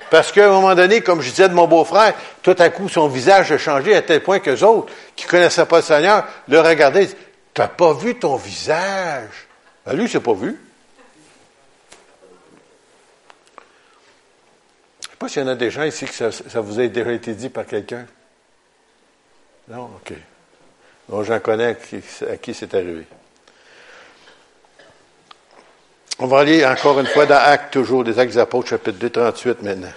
Parce 0.09 0.33
qu'à 0.33 0.47
un 0.47 0.51
moment 0.51 0.75
donné, 0.75 1.03
comme 1.03 1.21
je 1.21 1.31
disais 1.31 1.49
de 1.49 1.55
mon 1.55 1.69
beau-frère, 1.69 2.15
tout 2.43 2.57
à 2.59 2.69
coup, 2.69 2.89
son 2.89 3.09
visage 3.09 3.53
a 3.53 3.59
changé 3.59 3.95
à 3.95 4.03
tel 4.03 4.23
point 4.23 4.41
que 4.41 4.51
les 4.51 4.63
autres, 4.63 4.93
qui 5.15 5.25
ne 5.25 5.31
connaissaient 5.31 5.67
pas 5.67 5.77
le 5.77 5.83
Seigneur, 5.83 6.27
le 6.49 6.61
regardaient 6.61 7.05
et 7.05 7.07
disaient, 7.07 7.19
n'as 7.59 7.69
pas 7.69 7.93
vu 7.95 8.19
ton 8.19 8.37
visage? 8.37 9.49
Ben, 9.85 9.95
lui, 9.95 10.05
il 10.05 10.09
s'est 10.09 10.21
pas 10.21 10.35
vu. 10.35 10.59
Je 15.01 15.07
ne 15.07 15.11
sais 15.11 15.17
pas 15.19 15.29
s'il 15.29 15.43
y 15.43 15.45
en 15.45 15.49
a 15.49 15.55
des 15.55 15.71
gens 15.71 15.83
ici 15.83 16.07
que 16.07 16.31
ça, 16.31 16.61
vous 16.61 16.81
a 16.81 16.87
déjà 16.87 17.13
été 17.13 17.35
dit 17.35 17.49
par 17.49 17.67
quelqu'un. 17.67 18.07
Non? 19.69 19.85
OK. 19.85 20.13
Bon, 21.09 21.23
j'en 21.25 21.41
connais 21.41 21.77
à 22.29 22.37
qui 22.37 22.55
c'est 22.55 22.75
arrivé. 22.75 23.07
On 26.23 26.27
va 26.27 26.41
aller 26.41 26.65
encore 26.67 27.01
une 27.01 27.07
fois 27.07 27.25
dans 27.25 27.37
Actes, 27.37 27.73
toujours 27.73 28.05
des 28.05 28.19
Actes 28.19 28.35
des 28.35 28.39
Apôtres, 28.39 28.69
chapitre 28.69 28.99
2, 28.99 29.11
38 29.11 29.63
maintenant. 29.63 29.93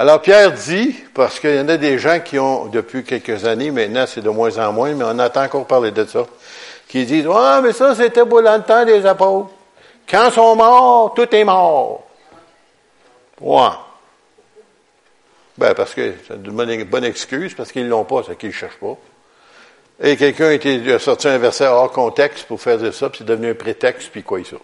Alors 0.00 0.22
Pierre 0.22 0.52
dit, 0.52 0.94
parce 1.12 1.40
qu'il 1.40 1.56
y 1.56 1.58
en 1.58 1.68
a 1.68 1.76
des 1.76 1.98
gens 1.98 2.20
qui 2.20 2.38
ont, 2.38 2.66
depuis 2.66 3.02
quelques 3.02 3.44
années, 3.44 3.72
maintenant 3.72 4.04
c'est 4.06 4.20
de 4.20 4.30
moins 4.30 4.56
en 4.58 4.72
moins, 4.72 4.94
mais 4.94 5.04
on 5.04 5.18
entend 5.18 5.42
encore 5.42 5.66
parler 5.66 5.90
de 5.90 6.04
ça, 6.04 6.24
qui 6.86 7.04
disent, 7.04 7.26
ah, 7.34 7.60
mais 7.64 7.72
ça 7.72 7.96
c'était 7.96 8.24
beau 8.24 8.40
dans 8.40 8.56
le 8.56 8.62
temps 8.62 8.84
des 8.84 9.04
apôtres. 9.04 9.50
Quand 10.08 10.28
ils 10.28 10.32
sont 10.32 10.54
morts, 10.54 11.14
tout 11.14 11.34
est 11.34 11.42
mort. 11.42 12.06
Ouais. 13.40 13.70
Ben, 15.58 15.74
parce 15.74 15.92
que 15.94 16.14
c'est 16.28 16.34
une 16.34 16.84
bonne, 16.84 17.04
excuse, 17.04 17.54
parce 17.54 17.72
qu'ils 17.72 17.88
l'ont 17.88 18.04
pas, 18.04 18.22
c'est 18.24 18.38
qu'ils 18.38 18.50
ne 18.50 18.54
cherchent 18.54 18.78
pas. 18.78 18.96
Et 20.00 20.16
quelqu'un 20.16 20.56
a, 20.56 20.98
sorti 21.00 21.26
un 21.26 21.38
verset 21.38 21.66
hors 21.66 21.90
contexte 21.90 22.46
pour 22.46 22.60
faire 22.60 22.78
de 22.78 22.92
ça, 22.92 23.10
puis 23.10 23.18
c'est 23.18 23.24
devenu 23.24 23.50
un 23.50 23.54
prétexte, 23.54 24.10
puis 24.12 24.22
quoi, 24.22 24.38
ça 24.44 24.58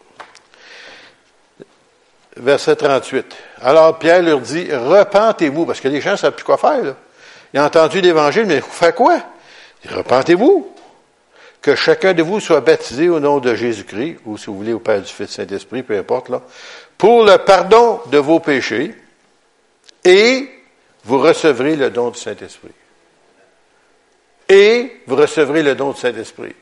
verset 2.36 2.76
38. 2.76 3.26
Alors 3.60 3.98
Pierre 3.98 4.22
leur 4.22 4.40
dit, 4.40 4.68
repentez-vous, 4.72 5.66
parce 5.66 5.80
que 5.80 5.88
les 5.88 6.00
gens 6.00 6.12
ne 6.12 6.16
savent 6.16 6.34
plus 6.34 6.44
quoi 6.44 6.58
faire. 6.58 6.82
Là. 6.82 6.96
Ils 7.52 7.60
ont 7.60 7.64
entendu 7.64 8.00
l'Évangile, 8.00 8.46
mais 8.46 8.60
faire 8.60 8.94
quoi? 8.94 9.20
Repentez-vous. 9.88 10.70
Que 11.60 11.76
chacun 11.76 12.12
de 12.12 12.22
vous 12.22 12.40
soit 12.40 12.60
baptisé 12.60 13.08
au 13.08 13.20
nom 13.20 13.38
de 13.38 13.54
Jésus-Christ, 13.54 14.18
ou 14.26 14.36
si 14.36 14.46
vous 14.46 14.56
voulez 14.56 14.74
au 14.74 14.80
Père 14.80 15.00
du 15.00 15.10
Fils 15.10 15.30
Saint-Esprit, 15.30 15.82
peu 15.82 15.96
importe, 15.96 16.28
là, 16.28 16.42
pour 16.98 17.24
le 17.24 17.38
pardon 17.38 18.00
de 18.10 18.18
vos 18.18 18.38
péchés, 18.38 18.94
et 20.04 20.50
vous 21.04 21.18
recevrez 21.18 21.76
le 21.76 21.90
don 21.90 22.10
du 22.10 22.18
Saint-Esprit. 22.18 22.72
Et 24.48 25.00
vous 25.06 25.16
recevrez 25.16 25.62
le 25.62 25.74
don 25.74 25.92
du 25.92 26.00
Saint-Esprit. 26.00 26.54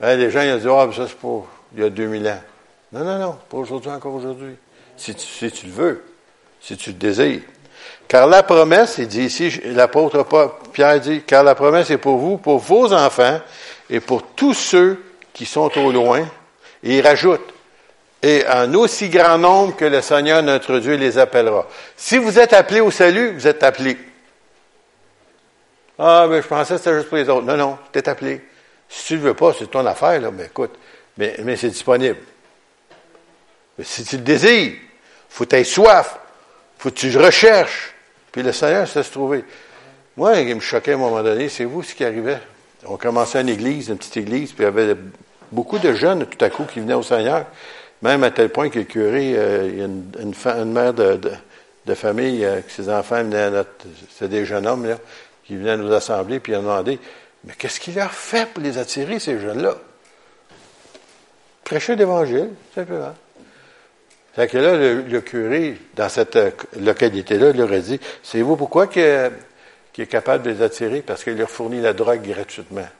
Hein, 0.00 0.16
les 0.16 0.30
gens 0.30 0.42
ils 0.42 0.52
ont 0.52 0.58
dit, 0.58 0.68
ah, 0.68 0.88
ça 0.96 1.08
c'est 1.08 1.16
pour 1.16 1.48
il 1.74 1.82
y 1.82 1.84
a 1.84 1.90
2000 1.90 2.28
ans. 2.28 2.40
Non, 2.92 3.04
non, 3.04 3.18
non, 3.18 3.38
pas 3.48 3.56
aujourd'hui, 3.56 3.90
encore 3.90 4.14
aujourd'hui. 4.14 4.56
Si 4.96 5.14
tu, 5.14 5.66
le 5.66 5.72
veux, 5.72 6.04
si 6.60 6.76
tu 6.76 6.90
le 6.90 6.96
désires. 6.96 7.42
Car 8.08 8.26
la 8.26 8.42
promesse, 8.42 8.96
il 8.98 9.06
dit 9.06 9.22
ici, 9.22 9.60
l'apôtre 9.64 10.26
Pierre 10.72 11.00
dit, 11.00 11.22
car 11.22 11.44
la 11.44 11.54
promesse 11.54 11.90
est 11.90 11.98
pour 11.98 12.18
vous, 12.18 12.36
pour 12.36 12.58
vos 12.58 12.92
enfants 12.92 13.40
et 13.88 14.00
pour 14.00 14.22
tous 14.34 14.54
ceux 14.54 15.02
qui 15.32 15.46
sont 15.46 15.70
au 15.78 15.92
loin. 15.92 16.26
Et 16.82 16.98
il 16.98 17.06
rajoute, 17.06 17.40
et 18.22 18.44
en 18.48 18.74
aussi 18.74 19.08
grand 19.08 19.38
nombre 19.38 19.76
que 19.76 19.84
le 19.84 20.02
Seigneur 20.02 20.42
notre 20.42 20.78
Dieu 20.78 20.96
les 20.96 21.16
appellera. 21.16 21.66
Si 21.96 22.18
vous 22.18 22.38
êtes 22.38 22.52
appelés 22.52 22.80
au 22.80 22.90
salut, 22.90 23.32
vous 23.32 23.46
êtes 23.46 23.62
appelés. 23.62 23.96
Ah, 25.98 26.26
mais 26.28 26.42
je 26.42 26.46
pensais 26.48 26.74
que 26.74 26.78
c'était 26.78 26.96
juste 26.96 27.08
pour 27.08 27.18
les 27.18 27.28
autres. 27.28 27.46
Non, 27.46 27.56
non, 27.56 27.78
tu 27.92 27.98
es 27.98 28.08
appelé. 28.08 28.40
Si 28.88 29.06
tu 29.06 29.14
ne 29.14 29.20
veux 29.20 29.34
pas, 29.34 29.52
c'est 29.56 29.70
ton 29.70 29.86
affaire, 29.86 30.20
là, 30.20 30.30
mais 30.30 30.46
écoute, 30.46 30.72
mais 31.16 31.56
c'est 31.56 31.68
disponible. 31.68 32.16
Si 33.84 34.04
tu 34.04 34.16
le 34.16 34.22
désires, 34.22 34.72
faut 35.28 35.44
que 35.44 35.50
tu 35.50 35.56
aies 35.56 35.64
soif, 35.64 36.18
faut 36.78 36.90
que 36.90 36.94
tu 36.94 37.16
recherches. 37.16 37.94
Puis 38.32 38.42
le 38.42 38.52
Seigneur 38.52 38.86
se 38.86 39.00
trouver. 39.00 39.44
Moi, 40.16 40.40
il 40.40 40.54
me 40.54 40.60
choquait 40.60 40.92
à 40.92 40.94
un 40.94 40.98
moment 40.98 41.22
donné, 41.22 41.48
c'est 41.48 41.64
vous 41.64 41.82
ce 41.82 41.94
qui 41.94 42.04
arrivait. 42.04 42.40
On 42.86 42.96
commençait 42.96 43.40
une 43.40 43.48
église, 43.48 43.88
une 43.88 43.98
petite 43.98 44.16
église, 44.16 44.52
puis 44.52 44.62
il 44.62 44.66
y 44.66 44.68
avait 44.68 44.96
beaucoup 45.52 45.78
de 45.78 45.92
jeunes 45.92 46.26
tout 46.26 46.44
à 46.44 46.50
coup 46.50 46.64
qui 46.64 46.80
venaient 46.80 46.94
au 46.94 47.02
Seigneur, 47.02 47.46
même 48.02 48.24
à 48.24 48.30
tel 48.30 48.48
point 48.48 48.70
que 48.70 48.78
le 48.78 48.84
curé, 48.84 49.34
euh, 49.36 49.68
il 49.70 49.78
y 49.78 49.82
a 49.82 49.84
une, 49.84 50.10
une, 50.18 50.72
mère 50.72 50.94
de, 50.94 51.20
de, 51.86 51.94
famille, 51.94 52.44
euh, 52.44 52.60
que 52.60 52.70
ses 52.70 52.88
enfants 52.88 53.16
venaient 53.16 53.42
à 53.42 53.50
notre. 53.50 53.70
C'était 54.10 54.28
des 54.28 54.44
jeunes 54.46 54.66
hommes, 54.66 54.86
là, 54.86 54.96
qui 55.44 55.56
venaient 55.56 55.76
nous 55.76 55.92
assembler, 55.92 56.40
puis 56.40 56.52
ils 56.52 56.58
demandé 56.58 56.98
Mais 57.44 57.52
qu'est-ce 57.58 57.80
qu'il 57.80 57.94
leur 57.94 58.12
fait 58.12 58.48
pour 58.48 58.62
les 58.62 58.78
attirer, 58.78 59.18
ces 59.18 59.38
jeunes-là 59.38 59.74
Prêcher 61.64 61.96
l'Évangile, 61.96 62.50
simplement. 62.74 63.14
Fait 64.34 64.46
que 64.46 64.58
là, 64.58 64.76
le, 64.76 65.20
curé, 65.20 65.76
dans 65.94 66.08
cette 66.08 66.36
euh, 66.36 66.50
localité-là, 66.78 67.52
leur 67.52 67.72
a 67.72 67.78
dit, 67.78 67.98
c'est 68.22 68.42
vous 68.42 68.56
pourquoi 68.56 68.86
qui 68.86 69.00
est, 69.00 69.32
capable 70.08 70.44
de 70.44 70.50
les 70.50 70.62
attirer? 70.62 71.02
Parce 71.02 71.24
qu'il 71.24 71.36
leur 71.36 71.50
fournit 71.50 71.80
la 71.80 71.92
drogue 71.92 72.22
gratuitement. 72.22 72.88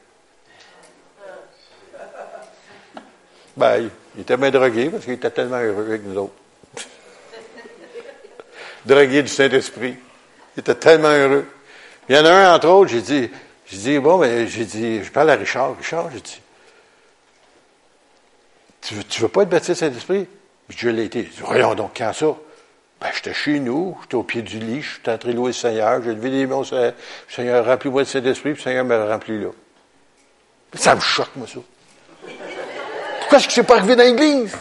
Ben, 3.57 3.91
il 4.17 4.23
était 4.23 4.37
bien 4.37 4.51
drogué 4.51 4.91
parce 4.91 5.05
qu'il 5.05 5.15
était 5.15 5.31
tellement 5.31 5.59
heureux 5.59 5.87
avec 5.89 6.05
nous 6.05 6.17
autres. 6.17 6.33
drogué 8.87 9.23
du 9.23 9.29
Saint-Esprit. 9.29 9.97
Il 10.57 10.61
était 10.61 10.75
tellement 10.75 11.09
heureux. 11.09 11.47
Il 12.09 12.17
y 12.17 12.19
en 12.19 12.25
a 12.25 12.31
un, 12.31 12.55
entre 12.55 12.69
autres, 12.69 12.91
j'ai 12.91 13.03
dit, 13.03 13.31
j'ai 13.67 13.77
dit, 13.77 13.99
bon, 13.99 14.19
mais 14.19 14.47
j'ai 14.47 14.65
dit, 14.65 15.05
je 15.05 15.11
parle 15.11 15.31
à 15.31 15.37
Richard. 15.37 15.77
Richard, 15.77 16.11
j'ai 16.13 16.21
dit, 16.21 16.41
tu 18.81 18.95
veux, 18.95 19.03
veux 19.21 19.29
pas 19.29 19.43
être 19.43 19.49
baptisé 19.49 19.75
Saint-Esprit? 19.75 20.27
Je 20.71 20.89
l'ai 20.89 21.05
été. 21.05 21.29
Voyons 21.41 21.75
donc, 21.75 21.93
quand 21.97 22.13
ça? 22.13 22.35
Ben, 23.01 23.09
j'étais 23.15 23.33
chez 23.33 23.59
nous, 23.61 23.97
j'étais 24.03 24.15
au 24.15 24.23
pied 24.23 24.43
du 24.43 24.59
lit, 24.59 24.83
j'étais 24.83 25.13
en 25.13 25.19
train 25.19 25.31
de 25.31 25.37
louer 25.37 25.49
le 25.49 25.53
Seigneur, 25.55 26.03
j'ai 26.03 26.15
levé 26.15 26.29
les 26.29 26.47
mains 26.47 26.63
Seigneur, 27.29 27.65
remplit-moi 27.65 28.03
de 28.03 28.09
cet 28.09 28.27
esprit, 28.27 28.53
puis 28.53 28.63
le 28.63 28.65
Seigneur 28.65 28.85
me 28.85 29.09
remplit 29.09 29.41
là. 29.41 29.49
Ça 30.75 30.95
me 30.95 31.01
choque, 31.01 31.31
moi, 31.37 31.47
ça. 31.47 31.61
Pourquoi 33.21 33.39
est-ce 33.39 33.47
que 33.47 33.51
je 33.51 33.55
suis 33.55 33.63
pas 33.63 33.77
arrivé 33.77 33.97
dans 33.97 34.05
l'église? 34.05 34.57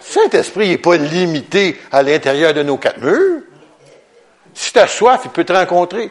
Saint-Esprit 0.00 0.68
n'est 0.68 0.78
pas 0.78 0.96
limité 0.96 1.78
à 1.92 2.02
l'intérieur 2.02 2.54
de 2.54 2.62
nos 2.62 2.76
quatre 2.76 3.00
murs. 3.00 3.42
Si 4.54 4.72
tu 4.72 4.78
as 4.78 4.86
soif, 4.86 5.22
il 5.24 5.30
peut 5.30 5.44
te 5.44 5.52
rencontrer. 5.52 6.10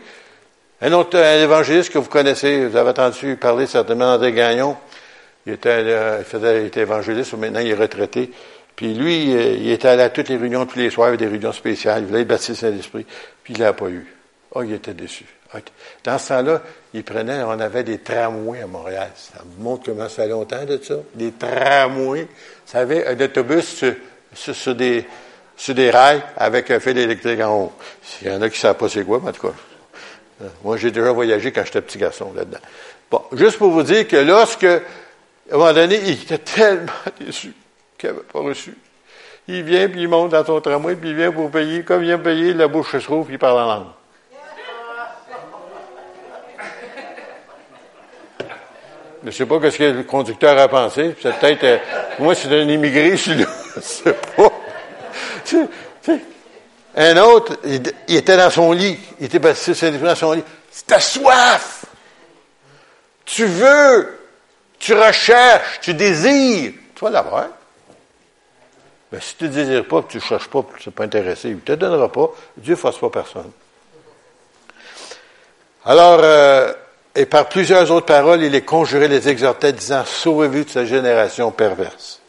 Un 0.81 0.91
autre 0.93 1.17
évangéliste 1.17 1.91
que 1.91 1.97
vous 1.97 2.09
connaissez, 2.09 2.65
vous 2.65 2.75
avez 2.75 2.89
entendu 2.89 3.37
parler 3.37 3.67
certainement 3.67 4.11
d'André 4.11 4.33
Gagnon, 4.33 4.75
il 5.45 5.53
était, 5.53 5.69
euh, 5.69 6.17
il 6.19 6.25
faisait, 6.25 6.61
il 6.61 6.67
était 6.67 6.81
évangéliste, 6.81 7.33
maintenant 7.33 7.59
il 7.59 7.69
est 7.69 7.75
retraité. 7.75 8.31
Puis 8.75 8.93
lui, 8.93 9.31
il 9.31 9.69
était 9.69 9.87
allé 9.87 10.03
à 10.03 10.09
toutes 10.09 10.29
les 10.29 10.37
réunions 10.37 10.65
tous 10.65 10.79
les 10.79 10.89
soirs, 10.89 11.15
des 11.15 11.27
réunions 11.27 11.51
spéciales. 11.51 12.03
Il 12.03 12.07
voulait 12.07 12.21
être 12.21 12.27
baptisé 12.27 12.55
Saint-Esprit. 12.55 13.05
Puis 13.43 13.53
il 13.53 13.59
ne 13.59 13.65
l'a 13.65 13.73
pas 13.73 13.89
eu. 13.89 14.07
Oh, 14.55 14.63
il 14.63 14.73
était 14.73 14.93
déçu. 14.93 15.25
Dans 16.03 16.17
ce 16.17 16.29
temps-là, 16.29 16.61
ils 16.93 17.03
prenaient, 17.03 17.43
on 17.43 17.59
avait 17.59 17.83
des 17.83 17.99
tramways 17.99 18.61
à 18.61 18.67
Montréal. 18.67 19.11
Ça 19.15 19.43
me 19.43 19.63
montre 19.63 19.85
comment 19.85 20.09
ça 20.09 20.23
fait 20.23 20.27
longtemps 20.27 20.65
de 20.65 20.79
ça? 20.81 20.95
Des 21.13 21.31
tramways. 21.31 22.23
Vous 22.23 22.71
savez, 22.71 23.05
un 23.07 23.19
autobus 23.19 23.83
sur, 24.33 24.75
des, 24.75 25.05
sur 25.55 25.75
des 25.75 25.91
rails 25.91 26.23
avec 26.37 26.71
un 26.71 26.79
fil 26.79 26.97
électrique 26.97 27.39
en 27.41 27.65
haut. 27.65 27.71
Il 28.21 28.29
y 28.29 28.31
en 28.31 28.41
a 28.41 28.49
qui 28.49 28.57
ne 28.57 28.61
savent 28.61 28.77
pas 28.77 28.89
c'est 28.89 29.03
quoi, 29.03 29.19
mais 29.21 29.29
en 29.29 29.33
tout 29.33 29.47
cas. 29.47 29.53
Euh, 30.41 30.47
moi, 30.63 30.77
j'ai 30.77 30.91
déjà 30.91 31.11
voyagé 31.11 31.51
quand 31.51 31.63
j'étais 31.65 31.81
petit 31.81 31.99
garçon 31.99 32.33
là-dedans. 32.35 32.59
Bon, 33.11 33.21
juste 33.33 33.57
pour 33.57 33.69
vous 33.69 33.83
dire 33.83 34.07
que 34.07 34.17
lorsque, 34.17 34.63
à 34.63 34.79
un 35.51 35.57
moment 35.57 35.73
donné, 35.73 35.99
il 36.03 36.13
était 36.13 36.39
tellement 36.39 36.91
déçu 37.19 37.53
qu'il 38.03 38.11
n'avait 38.13 38.27
pas 38.27 38.39
reçu. 38.39 38.75
Il 39.47 39.63
vient, 39.63 39.87
puis 39.89 40.01
il 40.01 40.07
monte 40.07 40.31
dans 40.31 40.45
son 40.45 40.59
tramway, 40.61 40.95
puis 40.95 41.09
il 41.09 41.15
vient 41.15 41.31
pour 41.31 41.49
payer. 41.49 41.83
Comme 41.83 42.01
il 42.01 42.07
vient 42.07 42.19
payer, 42.19 42.53
la 42.53 42.67
bouche 42.67 42.91
se 42.91 42.97
trouve, 42.97 43.25
puis 43.25 43.35
il 43.35 43.39
parle 43.39 43.59
en 43.59 43.67
langue. 43.67 43.87
Je 49.21 49.27
ne 49.27 49.31
sais 49.31 49.45
pas 49.45 49.71
ce 49.71 49.77
que 49.77 49.83
le 49.83 50.03
conducteur 50.03 50.57
a 50.57 50.67
pensé. 50.67 51.15
C'est 51.21 51.33
peut-être, 51.39 51.63
euh, 51.63 51.77
moi, 52.19 52.35
c'est 52.35 52.49
un 52.49 52.67
immigré, 52.67 53.15
celui-là. 53.15 53.47
Sais 53.81 54.13
pas. 54.35 54.51
Un 56.95 57.17
autre, 57.17 57.57
il, 57.63 58.17
était 58.17 58.35
dans 58.35 58.49
son 58.49 58.73
lit. 58.73 58.99
Il 59.19 59.27
était 59.27 59.39
baptisé 59.39 59.91
dans 59.91 60.15
son 60.15 60.33
lit. 60.33 60.43
C'était 60.69 60.99
soif. 60.99 61.85
Tu 63.23 63.45
veux. 63.45 64.19
Tu 64.77 64.93
recherches. 64.93 65.79
Tu 65.81 65.93
désires. 65.93 66.73
Tu 66.93 67.05
vas 67.05 67.09
l'avoir. 67.09 67.47
Mais 69.13 69.19
si 69.21 69.35
tu 69.35 69.43
ne 69.43 69.49
désires 69.49 69.85
pas, 69.85 70.01
que 70.01 70.07
tu 70.07 70.17
ne 70.17 70.23
cherches 70.23 70.47
pas, 70.47 70.63
que 70.63 70.79
tu 70.79 70.89
n'es 70.89 70.93
pas 70.93 71.03
intéressé, 71.03 71.49
il 71.49 71.55
ne 71.57 71.59
te 71.59 71.73
donnera 71.73 72.11
pas. 72.11 72.31
Dieu 72.57 72.73
ne 72.73 72.79
fasse 72.79 72.97
pas 72.97 73.11
personne. 73.11 73.51
Alors, 75.85 76.19
euh, 76.23 76.73
et 77.13 77.27
par 77.27 77.47
plusieurs 77.47 77.91
autres 77.91 78.07
paroles, 78.07 78.41
il 78.41 78.51
les 78.51 78.63
conjurait, 78.63 79.07
les 79.07 79.29
exhortait, 79.29 79.71
disant, 79.71 80.03
sauvez-vous 80.03 80.63
de 80.63 80.69
cette 80.69 80.87
génération 80.87 81.51
perverse. 81.51 82.21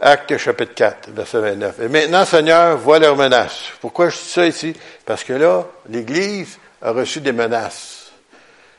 Acte 0.00 0.38
chapitre 0.38 0.72
4, 0.74 1.10
verset 1.10 1.40
29. 1.40 1.80
Et 1.80 1.88
maintenant, 1.88 2.24
Seigneur, 2.24 2.78
vois 2.78 2.98
leurs 2.98 3.16
menaces. 3.16 3.64
Pourquoi 3.82 4.08
je 4.08 4.16
dis 4.16 4.24
ça 4.24 4.46
ici? 4.46 4.74
Parce 5.04 5.22
que 5.22 5.34
là, 5.34 5.66
l'Église 5.90 6.58
a 6.80 6.92
reçu 6.92 7.20
des 7.20 7.32
menaces. 7.32 8.10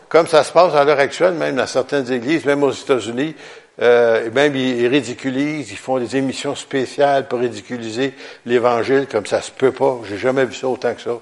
Comme 0.09 0.25
ça 0.25 0.43
se 0.43 0.51
passe 0.51 0.73
à 0.73 0.83
l'heure 0.83 0.99
actuelle, 0.99 1.35
même 1.35 1.57
dans 1.57 1.67
certaines 1.67 2.11
églises, 2.11 2.45
même 2.45 2.63
aux 2.63 2.71
États-Unis, 2.71 3.35
euh, 3.81 4.31
même 4.31 4.55
ils 4.55 4.87
ridiculisent, 4.87 5.71
ils 5.71 5.77
font 5.77 5.99
des 5.99 6.15
émissions 6.15 6.55
spéciales 6.55 7.27
pour 7.27 7.39
ridiculiser 7.39 8.13
l'Évangile, 8.45 9.07
comme 9.11 9.25
ça 9.25 9.41
se 9.41 9.51
peut 9.51 9.71
pas. 9.71 9.99
J'ai 10.07 10.17
jamais 10.17 10.45
vu 10.45 10.53
ça 10.53 10.67
autant 10.67 10.93
que 10.93 11.01
ça. 11.01 11.19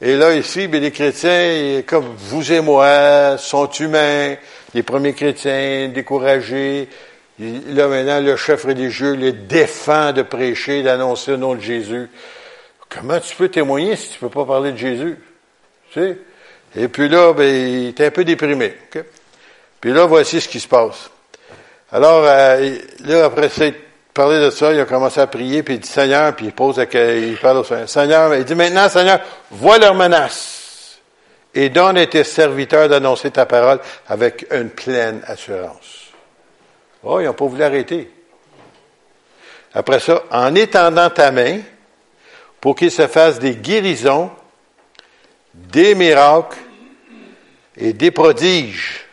Et 0.00 0.16
là, 0.16 0.34
ici, 0.34 0.68
bien, 0.68 0.80
les 0.80 0.90
chrétiens, 0.90 1.82
comme 1.86 2.04
vous 2.16 2.52
et 2.52 2.60
moi, 2.60 3.38
sont 3.38 3.70
humains, 3.70 4.36
les 4.74 4.82
premiers 4.82 5.14
chrétiens 5.14 5.88
découragés. 5.88 6.88
Là, 7.38 7.88
maintenant, 7.88 8.20
le 8.20 8.36
chef 8.36 8.64
religieux 8.64 9.12
les 9.12 9.32
défend 9.32 10.12
de 10.12 10.22
prêcher, 10.22 10.82
d'annoncer 10.82 11.32
le 11.32 11.36
nom 11.38 11.54
de 11.54 11.60
Jésus. 11.60 12.08
Comment 12.88 13.20
tu 13.20 13.34
peux 13.36 13.48
témoigner 13.48 13.96
si 13.96 14.10
tu 14.10 14.18
peux 14.18 14.28
pas 14.28 14.44
parler 14.44 14.72
de 14.72 14.76
Jésus? 14.76 15.16
Tu 15.92 16.00
sais? 16.00 16.18
Et 16.76 16.88
puis 16.88 17.08
là, 17.08 17.32
ben, 17.32 17.44
il 17.44 17.88
est 17.88 18.00
un 18.00 18.10
peu 18.10 18.24
déprimé. 18.24 18.74
Puis 19.80 19.92
là, 19.92 20.04
voici 20.04 20.40
ce 20.40 20.48
qui 20.48 20.60
se 20.60 20.68
passe. 20.68 21.10
Alors, 21.92 22.24
euh, 22.24 22.78
là, 23.04 23.26
après 23.26 23.48
parler 24.12 24.40
de 24.40 24.50
ça, 24.50 24.72
il 24.72 24.80
a 24.80 24.84
commencé 24.86 25.20
à 25.20 25.26
prier, 25.26 25.62
puis 25.62 25.74
il 25.74 25.80
dit 25.80 25.88
Seigneur, 25.88 26.34
puis 26.34 26.46
il 26.46 26.52
pose, 26.52 26.78
il 26.92 27.38
parle 27.40 27.58
au 27.58 27.64
Seigneur. 27.64 27.88
Seigneur, 27.88 28.34
il 28.34 28.44
dit 28.44 28.54
maintenant, 28.54 28.88
Seigneur, 28.88 29.20
vois 29.50 29.78
leurs 29.78 29.94
menaces 29.94 30.98
et 31.54 31.68
donne 31.68 31.96
à 31.98 32.06
tes 32.06 32.24
serviteurs 32.24 32.88
d'annoncer 32.88 33.30
ta 33.30 33.46
parole 33.46 33.80
avec 34.08 34.46
une 34.50 34.70
pleine 34.70 35.22
assurance. 35.26 36.10
Oh, 37.02 37.20
ils 37.20 37.26
n'ont 37.26 37.34
pas 37.34 37.46
voulu 37.46 37.62
arrêter. 37.62 38.10
Après 39.72 40.00
ça, 40.00 40.22
en 40.30 40.54
étendant 40.54 41.10
ta 41.10 41.30
main 41.30 41.60
pour 42.60 42.74
qu'il 42.74 42.90
se 42.90 43.06
fasse 43.06 43.38
des 43.38 43.56
guérisons, 43.56 44.30
des 45.54 45.94
miracles 45.94 46.58
et 47.76 47.92
des 47.92 48.10
prodiges 48.10 49.06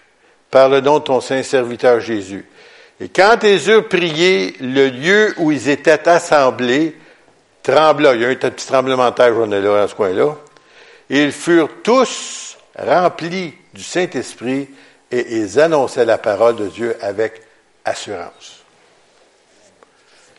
par 0.49 0.69
le 0.69 0.81
nom 0.81 0.99
de 0.99 1.03
ton 1.03 1.21
saint 1.21 1.43
serviteur 1.43 1.99
Jésus. 1.99 2.45
Et 2.99 3.09
quand 3.09 3.39
ils 3.43 3.69
eurent 3.69 3.87
prié, 3.87 4.55
le 4.59 4.89
lieu 4.89 5.33
où 5.37 5.51
ils 5.51 5.69
étaient 5.69 6.07
assemblés 6.07 6.95
trembla. 7.63 8.13
Il 8.13 8.21
y 8.21 8.25
a 8.25 8.31
eu 8.31 8.33
un 8.33 8.35
petit 8.35 8.67
tremblement 8.67 9.09
de 9.09 9.15
terre, 9.15 9.33
j'en 9.33 9.51
ai 9.51 9.61
là, 9.61 9.81
dans 9.81 9.87
ce 9.87 9.95
coin-là. 9.95 10.35
Ils 11.09 11.31
furent 11.31 11.81
tous 11.81 12.57
remplis 12.77 13.55
du 13.73 13.83
Saint-Esprit 13.83 14.69
et 15.11 15.37
ils 15.37 15.59
annonçaient 15.59 16.05
la 16.05 16.17
parole 16.17 16.55
de 16.57 16.67
Dieu 16.67 16.95
avec 17.01 17.41
assurance. 17.85 18.63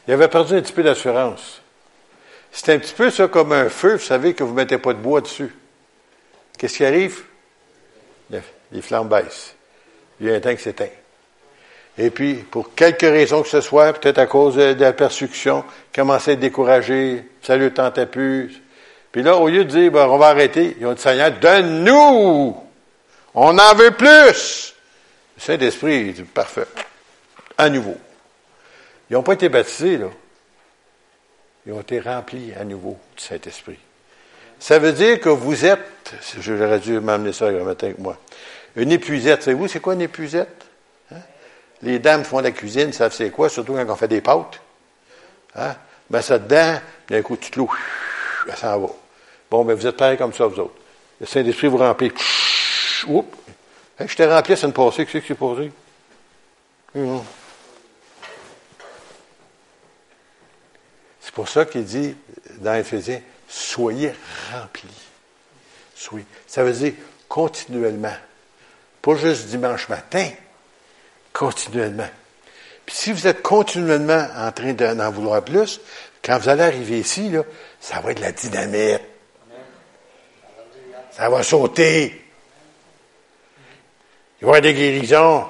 Il 0.07 0.15
avait 0.15 0.29
perdu 0.29 0.55
un 0.55 0.63
petit 0.63 0.73
peu 0.73 0.83
d'assurance. 0.83 1.63
C'est 2.53 2.73
un 2.73 2.79
petit 2.79 2.95
peu 2.95 3.11
ça 3.11 3.27
comme 3.27 3.53
un 3.53 3.69
feu, 3.69 3.95
vous 3.95 4.05
savez, 4.05 4.35
que 4.35 4.45
vous 4.45 4.51
ne 4.51 4.57
mettez 4.57 4.79
pas 4.79 4.93
de 4.93 4.99
bois 4.99 5.21
dessus. 5.21 5.55
Qu'est-ce 6.57 6.77
qui 6.77 6.85
arrive? 6.85 7.23
Les 8.31 8.83
flammes 8.83 9.09
baissent. 9.09 9.55
Il 10.21 10.27
y 10.27 10.31
a 10.31 10.35
un 10.35 10.41
temps 10.41 10.55
qui 10.55 10.63
s'éteint. 10.63 10.89
Et 11.97 12.11
puis, 12.11 12.35
pour 12.35 12.75
quelque 12.75 13.07
raison 13.07 13.43
que 13.43 13.49
ce 13.49 13.61
soit, 13.61 13.93
peut-être 13.93 14.19
à 14.19 14.27
cause 14.27 14.57
de 14.57 14.75
la 14.79 14.93
persécution, 14.93 15.65
commençait 15.95 16.33
à 16.33 16.35
être 16.35 16.41
découragé, 16.41 17.25
ça 17.43 17.57
ne 17.57 17.69
tentait 17.69 18.07
plus. 18.07 18.61
Puis 19.13 19.23
là, 19.23 19.37
au 19.37 19.49
lieu 19.49 19.65
de 19.65 19.71
dire, 19.71 19.93
ben, 19.93 20.09
on 20.09 20.19
va 20.19 20.27
arrêter, 20.27 20.77
ils 20.81 20.87
ont 20.87 20.93
dit, 20.93 21.01
Seigneur, 21.01 21.31
donne-nous! 21.39 22.57
On 23.35 23.59
en 23.59 23.75
veut 23.75 23.93
plus! 23.93 24.75
Le 25.37 25.41
Saint-Esprit, 25.41 26.13
dit, 26.13 26.23
parfait. 26.23 26.67
À 27.57 27.71
nouveau. 27.71 27.97
Ils 29.09 29.13
n'ont 29.13 29.23
pas 29.23 29.35
été 29.35 29.49
baptisés, 29.49 29.99
là. 29.99 30.09
Ils 31.67 31.73
ont 31.73 31.81
été 31.81 32.01
remplis 32.01 32.53
à 32.59 32.65
nouveau 32.65 32.99
du 33.17 33.23
Saint-Esprit. 33.23 33.79
Ça 34.59 34.79
veut 34.79 34.93
dire 34.93 35.21
que 35.21 35.29
vous 35.29 35.65
êtes, 35.65 36.15
j'aurais 36.41 36.79
dû 36.79 36.99
m'amener 37.01 37.33
ça 37.33 37.47
un 37.47 37.65
matin 37.65 37.87
avec 37.87 37.99
moi, 37.99 38.19
une 38.77 38.93
épuisette. 38.93 39.43
Savez-vous, 39.43 39.69
c'est 39.69 39.81
quoi 39.81 39.95
une 39.95 40.03
épuisette? 40.03 40.65
Les 41.85 41.99
dames 41.99 42.24
font 42.24 42.41
la 42.41 42.51
cuisine, 42.51 42.93
savent 42.95 43.12
c'est 43.12 43.30
quoi, 43.30 43.51
surtout 43.51 43.74
quand 43.74 43.87
on 43.87 43.95
fait 43.95 44.09
des 44.09 44.22
pâtes. 44.22 44.59
Hein? 45.55 45.74
Ben, 46.09 46.22
ça 46.22 46.39
dedans, 46.39 46.80
d'un 47.09 47.20
coup, 47.20 47.37
tu 47.37 47.51
te 47.51 47.59
loues, 47.59 47.72
elle 48.49 48.57
s'en 48.57 48.78
va. 48.78 48.89
Bon, 49.51 49.64
ben, 49.66 49.74
vous 49.74 49.87
êtes 49.87 49.97
pareil 49.97 50.16
comme 50.16 50.32
ça, 50.32 50.47
vous 50.47 50.59
autres. 50.61 50.74
Le 51.20 51.26
Saint-Esprit 51.26 51.66
vous 51.68 51.76
remplit. 51.76 52.11
Oups! 53.07 53.37
je 54.01 54.16
t'ai 54.16 54.24
rempli 54.24 54.53
la 54.53 54.57
semaine 54.57 54.72
passée, 54.72 55.05
qu'est-ce 55.05 55.18
qui 55.18 55.28
s'est 55.28 55.35
passé? 55.35 55.70
C'est 61.20 61.35
pour 61.35 61.49
ça 61.49 61.66
qu'il 61.66 61.85
dit 61.85 62.16
dans 62.61 62.74
Éphésiens, 62.74 63.20
soyez 63.47 64.12
remplis. 64.53 64.89
Soyez. 65.95 66.24
Ça 66.47 66.64
veut 66.64 66.72
dire 66.72 66.95
continuellement. 67.28 68.16
Pas 69.03 69.16
juste 69.16 69.49
dimanche 69.49 69.89
matin, 69.91 70.30
continuellement. 71.35 72.09
Puis 72.87 72.95
si 72.95 73.12
vous 73.12 73.26
êtes 73.26 73.43
continuellement 73.43 74.26
en 74.37 74.53
train 74.53 74.72
d'en 74.72 75.11
vouloir 75.11 75.45
plus, 75.45 75.80
quand 76.22 76.39
vous 76.39 76.49
allez 76.49 76.62
arriver 76.62 77.01
ici, 77.01 77.28
là, 77.28 77.43
ça 77.80 78.01
va 78.01 78.12
être 78.12 78.18
de 78.18 78.22
la 78.22 78.32
dynamite. 78.32 79.03
Ça 81.11 81.28
va 81.28 81.43
sauter. 81.43 82.22
Il 84.41 84.47
va 84.47 84.57
y 84.57 84.59
avoir 84.59 84.61
des 84.62 84.74
guérisons. 84.74 85.45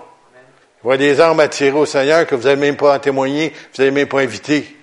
Il 0.82 0.88
va 0.88 0.94
y 0.94 0.94
avoir 0.94 0.98
des 0.98 1.20
armes 1.20 1.40
à 1.40 1.48
tirer 1.48 1.78
au 1.78 1.86
Seigneur 1.86 2.26
que 2.26 2.34
vous 2.34 2.44
n'avez 2.44 2.60
même 2.60 2.76
pas 2.76 2.96
en 2.96 2.98
témoigner, 2.98 3.50
vous 3.50 3.82
n'avez 3.82 3.90
même 3.90 4.08
pas 4.08 4.20
invité. 4.20 4.76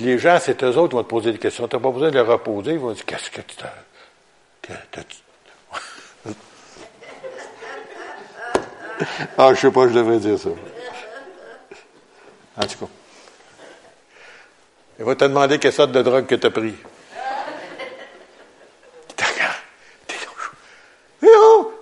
Les 0.00 0.18
gens, 0.18 0.38
c'est 0.40 0.62
eux 0.64 0.76
autres 0.76 0.88
qui 0.88 0.96
vont 0.96 1.04
te 1.04 1.08
poser 1.08 1.32
des 1.32 1.38
questions. 1.38 1.68
Tu 1.68 1.76
n'as 1.76 1.82
pas 1.82 1.90
besoin 1.90 2.10
de 2.10 2.14
les 2.14 2.20
reposer. 2.20 2.72
Ils 2.72 2.78
vont 2.78 2.92
dire 2.92 3.04
Qu'est-ce 3.06 3.30
que 3.30 3.40
tu 3.40 3.56
t'as. 3.56 3.72
ah, 9.38 9.54
je 9.54 9.60
sais 9.60 9.70
pas, 9.70 9.86
je 9.88 9.94
devrais 9.94 10.18
dire 10.18 10.38
ça. 10.38 10.50
En 12.56 12.66
tout 12.66 12.78
cas. 12.78 12.88
Ils 14.98 15.04
vont 15.04 15.14
te 15.14 15.24
demander 15.24 15.58
quelle 15.58 15.72
sorte 15.72 15.92
de 15.92 16.02
drogue 16.02 16.26
que 16.26 16.34
tu 16.34 16.46
as 16.46 16.50
pris. 16.50 16.74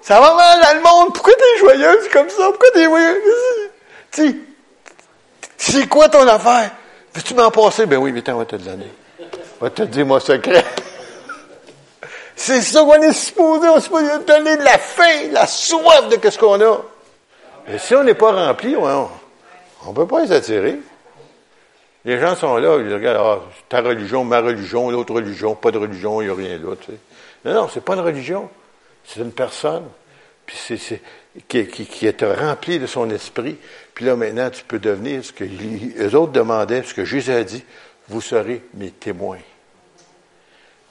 Ça 0.05 0.21
va 0.21 0.35
le 0.75 0.83
monde. 0.83 1.15
Pourquoi 1.15 1.35
t'es 1.35 1.59
joyeuse 1.59 2.09
comme 2.13 2.29
ça? 2.29 2.49
Pourquoi 2.51 2.71
t'es 2.73 2.85
joyeuse? 2.85 3.71
Tu 4.13 4.45
c'est 5.57 5.89
quoi 5.89 6.09
ton 6.09 6.27
affaire? 6.29 6.71
Veux-tu 7.15 7.35
m'en 7.35 7.51
passer? 7.51 7.87
Ben 7.87 7.97
oui, 7.97 8.13
mais 8.13 8.29
on 8.31 8.39
va 8.39 8.45
te 8.45 8.57
le 8.57 8.63
donner. 8.63 8.93
On 9.61 9.65
va 9.65 9.71
te 9.71 9.83
dire 9.83 10.05
mon 10.05 10.21
secret. 10.21 10.65
C'est 12.37 12.61
ça 12.61 12.81
qu'on 12.81 13.01
est 13.01 13.13
supposé. 13.13 13.69
On 13.69 13.77
est 13.77 13.81
supposé 13.81 14.07
donner 14.27 14.57
la 14.57 14.79
faim, 14.79 15.31
la 15.33 15.47
soif 15.47 16.09
de 16.09 16.31
ce 16.31 16.39
qu'on 16.39 16.61
a. 16.61 16.83
Mais 17.69 17.79
si 17.79 17.95
on 17.95 18.05
n'est 18.05 18.15
pas 18.15 18.33
rempli, 18.33 18.77
on 18.77 19.09
ne 19.87 19.95
peut 19.95 20.07
pas 20.07 20.21
les 20.23 20.33
attirer. 20.33 20.79
Les 22.05 22.21
gens 22.21 22.37
sont 22.37 22.57
là, 22.57 22.77
ils 22.81 22.93
regardent, 22.93 23.41
ah, 23.41 23.41
ta 23.71 23.81
religion, 23.81 24.25
ma 24.25 24.41
religion, 24.41 24.91
l'autre 24.91 25.15
religion, 25.15 25.55
pas 25.55 25.71
de 25.71 25.79
religion, 25.79 26.21
il 26.21 26.27
n'y 26.27 26.31
a 26.31 26.35
rien 26.35 26.59
d'autre. 26.59 26.83
Tu 26.85 26.93
sais. 26.93 26.99
Non, 27.47 27.55
non, 27.55 27.69
c'est 27.73 27.83
pas 27.83 27.95
une 27.95 28.01
religion. 28.01 28.51
C'est 29.07 29.21
une 29.21 29.33
personne. 29.33 29.85
Qui, 30.47 31.67
qui, 31.67 31.87
qui, 31.87 32.07
est 32.07 32.23
rempli 32.23 32.79
de 32.79 32.87
son 32.87 33.09
esprit. 33.11 33.57
Puis 33.95 34.05
là, 34.05 34.15
maintenant, 34.15 34.51
tu 34.51 34.63
peux 34.63 34.79
devenir 34.79 35.25
ce 35.25 35.33
que 35.33 35.45
les 35.45 36.15
autres 36.15 36.33
demandaient, 36.33 36.83
ce 36.83 36.95
que 36.95 37.05
Jésus 37.05 37.33
a 37.33 37.43
dit, 37.43 37.65
vous 38.09 38.21
serez 38.21 38.63
mes 38.75 38.91
témoins. 38.91 39.41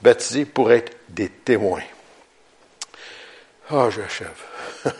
Baptisés 0.02 0.44
pour 0.44 0.72
être 0.72 0.92
des 1.08 1.28
témoins. 1.28 1.84
Ah, 3.70 3.86
oh, 3.86 3.90
j'achève. 3.90 4.42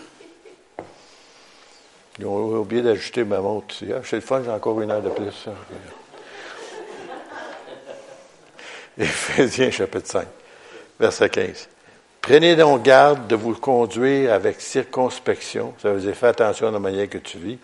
Ils 2.19 2.27
ont 2.27 2.57
oublié 2.59 2.81
d'ajuster 2.83 3.25
ma 3.25 3.41
montre. 3.41 3.75
Ah, 3.83 4.01
c'est 4.05 4.17
le 4.17 4.23
fun, 4.23 4.43
j'ai 4.45 4.51
encore 4.51 4.81
une 4.81 4.91
heure 4.91 5.03
de 5.03 5.11
plus. 5.11 5.49
Éphésiens 8.99 9.71
chapitre 9.71 10.09
5, 10.09 10.27
verset 11.01 11.29
15. 11.29 11.69
Prenez 12.25 12.57
donc 12.57 12.85
garde 12.85 13.27
de 13.27 13.37
vous 13.37 13.53
conduire 13.53 14.33
avec 14.33 14.59
circonspection. 14.59 15.75
Ça 15.83 15.93
veut 15.93 16.01
dire 16.01 16.14
fais 16.14 16.29
attention 16.29 16.68
à 16.68 16.70
la 16.70 16.79
manière 16.79 17.07
que 17.07 17.18
tu 17.18 17.37
vis. 17.37 17.59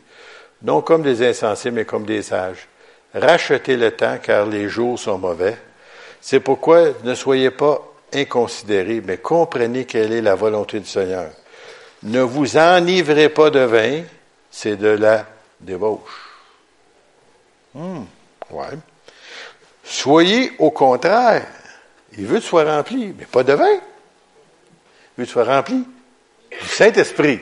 Non 0.62 0.82
comme 0.82 1.00
des 1.00 1.26
insensés, 1.26 1.70
mais 1.70 1.86
comme 1.86 2.04
des 2.04 2.20
sages. 2.20 2.68
Rachetez 3.14 3.78
le 3.78 3.90
temps, 3.90 4.18
car 4.22 4.44
les 4.44 4.68
jours 4.68 4.98
sont 4.98 5.16
mauvais. 5.16 5.56
C'est 6.20 6.40
pourquoi 6.40 6.88
ne 7.04 7.14
soyez 7.14 7.50
pas 7.50 7.80
inconsidérés, 8.12 9.00
mais 9.02 9.16
comprenez 9.16 9.86
quelle 9.86 10.12
est 10.12 10.20
la 10.20 10.34
volonté 10.34 10.78
du 10.78 10.86
Seigneur. 10.86 11.30
Ne 12.02 12.20
vous 12.20 12.58
enivrez 12.58 13.30
pas 13.30 13.48
de 13.48 13.60
vin, 13.60 14.02
c'est 14.50 14.76
de 14.76 14.88
la 14.88 15.24
débauche. 15.58 16.28
Hmm, 17.72 18.02
ouais. 18.50 18.76
Soyez 19.84 20.52
au 20.58 20.70
contraire. 20.70 21.46
Il 22.18 22.26
veut 22.26 22.36
que 22.36 22.42
tu 22.42 22.48
sois 22.48 22.64
rempli, 22.64 23.14
mais 23.18 23.24
pas 23.24 23.42
de 23.42 23.54
vin. 23.54 23.80
Que 25.20 25.26
tu 25.26 25.32
sois 25.32 25.44
rempli 25.44 25.86
du 26.50 26.66
Saint-Esprit. 26.66 27.40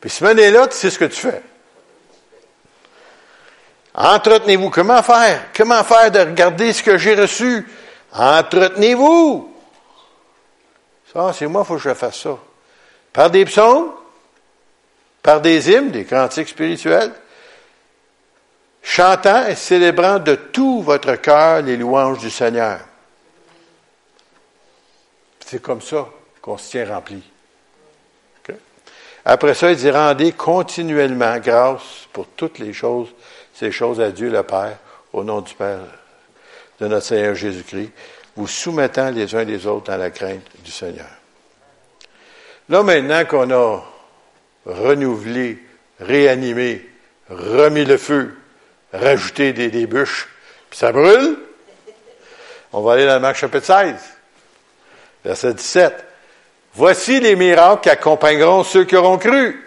Puis 0.00 0.08
ce 0.08 0.22
moment-là, 0.22 0.68
tu 0.68 0.76
sais 0.76 0.88
ce 0.88 1.00
que 1.00 1.06
tu 1.06 1.20
fais. 1.20 1.42
Entretenez-vous. 3.92 4.70
Comment 4.70 5.02
faire? 5.02 5.46
Comment 5.56 5.82
faire 5.82 6.12
de 6.12 6.20
regarder 6.20 6.72
ce 6.72 6.84
que 6.84 6.96
j'ai 6.96 7.16
reçu? 7.16 7.66
Entretenez-vous. 8.12 9.52
Ça, 11.12 11.32
c'est 11.32 11.48
moi, 11.48 11.62
il 11.64 11.66
faut 11.66 11.74
que 11.74 11.80
je 11.80 11.94
fasse 11.94 12.20
ça. 12.20 12.38
Par 13.12 13.28
des 13.28 13.44
psaumes, 13.44 13.90
par 15.24 15.40
des 15.40 15.72
hymnes, 15.72 15.90
des 15.90 16.04
cantiques 16.04 16.50
spirituels, 16.50 17.12
chantant 18.80 19.48
et 19.48 19.56
célébrant 19.56 20.20
de 20.20 20.36
tout 20.36 20.82
votre 20.82 21.16
cœur 21.16 21.62
les 21.62 21.76
louanges 21.76 22.18
du 22.18 22.30
Seigneur. 22.30 22.78
C'est 25.50 25.62
comme 25.62 25.80
ça 25.80 26.06
qu'on 26.42 26.58
se 26.58 26.70
tient 26.70 26.86
rempli. 26.86 27.22
Après 29.24 29.54
ça, 29.54 29.70
il 29.70 29.76
dit 29.76 29.90
rendez 29.90 30.32
continuellement 30.32 31.38
grâce 31.38 32.06
pour 32.12 32.26
toutes 32.28 32.58
les 32.58 32.72
choses, 32.72 33.08
ces 33.54 33.72
choses 33.72 34.00
à 34.00 34.10
Dieu 34.10 34.30
le 34.30 34.42
Père, 34.42 34.78
au 35.12 35.24
nom 35.24 35.40
du 35.40 35.54
Père 35.54 35.80
de 36.80 36.86
notre 36.86 37.06
Seigneur 37.06 37.34
Jésus-Christ, 37.34 37.90
vous 38.36 38.46
soumettant 38.46 39.10
les 39.10 39.34
uns 39.34 39.44
les 39.44 39.66
autres 39.66 39.90
dans 39.90 39.96
la 39.96 40.10
crainte 40.10 40.46
du 40.64 40.70
Seigneur. 40.70 41.10
Là, 42.68 42.82
maintenant 42.82 43.24
qu'on 43.24 43.50
a 43.50 43.82
renouvelé, 44.66 45.62
réanimé, 45.98 46.86
remis 47.28 47.84
le 47.84 47.96
feu, 47.96 48.34
rajouter 48.92 49.52
des, 49.52 49.86
bûches, 49.86 50.28
puis 50.70 50.78
ça 50.78 50.92
brûle. 50.92 51.38
On 52.72 52.82
va 52.82 52.92
aller 52.92 53.06
dans 53.06 53.14
le 53.14 53.20
Marc 53.20 53.36
chapitre 53.36 53.66
16, 53.66 53.94
verset 55.24 55.54
17. 55.54 56.04
Voici 56.74 57.20
les 57.20 57.36
miracles 57.36 57.82
qui 57.82 57.90
accompagneront 57.90 58.62
ceux 58.62 58.84
qui 58.84 58.96
auront 58.96 59.18
cru. 59.18 59.64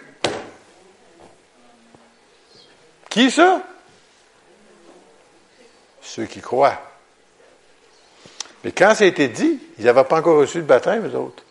Qui 3.10 3.30
ça? 3.30 3.62
Ceux 6.00 6.24
qui 6.24 6.40
croient. 6.40 6.80
Mais 8.64 8.72
quand 8.72 8.94
ça 8.94 9.04
a 9.04 9.06
été 9.06 9.28
dit, 9.28 9.60
ils 9.78 9.84
n'avaient 9.84 10.04
pas 10.04 10.18
encore 10.18 10.38
reçu 10.38 10.58
le 10.58 10.64
baptême, 10.64 11.06
les 11.06 11.14
autres. 11.14 11.42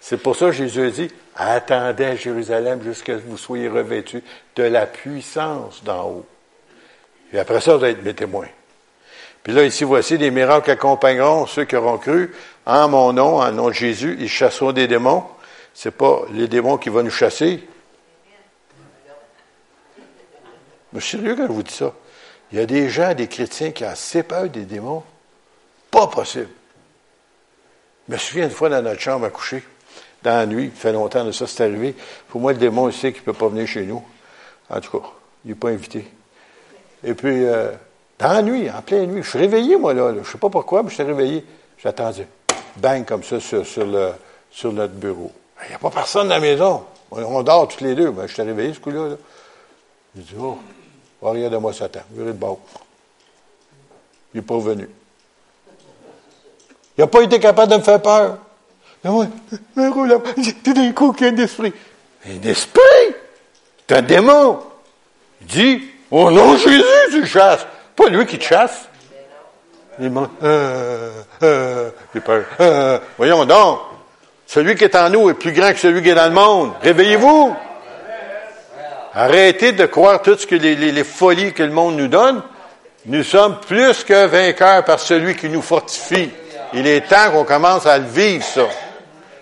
C'est 0.00 0.16
pour 0.16 0.36
ça 0.36 0.46
que 0.46 0.52
Jésus 0.52 0.86
a 0.86 0.90
dit, 0.90 1.08
attendez 1.36 2.04
à 2.04 2.16
Jérusalem 2.16 2.82
jusqu'à 2.82 3.14
ce 3.14 3.22
que 3.22 3.28
vous 3.28 3.36
soyez 3.36 3.68
revêtus 3.68 4.22
de 4.56 4.62
la 4.64 4.86
puissance 4.86 5.84
d'en 5.84 6.08
haut. 6.08 6.26
Et 7.32 7.38
après 7.38 7.60
ça, 7.60 7.76
vous 7.76 7.84
êtes 7.84 8.02
mes 8.02 8.14
témoins. 8.14 8.48
Puis 9.42 9.52
là, 9.52 9.64
ici, 9.64 9.84
voici 9.84 10.18
des 10.18 10.30
miracles 10.30 10.66
qui 10.66 10.70
accompagneront 10.70 11.46
ceux 11.46 11.64
qui 11.64 11.76
auront 11.76 11.98
cru 11.98 12.32
en 12.66 12.88
mon 12.88 13.12
nom, 13.12 13.40
en 13.40 13.52
nom 13.52 13.68
de 13.68 13.72
Jésus. 13.72 14.16
Ils 14.20 14.28
chasseront 14.28 14.72
des 14.72 14.86
démons. 14.86 15.24
C'est 15.74 15.90
pas 15.90 16.22
les 16.32 16.48
démons 16.48 16.78
qui 16.78 16.88
vont 16.88 17.02
nous 17.02 17.10
chasser. 17.10 17.66
Mais 20.92 21.00
sérieux 21.00 21.34
quand 21.36 21.46
je 21.46 21.52
vous 21.52 21.62
dis 21.62 21.72
ça. 21.72 21.92
Il 22.52 22.58
y 22.58 22.60
a 22.60 22.66
des 22.66 22.90
gens, 22.90 23.14
des 23.14 23.28
chrétiens 23.28 23.70
qui 23.70 23.84
ont 23.84 23.88
assez 23.88 24.22
peur 24.22 24.48
des 24.48 24.64
démons. 24.64 25.02
Pas 25.90 26.06
possible. 26.06 26.48
Je 28.08 28.12
me 28.12 28.18
souviens 28.18 28.44
une 28.44 28.50
fois 28.50 28.68
dans 28.68 28.82
notre 28.82 29.00
chambre 29.00 29.24
à 29.24 29.30
coucher, 29.30 29.64
dans 30.22 30.36
la 30.36 30.46
nuit, 30.46 30.64
il 30.64 30.70
fait 30.70 30.92
longtemps 30.92 31.24
de 31.24 31.32
ça, 31.32 31.46
c'est 31.46 31.64
arrivé. 31.64 31.94
Pour 32.28 32.40
moi, 32.40 32.52
le 32.52 32.58
démon, 32.58 32.88
il 32.88 32.94
sait 32.94 33.12
qu'il 33.12 33.22
ne 33.22 33.26
peut 33.26 33.32
pas 33.32 33.48
venir 33.48 33.66
chez 33.66 33.84
nous. 33.84 34.02
En 34.68 34.80
tout 34.80 34.98
cas, 34.98 35.06
il 35.44 35.50
n'est 35.50 35.54
pas 35.54 35.70
invité. 35.70 36.06
Et 37.04 37.14
puis, 37.14 37.44
euh, 37.44 37.72
dans 38.18 38.32
la 38.32 38.42
nuit, 38.42 38.70
en 38.70 38.82
pleine 38.82 39.10
nuit, 39.10 39.22
je 39.22 39.30
suis 39.30 39.38
réveillé, 39.38 39.76
moi, 39.76 39.94
là. 39.94 40.12
Je 40.14 40.20
ne 40.20 40.24
sais 40.24 40.38
pas 40.38 40.48
pourquoi, 40.50 40.82
mais 40.82 40.90
je 40.90 40.94
suis 40.94 41.02
réveillé. 41.02 41.44
J'attendais. 41.78 42.28
Bang, 42.76 43.04
comme 43.04 43.22
ça, 43.22 43.40
sur, 43.40 43.86
le, 43.86 44.12
sur 44.50 44.72
notre 44.72 44.94
bureau. 44.94 45.32
Il 45.64 45.68
n'y 45.68 45.74
a 45.74 45.78
pas 45.78 45.90
personne 45.90 46.28
dans 46.28 46.34
la 46.34 46.40
maison. 46.40 46.84
On, 47.10 47.42
dort 47.42 47.68
tous 47.68 47.84
les 47.84 47.94
deux. 47.94 48.10
Ben, 48.10 48.26
je 48.26 48.32
suis 48.32 48.42
réveillé, 48.42 48.74
ce 48.74 48.80
coup-là. 48.80 49.10
Là. 49.10 49.16
Je 50.16 50.22
dis, 50.22 50.34
oh, 50.38 50.58
regarde-moi 51.20 51.72
Satan. 51.72 52.00
Viré 52.10 52.28
de 52.28 52.32
bord. 52.32 52.58
Il 54.34 54.38
n'est 54.38 54.46
pas 54.46 54.58
venu. 54.58 54.88
Il 56.96 57.00
n'a 57.00 57.06
pas 57.06 57.22
été 57.22 57.38
capable 57.38 57.72
de 57.72 57.76
me 57.76 57.82
faire 57.82 58.00
peur. 58.00 58.38
Mais 59.04 59.10
moi, 59.10 59.26
tout 60.64 60.72
d'un 60.72 60.92
coup, 60.92 61.12
qu'il 61.12 61.26
y 61.26 61.30
a 61.30 61.32
un 61.32 61.36
esprit. 61.36 61.72
Un 62.26 62.42
esprit? 62.42 62.80
C'est 63.86 63.96
un 63.96 64.02
démon. 64.02 64.60
Il 65.42 65.46
dit, 65.46 65.82
Oh 66.14 66.30
non, 66.30 66.56
Jésus, 66.58 66.82
tu 67.10 67.26
chasses. 67.26 67.66
Pas 67.96 68.08
lui 68.08 68.26
qui 68.26 68.38
te 68.38 68.44
chasse. 68.44 68.86
Il 69.98 70.10
euh, 70.42 71.10
euh. 71.42 71.90
Euh, 72.60 72.98
voyons 73.18 73.44
donc. 73.44 73.80
Celui 74.46 74.74
qui 74.74 74.84
est 74.84 74.96
en 74.96 75.10
nous 75.10 75.30
est 75.30 75.34
plus 75.34 75.52
grand 75.52 75.72
que 75.72 75.78
celui 75.78 76.02
qui 76.02 76.08
est 76.08 76.14
dans 76.14 76.26
le 76.26 76.32
monde. 76.32 76.72
Réveillez-vous. 76.82 77.54
Arrêtez 79.14 79.72
de 79.72 79.84
croire 79.86 80.22
tout 80.22 80.36
ce 80.36 80.46
que 80.46 80.54
les, 80.54 81.04
folies 81.04 81.52
que 81.52 81.62
le 81.62 81.72
monde 81.72 81.96
nous 81.96 82.08
donne. 82.08 82.42
Nous 83.06 83.22
sommes 83.22 83.58
plus 83.66 84.04
que 84.04 84.26
vainqueurs 84.26 84.84
par 84.84 84.98
celui 84.98 85.36
qui 85.36 85.48
nous 85.48 85.62
fortifie. 85.62 86.30
Il 86.72 86.86
est 86.86 87.08
temps 87.08 87.30
qu'on 87.30 87.44
commence 87.44 87.84
à 87.84 87.98
le 87.98 88.06
vivre, 88.06 88.44
ça. 88.44 88.68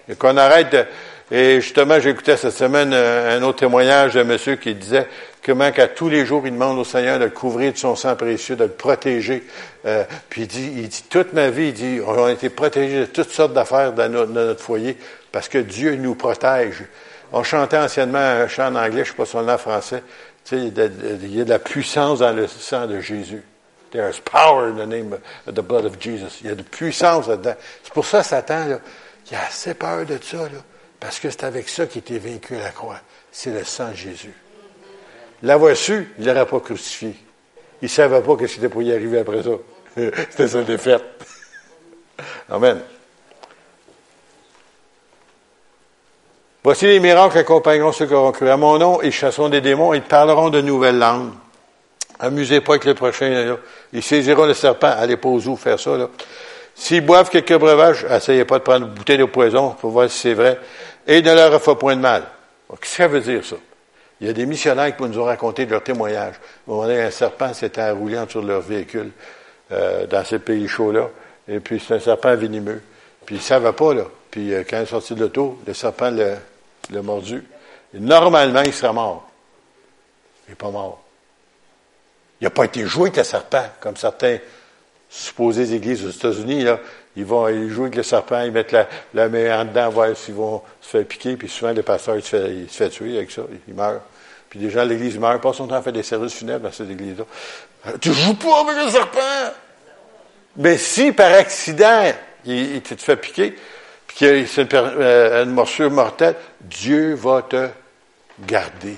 Et 0.08 0.16
qu'on 0.16 0.36
arrête 0.36 0.72
de... 0.72 0.84
Et 1.32 1.60
justement, 1.60 2.00
j'écoutais 2.00 2.36
cette 2.36 2.56
semaine 2.56 2.92
un 2.92 3.40
autre 3.44 3.60
témoignage 3.60 4.14
d'un 4.14 4.24
monsieur 4.24 4.56
qui 4.56 4.74
disait, 4.74 5.06
comment 5.44 5.70
qu'à 5.70 5.86
tous 5.86 6.08
les 6.08 6.26
jours, 6.26 6.42
il 6.44 6.52
demande 6.52 6.78
au 6.78 6.84
Seigneur 6.84 7.20
de 7.20 7.24
le 7.24 7.30
couvrir 7.30 7.72
de 7.72 7.78
son 7.78 7.94
sang 7.94 8.16
précieux, 8.16 8.56
de 8.56 8.64
le 8.64 8.70
protéger. 8.70 9.44
Euh, 9.86 10.04
puis 10.28 10.42
il 10.42 10.46
dit, 10.46 10.72
il 10.76 10.88
dit, 10.88 11.04
toute 11.08 11.32
ma 11.32 11.50
vie, 11.50 11.68
il 11.68 11.72
dit, 11.72 12.00
on 12.06 12.24
a 12.24 12.32
été 12.32 12.50
protégés 12.50 13.00
de 13.00 13.06
toutes 13.06 13.30
sortes 13.30 13.52
d'affaires 13.52 13.92
dans, 13.92 14.10
notre, 14.10 14.60
foyer 14.60 14.96
parce 15.32 15.48
que 15.48 15.58
Dieu 15.58 15.94
nous 15.96 16.14
protège. 16.14 16.84
On 17.32 17.42
chantait 17.42 17.78
anciennement 17.78 18.18
un 18.18 18.48
chant 18.48 18.66
en 18.66 18.76
anglais, 18.76 19.04
je 19.04 19.10
ne 19.10 19.14
sais 19.14 19.16
pas 19.16 19.26
son 19.26 19.42
nom 19.42 19.54
en 19.54 19.58
français. 19.58 20.02
Tu 20.44 20.56
sais, 20.56 20.66
il 20.66 21.36
y 21.36 21.40
a 21.40 21.44
de 21.44 21.48
la 21.48 21.58
puissance 21.58 22.18
dans 22.18 22.32
le 22.32 22.46
sang 22.46 22.86
de 22.86 23.00
Jésus. 23.00 23.42
There's 23.90 24.20
power 24.20 24.68
in 24.68 24.76
the 24.76 24.86
name 24.86 25.18
of 25.46 25.54
the 25.54 25.62
blood 25.62 25.84
of 25.84 25.98
Jesus. 25.98 26.40
Il 26.42 26.48
y 26.48 26.50
a 26.50 26.54
de 26.54 26.62
puissance 26.62 27.26
là-dedans. 27.26 27.54
C'est 27.82 27.92
pour 27.92 28.06
ça, 28.06 28.22
Satan, 28.22 28.78
il 29.30 29.36
a 29.36 29.46
assez 29.46 29.74
peur 29.74 30.06
de 30.06 30.18
ça, 30.22 30.38
là, 30.38 30.60
parce 31.00 31.18
que 31.18 31.30
c'est 31.30 31.44
avec 31.44 31.68
ça 31.68 31.86
qu'il 31.86 32.00
était 32.00 32.18
vaincu 32.18 32.56
à 32.56 32.64
la 32.64 32.70
croix. 32.70 33.00
C'est 33.32 33.50
le 33.50 33.64
sang 33.64 33.90
de 33.90 33.96
Jésus. 33.96 34.34
L'avoir 35.42 35.74
su, 35.76 36.12
il 36.18 36.26
l'aurait 36.26 36.46
pas 36.46 36.60
crucifié. 36.60 37.16
Il 37.82 37.86
ne 37.86 37.88
savait 37.88 38.20
pas 38.20 38.36
que 38.36 38.46
c'était 38.46 38.68
pour 38.68 38.82
y 38.82 38.92
arriver 38.92 39.20
après 39.20 39.42
ça. 39.42 39.50
c'était 40.30 40.48
sa 40.48 40.62
défaite. 40.62 41.02
Amen. 42.48 42.80
Voici 46.62 46.86
les 46.86 47.00
miracles 47.00 47.32
qui 47.32 47.38
accompagneront 47.38 47.92
ceux 47.92 48.06
qui 48.06 48.12
auront 48.12 48.32
cru. 48.32 48.48
À 48.50 48.56
mon 48.56 48.78
nom, 48.78 49.00
ils 49.02 49.12
chasseront 49.12 49.48
des 49.48 49.62
démons, 49.62 49.94
ils 49.94 50.02
parleront 50.02 50.50
de 50.50 50.60
nouvelles 50.60 50.98
langues. 50.98 51.30
Amusez 52.18 52.60
pas 52.60 52.74
avec 52.74 52.84
le 52.84 52.94
prochain. 52.94 53.30
Là. 53.30 53.56
Ils 53.94 54.02
saisiront 54.02 54.44
le 54.44 54.52
serpent. 54.52 54.92
Allez 54.94 55.16
pas 55.16 55.30
aux 55.30 55.56
faire 55.56 55.80
ça. 55.80 56.10
S'ils 56.74 57.04
boivent 57.04 57.30
quelques 57.30 57.56
breuvages, 57.56 58.06
essayez 58.10 58.44
pas 58.44 58.58
de 58.58 58.64
prendre 58.64 58.86
une 58.86 58.92
bouteille 58.92 59.18
de 59.18 59.24
poison 59.24 59.70
pour 59.80 59.90
voir 59.90 60.10
si 60.10 60.18
c'est 60.18 60.34
vrai. 60.34 60.58
Et 61.06 61.22
ne 61.22 61.34
leur 61.34 61.60
fera 61.62 61.78
point 61.78 61.96
de 61.96 62.02
mal. 62.02 62.24
Qu'est-ce 62.68 62.80
que 62.80 62.86
ça 62.88 63.08
veut 63.08 63.20
dire, 63.20 63.44
ça? 63.44 63.56
Il 64.20 64.26
y 64.26 64.30
a 64.30 64.32
des 64.32 64.44
missionnaires 64.44 64.94
qui 64.94 65.02
nous 65.02 65.18
ont 65.18 65.24
raconté 65.24 65.64
leur 65.64 65.82
témoignage. 65.82 66.34
À 66.34 66.70
un 66.70 66.74
moment 66.74 66.82
donné, 66.82 67.00
un 67.00 67.10
serpent 67.10 67.54
s'était 67.54 67.82
enroulé 67.82 68.18
sur 68.28 68.42
leur 68.42 68.60
véhicule 68.60 69.10
euh, 69.72 70.06
dans 70.06 70.24
ces 70.24 70.38
pays 70.38 70.68
chauds-là. 70.68 71.08
Et 71.48 71.58
puis, 71.60 71.82
c'est 71.84 71.94
un 71.94 72.00
serpent 72.00 72.34
venimeux. 72.36 72.82
Puis, 73.24 73.36
ils 73.36 73.38
ne 73.38 73.42
savaient 73.42 73.72
pas, 73.72 73.94
là. 73.94 74.04
Puis, 74.30 74.52
euh, 74.52 74.62
quand 74.68 74.78
ils 74.78 74.86
sont 74.86 75.00
sortis 75.00 75.14
de 75.14 75.20
l'auto, 75.20 75.58
le 75.66 75.72
serpent 75.72 76.10
l'a 76.10 77.02
mordu. 77.02 77.42
Normalement, 77.94 78.62
il 78.62 78.72
serait 78.74 78.92
mort. 78.92 79.30
Il 80.46 80.50
n'est 80.50 80.56
pas 80.56 80.70
mort. 80.70 81.02
Il 82.40 82.44
n'a 82.44 82.50
pas 82.50 82.64
été 82.64 82.84
joué 82.84 83.04
avec 83.04 83.16
le 83.16 83.24
serpent, 83.24 83.64
comme 83.80 83.96
certains 83.96 84.38
supposés 85.08 85.74
églises 85.74 86.04
aux 86.04 86.10
États-Unis, 86.10 86.62
là. 86.62 86.78
Ils 87.16 87.24
vont 87.24 87.48
jouer 87.68 87.86
avec 87.86 87.96
le 87.96 88.02
serpent, 88.04 88.40
ils 88.42 88.52
mettent 88.52 88.72
la, 89.12 89.28
main 89.28 89.60
en 89.60 89.64
dedans, 89.64 89.90
voir 89.90 90.16
s'ils 90.16 90.34
vont 90.34 90.62
se 90.80 90.90
faire 90.90 91.04
piquer, 91.04 91.36
puis 91.36 91.48
souvent 91.48 91.72
le 91.72 91.82
pasteur 91.82 92.16
il 92.16 92.22
se, 92.22 92.28
fait, 92.28 92.54
il 92.54 92.70
se 92.70 92.76
fait 92.76 92.88
tuer 92.88 93.16
avec 93.16 93.32
ça, 93.32 93.42
il 93.66 93.74
meurt. 93.74 94.00
Puis 94.50 94.58
des 94.58 94.68
gens 94.68 94.80
à 94.80 94.84
l'église 94.84 95.16
meurent, 95.16 95.40
pas 95.40 95.52
son 95.52 95.68
temps 95.68 95.76
à 95.76 95.82
faire 95.82 95.92
des 95.92 96.02
services 96.02 96.34
funèbres 96.34 96.64
dans 96.64 96.72
cette 96.72 96.90
église-là. 96.90 97.24
Euh, 97.86 97.96
tu 98.00 98.12
joues 98.12 98.34
pas 98.34 98.60
avec 98.60 98.84
le 98.84 98.90
serpent! 98.90 99.54
Mais 100.56 100.76
si 100.76 101.12
par 101.12 101.32
accident, 101.32 102.12
il, 102.44 102.82
te 102.82 102.96
fait 102.96 103.16
piquer, 103.16 103.56
puis 104.08 104.16
que 104.18 104.46
c'est 104.46 104.62
une, 104.62 104.68
euh, 104.72 105.44
une 105.44 105.52
morsure 105.52 105.90
mortelle, 105.90 106.34
Dieu 106.60 107.14
va 107.14 107.42
te 107.42 107.68
garder. 108.40 108.96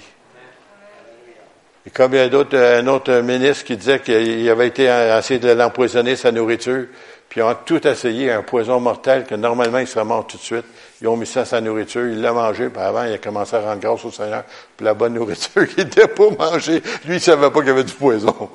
Et 1.86 1.90
comme 1.90 2.14
il 2.14 2.18
y 2.18 2.20
a 2.20 2.28
d'autres, 2.28 2.56
un 2.56 2.86
autre 2.86 3.12
ministre 3.20 3.64
qui 3.64 3.76
disait 3.76 4.00
qu'il 4.00 4.48
avait 4.48 4.68
été 4.68 4.84
essayé 4.84 5.38
de 5.40 5.50
l'empoisonner, 5.50 6.16
sa 6.16 6.32
nourriture, 6.32 6.86
puis 7.28 7.40
ils 7.40 7.44
ont 7.44 7.56
tout 7.66 7.86
essayé, 7.86 8.30
un 8.30 8.42
poison 8.42 8.78
mortel 8.78 9.24
que 9.24 9.34
normalement 9.34 9.78
il 9.78 9.86
serait 9.86 10.04
mort 10.04 10.26
tout 10.26 10.36
de 10.36 10.42
suite. 10.42 10.64
Ils 11.02 11.08
ont 11.08 11.16
mis 11.16 11.26
ça 11.26 11.40
à 11.40 11.44
sa 11.44 11.60
nourriture, 11.60 12.06
il 12.06 12.20
l'a 12.20 12.32
mangé, 12.32 12.68
puis 12.68 12.80
avant 12.80 13.02
il 13.02 13.14
a 13.14 13.18
commencé 13.18 13.56
à 13.56 13.60
rendre 13.60 13.80
grâce 13.80 14.04
au 14.04 14.12
Seigneur 14.12 14.44
pour 14.76 14.84
la 14.84 14.94
bonne 14.94 15.14
nourriture 15.14 15.66
qu'il 15.74 15.80
était 15.80 16.06
pas 16.06 16.30
mangé. 16.38 16.80
Lui, 17.04 17.16
il 17.16 17.20
savait 17.20 17.50
pas 17.50 17.58
qu'il 17.58 17.68
y 17.68 17.72
avait 17.72 17.82
du 17.82 17.92
poison. 17.92 18.50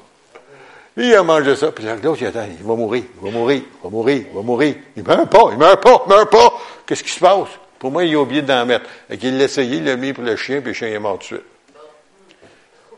il 0.96 1.14
a 1.14 1.24
mangé 1.24 1.58
ça, 1.58 1.74
puis 1.74 1.84
l'autre, 2.02 2.22
il 2.22 2.28
attend, 2.28 2.48
il 2.50 2.66
va 2.66 2.76
mourir, 2.76 3.04
il 3.22 3.26
va 3.26 3.38
mourir, 3.38 3.62
il 3.66 3.84
va 3.84 3.90
mourir, 3.90 4.26
il 4.30 4.34
va 4.34 4.42
mourir. 4.42 4.76
Il 4.96 5.04
meurt 5.04 5.30
pas, 5.30 5.50
il 5.52 5.58
meurt 5.58 5.84
pas, 5.84 6.04
il 6.06 6.10
meurt 6.10 6.32
pas. 6.32 6.54
Qu'est-ce 6.86 7.04
qui 7.04 7.12
se 7.12 7.20
passe? 7.20 7.50
Pour 7.80 7.92
moi, 7.92 8.06
il 8.06 8.16
a 8.16 8.22
oublié 8.22 8.42
d'en 8.42 8.66
mettre. 8.66 8.86
Et 9.10 9.18
qu'il 9.18 9.38
l'a 9.38 9.44
essayé, 9.44 9.78
il 9.78 9.84
l'a 9.84 9.98
mis 9.98 10.14
pour 10.14 10.24
le 10.24 10.38
chien, 10.38 10.62
puis 10.62 10.70
le 10.70 10.74
chien 10.74 10.88
est 10.88 11.00
mort 11.00 11.20
tout 11.20 11.36
de 11.36 11.42
suite. 11.42 11.46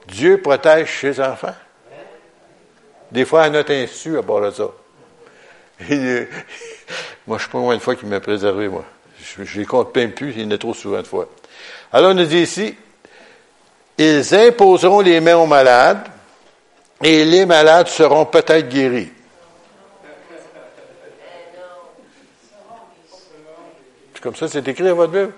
Dieu 0.10 0.42
protège 0.42 0.96
ses 1.02 1.20
enfants. 1.20 1.56
Des 3.12 3.26
fois, 3.26 3.42
à 3.42 3.50
notre 3.50 3.74
insu, 3.74 4.16
à 4.16 4.22
part 4.22 4.42
de 4.42 4.52
ça. 4.52 4.70
moi, 5.90 5.90
je 5.90 7.34
ne 7.34 7.38
sais 7.40 7.46
pas 7.46 7.50
combien 7.52 7.78
de 7.78 7.82
fois 7.82 7.96
qu'il 7.96 8.10
m'a 8.10 8.20
préservé, 8.20 8.68
moi. 8.68 8.86
Je, 9.38 9.60
les 9.60 9.66
compte 9.66 9.96
même 9.96 10.12
plus, 10.12 10.34
il 10.36 10.52
y 10.52 10.58
trop 10.58 10.74
souvent 10.74 11.02
de 11.02 11.08
fois. 11.08 11.30
Alors, 11.92 12.12
on 12.12 12.14
nous 12.14 12.26
dit 12.26 12.42
ici, 12.42 12.76
ils 13.98 14.36
imposeront 14.36 15.02
les 15.02 15.20
mains 15.20 15.38
aux 15.38 15.46
malades, 15.46 16.08
et 17.04 17.24
les 17.26 17.46
malades 17.46 17.88
seront 17.88 18.26
peut-être 18.26 18.68
guéris. 18.70 19.12
C'est 24.14 24.22
comme 24.22 24.36
ça, 24.36 24.48
c'est 24.48 24.68
écrit 24.68 24.84
dans 24.84 24.96
votre 24.96 25.14
Bible? 25.14 25.34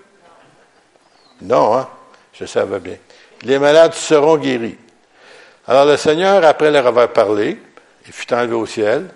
Non, 1.41 1.77
hein? 1.77 1.87
Je 2.33 2.45
savais 2.45 2.79
bien 2.79 2.97
les 3.43 3.59
malades 3.59 3.93
seront 3.93 4.37
guéris. 4.37 4.77
Alors 5.67 5.85
le 5.85 5.97
Seigneur, 5.97 6.43
après 6.43 6.71
leur 6.71 6.87
avoir 6.87 7.09
parlé, 7.09 7.57
il 8.05 8.13
fut 8.13 8.31
enlevé 8.33 8.53
au 8.53 8.65
ciel, 8.65 9.07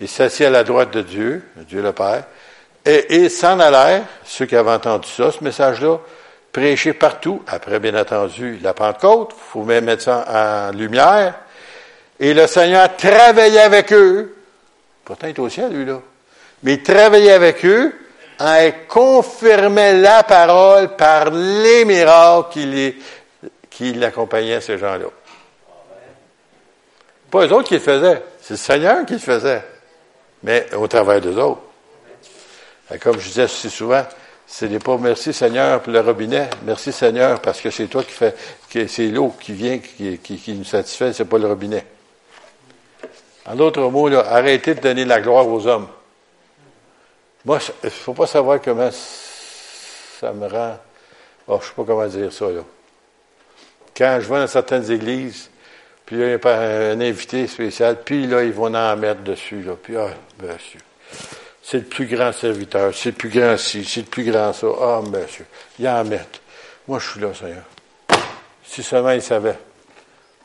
il 0.00 0.08
s'assit 0.08 0.46
à 0.46 0.50
la 0.50 0.64
droite 0.64 0.92
de 0.92 1.02
Dieu, 1.02 1.44
Dieu 1.68 1.82
le 1.82 1.92
Père, 1.92 2.24
et 2.84 3.16
ils 3.16 3.30
s'en 3.30 3.60
allèrent, 3.60 4.04
ceux 4.24 4.46
qui 4.46 4.56
avaient 4.56 4.70
entendu 4.70 5.08
ça, 5.08 5.30
ce 5.30 5.42
message-là, 5.42 5.98
prêcher 6.52 6.92
partout, 6.92 7.42
après 7.46 7.78
bien 7.78 7.98
entendu 7.98 8.58
la 8.62 8.74
Pentecôte, 8.74 9.32
il 9.32 9.52
faut 9.52 9.64
même 9.64 9.84
mettre 9.84 10.02
ça 10.02 10.70
en 10.70 10.76
lumière, 10.76 11.34
et 12.18 12.34
le 12.34 12.46
Seigneur 12.46 12.94
travaillait 12.96 13.60
avec 13.60 13.92
eux, 13.92 14.36
pourtant 15.04 15.26
il 15.26 15.30
est 15.30 15.38
au 15.38 15.48
ciel 15.48 15.72
lui 15.72 15.84
là, 15.84 16.00
mais 16.62 16.74
il 16.74 16.82
travaillait 16.82 17.32
avec 17.32 17.64
eux, 17.64 17.94
en 18.38 18.70
confirmait 18.88 19.94
la 19.94 20.22
parole 20.24 20.96
par 20.96 21.30
les 21.30 21.84
miracles 21.84 22.50
qu'il 22.52 22.94
qui 23.70 23.94
l'accompagnait, 23.94 24.60
ces 24.60 24.76
gens-là. 24.76 25.06
Pas 27.30 27.46
eux 27.46 27.52
autres 27.52 27.68
qui 27.68 27.74
le 27.74 27.80
faisaient, 27.80 28.22
c'est 28.40 28.54
le 28.54 28.58
Seigneur 28.58 29.06
qui 29.06 29.14
le 29.14 29.18
faisait, 29.18 29.62
mais 30.42 30.66
au 30.74 30.86
travers 30.86 31.20
d'eux 31.20 31.38
autres. 31.38 31.62
Et 32.94 32.98
comme 32.98 33.18
je 33.18 33.28
disais 33.28 33.48
si 33.48 33.70
souvent, 33.70 34.04
ce 34.46 34.66
n'est 34.66 34.78
pas 34.78 34.98
merci 34.98 35.32
Seigneur 35.32 35.80
pour 35.80 35.92
le 35.92 36.00
robinet, 36.00 36.50
merci 36.64 36.92
Seigneur 36.92 37.40
parce 37.40 37.60
que 37.60 37.70
c'est 37.70 37.86
toi 37.86 38.02
qui 38.02 38.12
fais, 38.12 38.34
c'est 38.86 39.08
l'eau 39.08 39.34
qui 39.40 39.52
vient, 39.52 39.78
qui, 39.78 40.18
qui, 40.18 40.52
nous 40.52 40.64
satisfait, 40.64 41.12
c'est 41.12 41.24
pas 41.24 41.38
le 41.38 41.46
robinet. 41.46 41.86
En 43.46 43.54
d'autres 43.54 43.88
mots, 43.88 44.08
là, 44.08 44.26
arrêtez 44.28 44.74
de 44.74 44.80
donner 44.80 45.04
la 45.04 45.20
gloire 45.20 45.48
aux 45.48 45.66
hommes. 45.66 45.88
Moi, 47.44 47.58
il 47.82 47.86
ne 47.86 47.90
faut 47.90 48.12
pas 48.12 48.26
savoir 48.26 48.60
comment 48.60 48.90
ça 48.92 50.32
me 50.32 50.46
rend. 50.46 50.78
Oh, 51.48 51.58
je 51.60 51.64
ne 51.64 51.68
sais 51.68 51.74
pas 51.74 51.84
comment 51.84 52.06
dire 52.06 52.32
ça, 52.32 52.50
là. 52.50 52.60
Quand 53.96 54.18
je 54.20 54.28
vais 54.28 54.40
dans 54.40 54.46
certaines 54.46 54.90
églises, 54.90 55.50
puis 56.06 56.16
il 56.16 56.22
y 56.22 56.32
a 56.32 56.90
un, 56.92 57.00
invité 57.00 57.46
spécial, 57.46 57.98
puis 58.04 58.26
là, 58.26 58.44
ils 58.44 58.52
vont 58.52 58.72
en 58.72 58.96
mettre 58.96 59.22
dessus, 59.22 59.62
là. 59.62 59.72
Puis, 59.82 59.96
ah, 59.96 60.08
monsieur, 60.40 60.80
c'est 61.62 61.78
le 61.78 61.84
plus 61.84 62.06
grand 62.06 62.32
serviteur, 62.32 62.92
c'est 62.94 63.10
le 63.10 63.16
plus 63.16 63.28
grand 63.28 63.56
ci, 63.56 63.84
c'est 63.84 64.00
le 64.00 64.06
plus 64.06 64.30
grand 64.30 64.52
ça. 64.52 64.66
Ah, 64.80 65.00
monsieur, 65.08 65.46
ils 65.78 65.88
en 65.88 66.04
mettent. 66.04 66.40
Moi, 66.88 66.98
je 66.98 67.10
suis 67.10 67.20
là, 67.20 67.32
Seigneur. 67.32 67.64
Si 68.64 68.82
seulement 68.82 69.10
ils 69.10 69.22
savaient. 69.22 69.58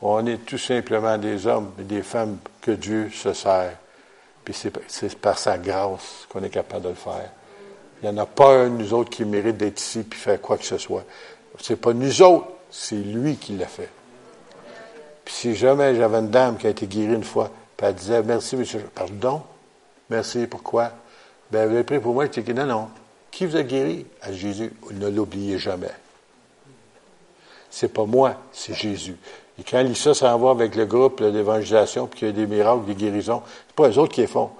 On 0.00 0.24
est 0.26 0.44
tout 0.46 0.58
simplement 0.58 1.18
des 1.18 1.46
hommes 1.46 1.72
et 1.80 1.82
des 1.82 2.02
femmes 2.02 2.38
que 2.60 2.70
Dieu 2.70 3.10
se 3.12 3.32
sert. 3.32 3.72
Puis 4.44 4.54
c'est 4.86 5.18
par 5.18 5.38
sa 5.38 5.58
grâce 5.58 6.26
qu'on 6.28 6.42
est 6.42 6.50
capable 6.50 6.84
de 6.84 6.88
le 6.90 6.94
faire. 6.94 7.30
Il 8.00 8.08
n'y 8.08 8.16
en 8.16 8.22
a 8.22 8.26
pas 8.26 8.50
un 8.50 8.68
nous 8.68 8.94
autres 8.94 9.10
qui 9.10 9.24
mérite 9.24 9.56
d'être 9.56 9.80
ici 9.80 10.04
puis 10.04 10.18
faire 10.18 10.40
quoi 10.40 10.56
que 10.56 10.64
ce 10.64 10.78
soit. 10.78 11.04
C'est 11.60 11.80
pas 11.80 11.92
nous 11.92 12.22
autres 12.22 12.46
c'est 12.70 12.96
lui 12.96 13.36
qui 13.36 13.56
l'a 13.56 13.66
fait. 13.66 13.88
Puis 15.24 15.34
si 15.34 15.56
jamais 15.56 15.94
j'avais 15.94 16.18
une 16.18 16.30
dame 16.30 16.56
qui 16.56 16.66
a 16.66 16.70
été 16.70 16.86
guérie 16.86 17.14
une 17.14 17.24
fois, 17.24 17.50
puis 17.76 17.86
elle 17.86 17.94
disait 17.94 18.22
Merci, 18.22 18.56
monsieur, 18.56 18.80
pardon, 18.94 19.42
merci, 20.10 20.46
pourquoi? 20.46 20.92
Ben, 21.50 21.66
vous 21.66 21.74
avez 21.74 21.84
pris 21.84 21.98
pour 21.98 22.14
moi, 22.14 22.26
je 22.32 22.40
dis 22.40 22.54
Non, 22.54 22.66
non. 22.66 22.88
Qui 23.30 23.46
vous 23.46 23.56
a 23.56 23.62
guéri? 23.62 24.06
À 24.22 24.32
Jésus. 24.32 24.72
Ne 24.92 25.08
l'oubliez 25.08 25.58
jamais. 25.58 25.90
C'est 27.70 27.92
pas 27.92 28.04
moi, 28.04 28.34
c'est 28.52 28.74
Jésus. 28.74 29.16
Et 29.58 29.62
quand 29.62 29.82
Lisa 29.82 30.14
s'en 30.14 30.38
va 30.38 30.50
avec 30.50 30.74
le 30.74 30.86
groupe 30.86 31.22
d'évangélisation, 31.22 32.06
puis 32.06 32.18
qu'il 32.18 32.28
y 32.28 32.30
a 32.30 32.34
des 32.34 32.46
miracles, 32.46 32.84
des 32.86 32.94
guérisons, 32.94 33.42
c'est 33.66 33.76
pas 33.76 33.88
eux 33.88 33.98
autres 33.98 34.14
qui 34.14 34.22
les 34.22 34.26
font. 34.26 34.50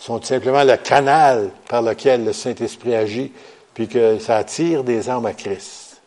Ils 0.00 0.04
sont 0.04 0.22
simplement 0.22 0.64
le 0.64 0.76
canal 0.76 1.50
par 1.68 1.82
lequel 1.82 2.24
le 2.24 2.32
Saint-Esprit 2.32 2.94
agit, 2.94 3.32
puis 3.74 3.88
que 3.88 4.18
ça 4.18 4.36
attire 4.36 4.84
des 4.84 5.10
âmes 5.10 5.26
à 5.26 5.32
Christ. 5.32 6.00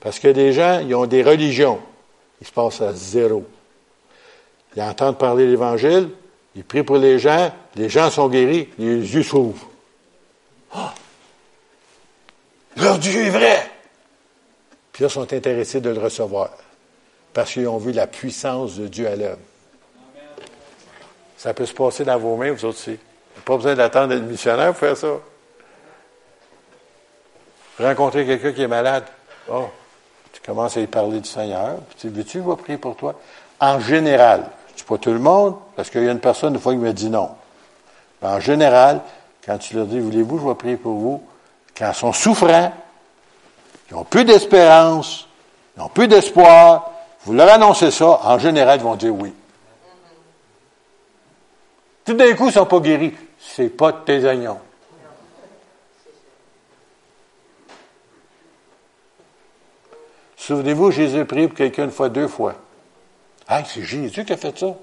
Parce 0.00 0.18
que 0.18 0.28
des 0.28 0.52
gens, 0.52 0.80
ils 0.80 0.94
ont 0.94 1.06
des 1.06 1.22
religions. 1.22 1.80
Ils 2.40 2.46
se 2.46 2.52
passent 2.52 2.80
à 2.80 2.92
zéro. 2.92 3.44
Ils 4.76 4.82
entendent 4.82 5.18
parler 5.18 5.46
l'Évangile, 5.46 6.10
ils 6.54 6.64
prient 6.64 6.82
pour 6.82 6.98
les 6.98 7.18
gens, 7.18 7.52
les 7.74 7.88
gens 7.88 8.10
sont 8.10 8.28
guéris, 8.28 8.68
les 8.78 9.14
yeux 9.14 9.22
s'ouvrent. 9.22 9.68
Ah! 10.72 10.94
Leur 12.76 12.98
Dieu 12.98 13.26
est 13.26 13.30
vrai! 13.30 13.70
Puis 14.92 15.02
là, 15.02 15.08
ils 15.08 15.12
sont 15.12 15.32
intéressés 15.32 15.80
de 15.80 15.90
le 15.90 16.00
recevoir. 16.00 16.50
Parce 17.32 17.52
qu'ils 17.52 17.66
ont 17.66 17.78
vu 17.78 17.90
la 17.90 18.06
puissance 18.06 18.76
de 18.76 18.86
Dieu 18.86 19.08
à 19.08 19.16
l'œuvre. 19.16 19.40
Ça 21.36 21.52
peut 21.52 21.66
se 21.66 21.74
passer 21.74 22.04
dans 22.04 22.18
vos 22.18 22.36
mains, 22.36 22.52
vous 22.52 22.64
autres 22.64 22.78
aussi. 22.78 22.98
Pas 23.44 23.56
besoin 23.56 23.74
d'attendre 23.74 24.14
d'être 24.14 24.22
missionnaire 24.22 24.68
pour 24.68 24.78
faire 24.78 24.96
ça. 24.96 25.08
Rencontrer 27.78 28.24
quelqu'un 28.24 28.52
qui 28.52 28.62
est 28.62 28.68
malade. 28.68 29.04
Oh, 29.50 29.68
tu 30.32 30.40
commences 30.40 30.76
à 30.76 30.80
y 30.80 30.86
parler 30.86 31.20
du 31.20 31.28
Seigneur, 31.28 31.78
puis 31.88 31.98
tu 31.98 32.08
veux-tu, 32.08 32.40
prier 32.62 32.78
pour 32.78 32.96
toi? 32.96 33.20
En 33.60 33.80
général, 33.80 34.48
C'est 34.84 34.88
pas 34.88 34.98
tout 34.98 35.12
le 35.12 35.18
monde, 35.18 35.56
parce 35.76 35.88
qu'il 35.88 36.04
y 36.04 36.08
a 36.08 36.12
une 36.12 36.20
personne, 36.20 36.52
une 36.52 36.60
fois, 36.60 36.74
qui 36.74 36.78
me 36.78 36.92
dit 36.92 37.08
non. 37.08 37.30
en 38.20 38.38
général, 38.38 39.00
quand 39.46 39.56
tu 39.56 39.76
leur 39.76 39.86
dis, 39.86 39.98
voulez-vous, 39.98 40.38
je 40.38 40.46
vais 40.46 40.54
prier 40.54 40.76
pour 40.76 40.92
vous, 40.92 41.22
quand 41.74 41.88
ils 41.90 41.94
sont 41.94 42.12
souffrants, 42.12 42.70
ils 43.90 43.94
n'ont 43.94 44.04
plus 44.04 44.26
d'espérance, 44.26 45.26
ils 45.74 45.80
n'ont 45.80 45.88
plus 45.88 46.06
d'espoir, 46.06 46.90
vous 47.24 47.32
leur 47.32 47.48
annoncez 47.48 47.90
ça, 47.90 48.20
en 48.24 48.38
général, 48.38 48.78
ils 48.78 48.82
vont 48.82 48.94
dire 48.94 49.14
oui. 49.14 49.32
Tout 52.04 52.12
d'un 52.12 52.34
coup, 52.34 52.44
ils 52.44 52.48
ne 52.48 52.52
sont 52.52 52.66
pas 52.66 52.80
guéris. 52.80 53.14
C'est 53.38 53.70
pas 53.70 53.90
de 53.90 53.98
tes 54.04 54.22
oignons. 54.26 54.58
Souvenez-vous, 60.36 60.90
Jésus 60.90 61.20
a 61.20 61.24
prié 61.24 61.48
pour 61.48 61.56
quelqu'un 61.56 61.84
une 61.84 61.90
fois, 61.90 62.10
deux 62.10 62.28
fois. 62.28 62.54
Ah, 63.48 63.62
c'est 63.64 63.82
Jésus 63.82 64.24
qui 64.24 64.32
a 64.32 64.36
fait 64.36 64.58
ça. 64.58 64.74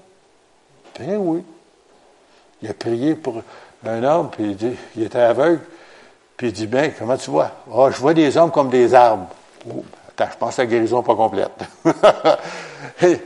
Ben 0.98 1.16
oui. 1.16 1.42
Il 2.62 2.70
a 2.70 2.74
prié 2.74 3.14
pour 3.14 3.42
un 3.84 4.04
homme, 4.04 4.30
puis 4.30 4.44
il, 4.44 4.56
dit, 4.56 4.76
il 4.96 5.02
était 5.02 5.18
aveugle, 5.18 5.60
puis 6.36 6.48
il 6.48 6.52
dit, 6.52 6.66
ben, 6.66 6.92
comment 6.96 7.16
tu 7.16 7.30
vois? 7.30 7.50
Ah, 7.72 7.88
je 7.90 7.96
vois 7.96 8.14
des 8.14 8.36
hommes 8.36 8.52
comme 8.52 8.70
des 8.70 8.94
arbres. 8.94 9.28
Oh, 9.68 9.84
attends, 10.08 10.30
je 10.32 10.38
pense 10.38 10.56
que 10.56 10.62
la 10.62 10.66
guérison 10.66 11.02
pas 11.02 11.16
complète. 11.16 11.50
et, 13.02 13.16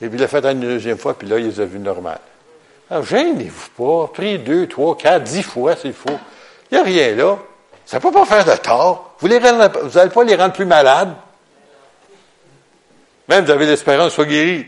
puis 0.00 0.10
il 0.12 0.16
l'a 0.16 0.26
fait 0.26 0.44
une 0.44 0.60
deuxième 0.60 0.98
fois, 0.98 1.14
puis 1.16 1.28
là, 1.28 1.38
il 1.38 1.46
les 1.46 1.60
a 1.60 1.64
vus 1.64 1.78
normal. 1.78 2.18
Alors, 2.90 3.04
gênez-vous 3.04 3.70
pas. 3.76 4.10
Priez 4.12 4.38
deux, 4.38 4.66
trois, 4.66 4.96
quatre, 4.96 5.22
dix 5.22 5.42
fois 5.42 5.76
s'il 5.76 5.92
faut. 5.92 6.18
Il 6.70 6.74
n'y 6.74 6.80
a 6.80 6.84
rien 6.84 7.14
là. 7.14 7.38
Ça 7.86 7.98
ne 7.98 8.02
peut 8.02 8.10
pas 8.10 8.24
faire 8.24 8.44
de 8.44 8.56
tort. 8.60 9.14
Vous 9.20 9.28
n'allez 9.28 10.10
pas 10.10 10.24
les 10.24 10.34
rendre 10.34 10.52
plus 10.52 10.66
malades. 10.66 11.14
Même 13.28 13.44
vous 13.44 13.50
avez 13.50 13.66
l'espérance 13.66 14.12
soit 14.14 14.26
guéri. 14.26 14.66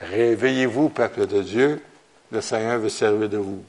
Réveillez-vous, 0.00 0.88
peuple 0.88 1.26
de 1.26 1.42
Dieu. 1.42 1.82
Le 2.30 2.40
Seigneur 2.40 2.78
veut 2.78 2.88
servir 2.88 3.28
de 3.28 3.38
vous. 3.38 3.64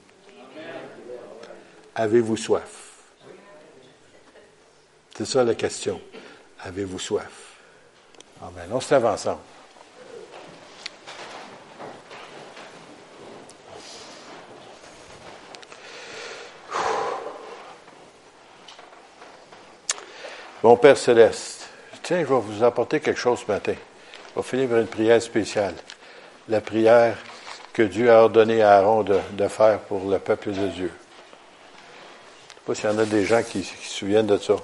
Avez-vous 1.95 2.37
soif? 2.37 2.89
C'est 5.17 5.25
ça 5.25 5.43
la 5.43 5.55
question. 5.55 5.99
Avez-vous 6.61 6.99
soif? 6.99 7.31
Amen. 8.41 8.69
On 8.71 8.79
se 8.79 8.93
lève 8.93 9.05
ensemble. 9.05 9.39
Mon 20.61 20.75
Père 20.77 20.97
céleste, 20.97 21.58
tiens, 22.09 22.21
je 22.21 22.33
vais 22.33 22.39
vous 22.39 22.63
apporter 22.63 22.99
quelque 22.99 23.19
chose 23.19 23.43
ce 23.45 23.51
matin. 23.51 23.75
On 24.35 24.39
va 24.39 24.43
finir 24.43 24.67
par 24.67 24.79
une 24.79 24.87
prière 24.87 25.21
spéciale. 25.21 25.75
La 26.47 26.59
prière 26.59 27.15
que 27.71 27.83
Dieu 27.83 28.11
a 28.11 28.23
ordonné 28.23 28.63
à 28.63 28.77
Aaron 28.77 29.03
de, 29.03 29.47
faire 29.47 29.79
pour 29.81 30.09
le 30.09 30.17
peuple 30.17 30.51
de 30.51 30.67
Dieu. 30.69 30.91
Je 32.49 32.55
ne 32.55 32.55
sais 32.55 32.65
pas 32.65 32.73
s'il 32.73 32.89
y 32.89 32.93
en 32.93 32.97
a 32.97 33.05
des 33.05 33.25
gens 33.25 33.43
qui, 33.43 33.63
se 33.63 33.75
souviennent 33.83 34.25
de 34.25 34.39
ça. 34.39 34.55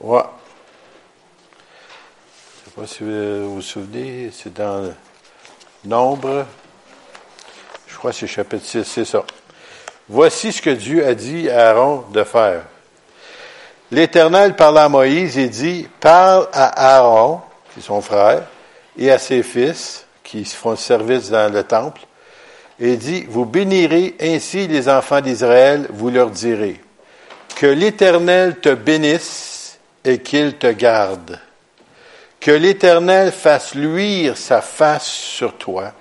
Ouais. 0.00 0.22
Je 2.60 2.66
ne 2.66 2.74
sais 2.74 2.76
pas 2.76 2.86
si 2.86 3.04
vous 3.04 3.54
vous 3.54 3.62
souvenez, 3.62 4.30
c'est 4.32 4.52
dans 4.52 4.92
Nombre, 5.86 6.44
je 7.86 7.96
crois 7.96 8.10
que 8.10 8.18
c'est 8.18 8.26
chapitre 8.26 8.66
6, 8.66 8.84
c'est 8.84 9.04
ça. 9.06 9.24
Voici 10.10 10.52
ce 10.52 10.62
que 10.62 10.70
Dieu 10.70 11.06
a 11.06 11.14
dit 11.14 11.50
à 11.50 11.68
Aaron 11.68 12.04
de 12.12 12.24
faire. 12.24 12.62
L'Éternel 13.90 14.56
parla 14.56 14.84
à 14.84 14.88
Moïse 14.88 15.36
et 15.36 15.48
dit, 15.48 15.86
parle 16.00 16.48
à 16.54 16.96
Aaron, 16.96 17.42
qui 17.72 17.80
est 17.80 17.82
son 17.82 18.00
frère, 18.00 18.44
et 18.96 19.10
à 19.10 19.18
ses 19.18 19.42
fils, 19.42 20.06
qui 20.24 20.46
font 20.46 20.76
service 20.76 21.28
dans 21.28 21.52
le 21.52 21.62
temple, 21.62 22.00
et 22.80 22.96
dit, 22.96 23.26
vous 23.28 23.44
bénirez 23.44 24.16
ainsi 24.20 24.66
les 24.66 24.88
enfants 24.88 25.20
d'Israël, 25.20 25.86
vous 25.90 26.08
leur 26.08 26.30
direz, 26.30 26.80
que 27.56 27.66
l'Éternel 27.66 28.56
te 28.60 28.74
bénisse 28.74 29.78
et 30.04 30.20
qu'il 30.20 30.56
te 30.56 30.68
garde. 30.68 31.38
Que 32.40 32.52
l'Éternel 32.52 33.30
fasse 33.30 33.74
luire 33.74 34.38
sa 34.38 34.62
face 34.62 35.06
sur 35.06 35.58
toi 35.58 35.92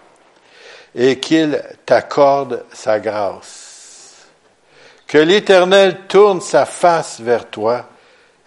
et 0.95 1.19
qu'il 1.19 1.61
t'accorde 1.85 2.63
sa 2.71 2.99
grâce 2.99 3.66
que 5.07 5.17
l'Éternel 5.17 6.01
tourne 6.07 6.41
sa 6.41 6.65
face 6.65 7.21
vers 7.21 7.49
toi 7.49 7.87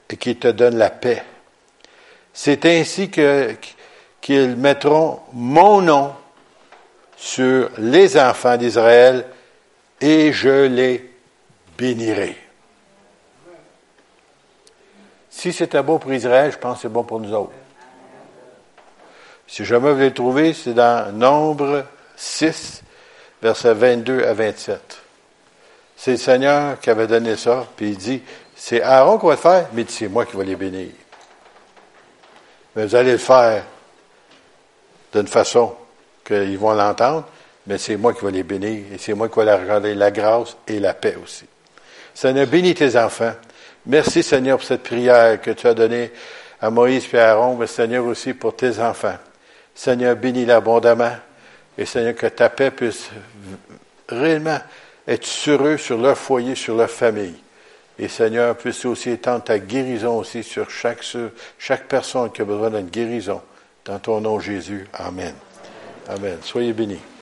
et 0.08 0.16
qu'il 0.16 0.38
te 0.38 0.48
donne 0.48 0.76
la 0.76 0.90
paix. 0.90 1.22
C'est 2.32 2.66
ainsi 2.66 3.11
que, 3.11 3.56
qu'ils 4.20 4.56
mettront 4.56 5.20
mon 5.32 5.80
nom 5.80 6.14
sur 7.16 7.70
les 7.78 8.18
enfants 8.18 8.56
d'Israël 8.56 9.26
et 10.00 10.32
je 10.32 10.66
les 10.66 11.11
bénirai. 11.76 12.36
Si 15.30 15.52
c'était 15.52 15.82
bon 15.82 15.98
pour 15.98 16.12
Israël, 16.12 16.52
je 16.52 16.58
pense 16.58 16.76
que 16.76 16.82
c'est 16.82 16.88
bon 16.88 17.04
pour 17.04 17.20
nous 17.20 17.32
autres. 17.32 17.52
Si 19.46 19.64
jamais 19.64 19.88
vous 19.88 19.94
voulez 19.94 20.08
le 20.08 20.14
trouver, 20.14 20.52
c'est 20.52 20.74
dans 20.74 21.11
Nombre 21.12 21.86
6, 22.16 22.82
versets 23.42 23.74
22 23.74 24.24
à 24.24 24.34
27. 24.34 25.02
C'est 26.03 26.12
le 26.12 26.16
Seigneur 26.16 26.80
qui 26.80 26.88
avait 26.88 27.07
donné 27.07 27.36
ça, 27.36 27.66
puis 27.76 27.90
il 27.90 27.98
dit, 27.98 28.22
c'est 28.57 28.80
Aaron 28.80 29.18
qui 29.18 29.26
va 29.26 29.32
le 29.32 29.36
faire, 29.36 29.66
mais 29.74 29.84
c'est 29.86 30.09
moi 30.09 30.24
qui 30.24 30.34
vais 30.34 30.46
les 30.46 30.57
bénir. 30.57 30.88
Mais 32.74 32.86
vous 32.86 32.94
allez 32.94 33.12
le 33.12 33.18
faire 33.18 33.64
d'une 35.12 35.26
façon 35.26 35.74
qu'ils 36.24 36.57
vont 36.57 36.72
l'entendre, 36.72 37.26
mais 37.66 37.76
c'est 37.76 37.98
moi 37.98 38.14
qui 38.14 38.24
vais 38.24 38.30
les 38.30 38.42
bénir, 38.42 38.84
et 38.94 38.96
c'est 38.96 39.12
moi 39.12 39.28
qui 39.28 39.40
vais 39.40 39.44
leur 39.44 39.61
regarder 39.61 39.94
la 39.94 40.11
grâce 40.11 40.57
et 40.66 40.80
la 40.80 40.94
paix 40.94 41.18
aussi. 41.22 41.44
Seigneur, 42.14 42.46
bénis 42.46 42.74
tes 42.74 42.96
enfants. 42.96 43.34
Merci, 43.84 44.22
Seigneur, 44.22 44.57
pour 44.57 44.66
cette 44.66 44.84
prière 44.84 45.38
que 45.38 45.51
tu 45.51 45.66
as 45.66 45.74
donnée 45.74 46.12
à 46.62 46.70
Moïse 46.70 47.09
et 47.12 47.18
à 47.18 47.32
Aaron, 47.32 47.57
mais 47.57 47.66
Seigneur 47.66 48.07
aussi 48.07 48.32
pour 48.32 48.57
tes 48.57 48.78
enfants. 48.78 49.18
Seigneur, 49.74 50.16
bénis-les 50.16 50.55
abondamment, 50.55 51.12
et 51.76 51.84
Seigneur, 51.84 52.14
que 52.14 52.26
ta 52.28 52.48
paix 52.48 52.70
puisse 52.70 53.11
réellement 54.09 54.61
être 55.07 55.24
sur 55.24 55.64
eux, 55.66 55.76
sur 55.76 55.98
leur 55.98 56.16
foyer, 56.16 56.55
sur 56.55 56.76
leur 56.76 56.90
famille. 56.90 57.36
Et 57.98 58.09
Seigneur, 58.09 58.57
puisse 58.57 58.84
aussi 58.84 59.11
étendre 59.11 59.44
ta 59.44 59.59
guérison 59.59 60.16
aussi 60.16 60.42
sur 60.42 60.70
chaque, 60.70 61.05
chaque 61.59 61.86
personne 61.86 62.30
qui 62.32 62.40
a 62.40 62.44
besoin 62.44 62.70
d'une 62.70 62.88
guérison. 62.88 63.42
Dans 63.84 63.98
ton 63.98 64.20
nom, 64.20 64.40
Jésus. 64.40 64.86
Amen. 64.94 65.34
Amen. 66.09 66.38
Soyez 66.42 66.72
bénis. 66.72 67.01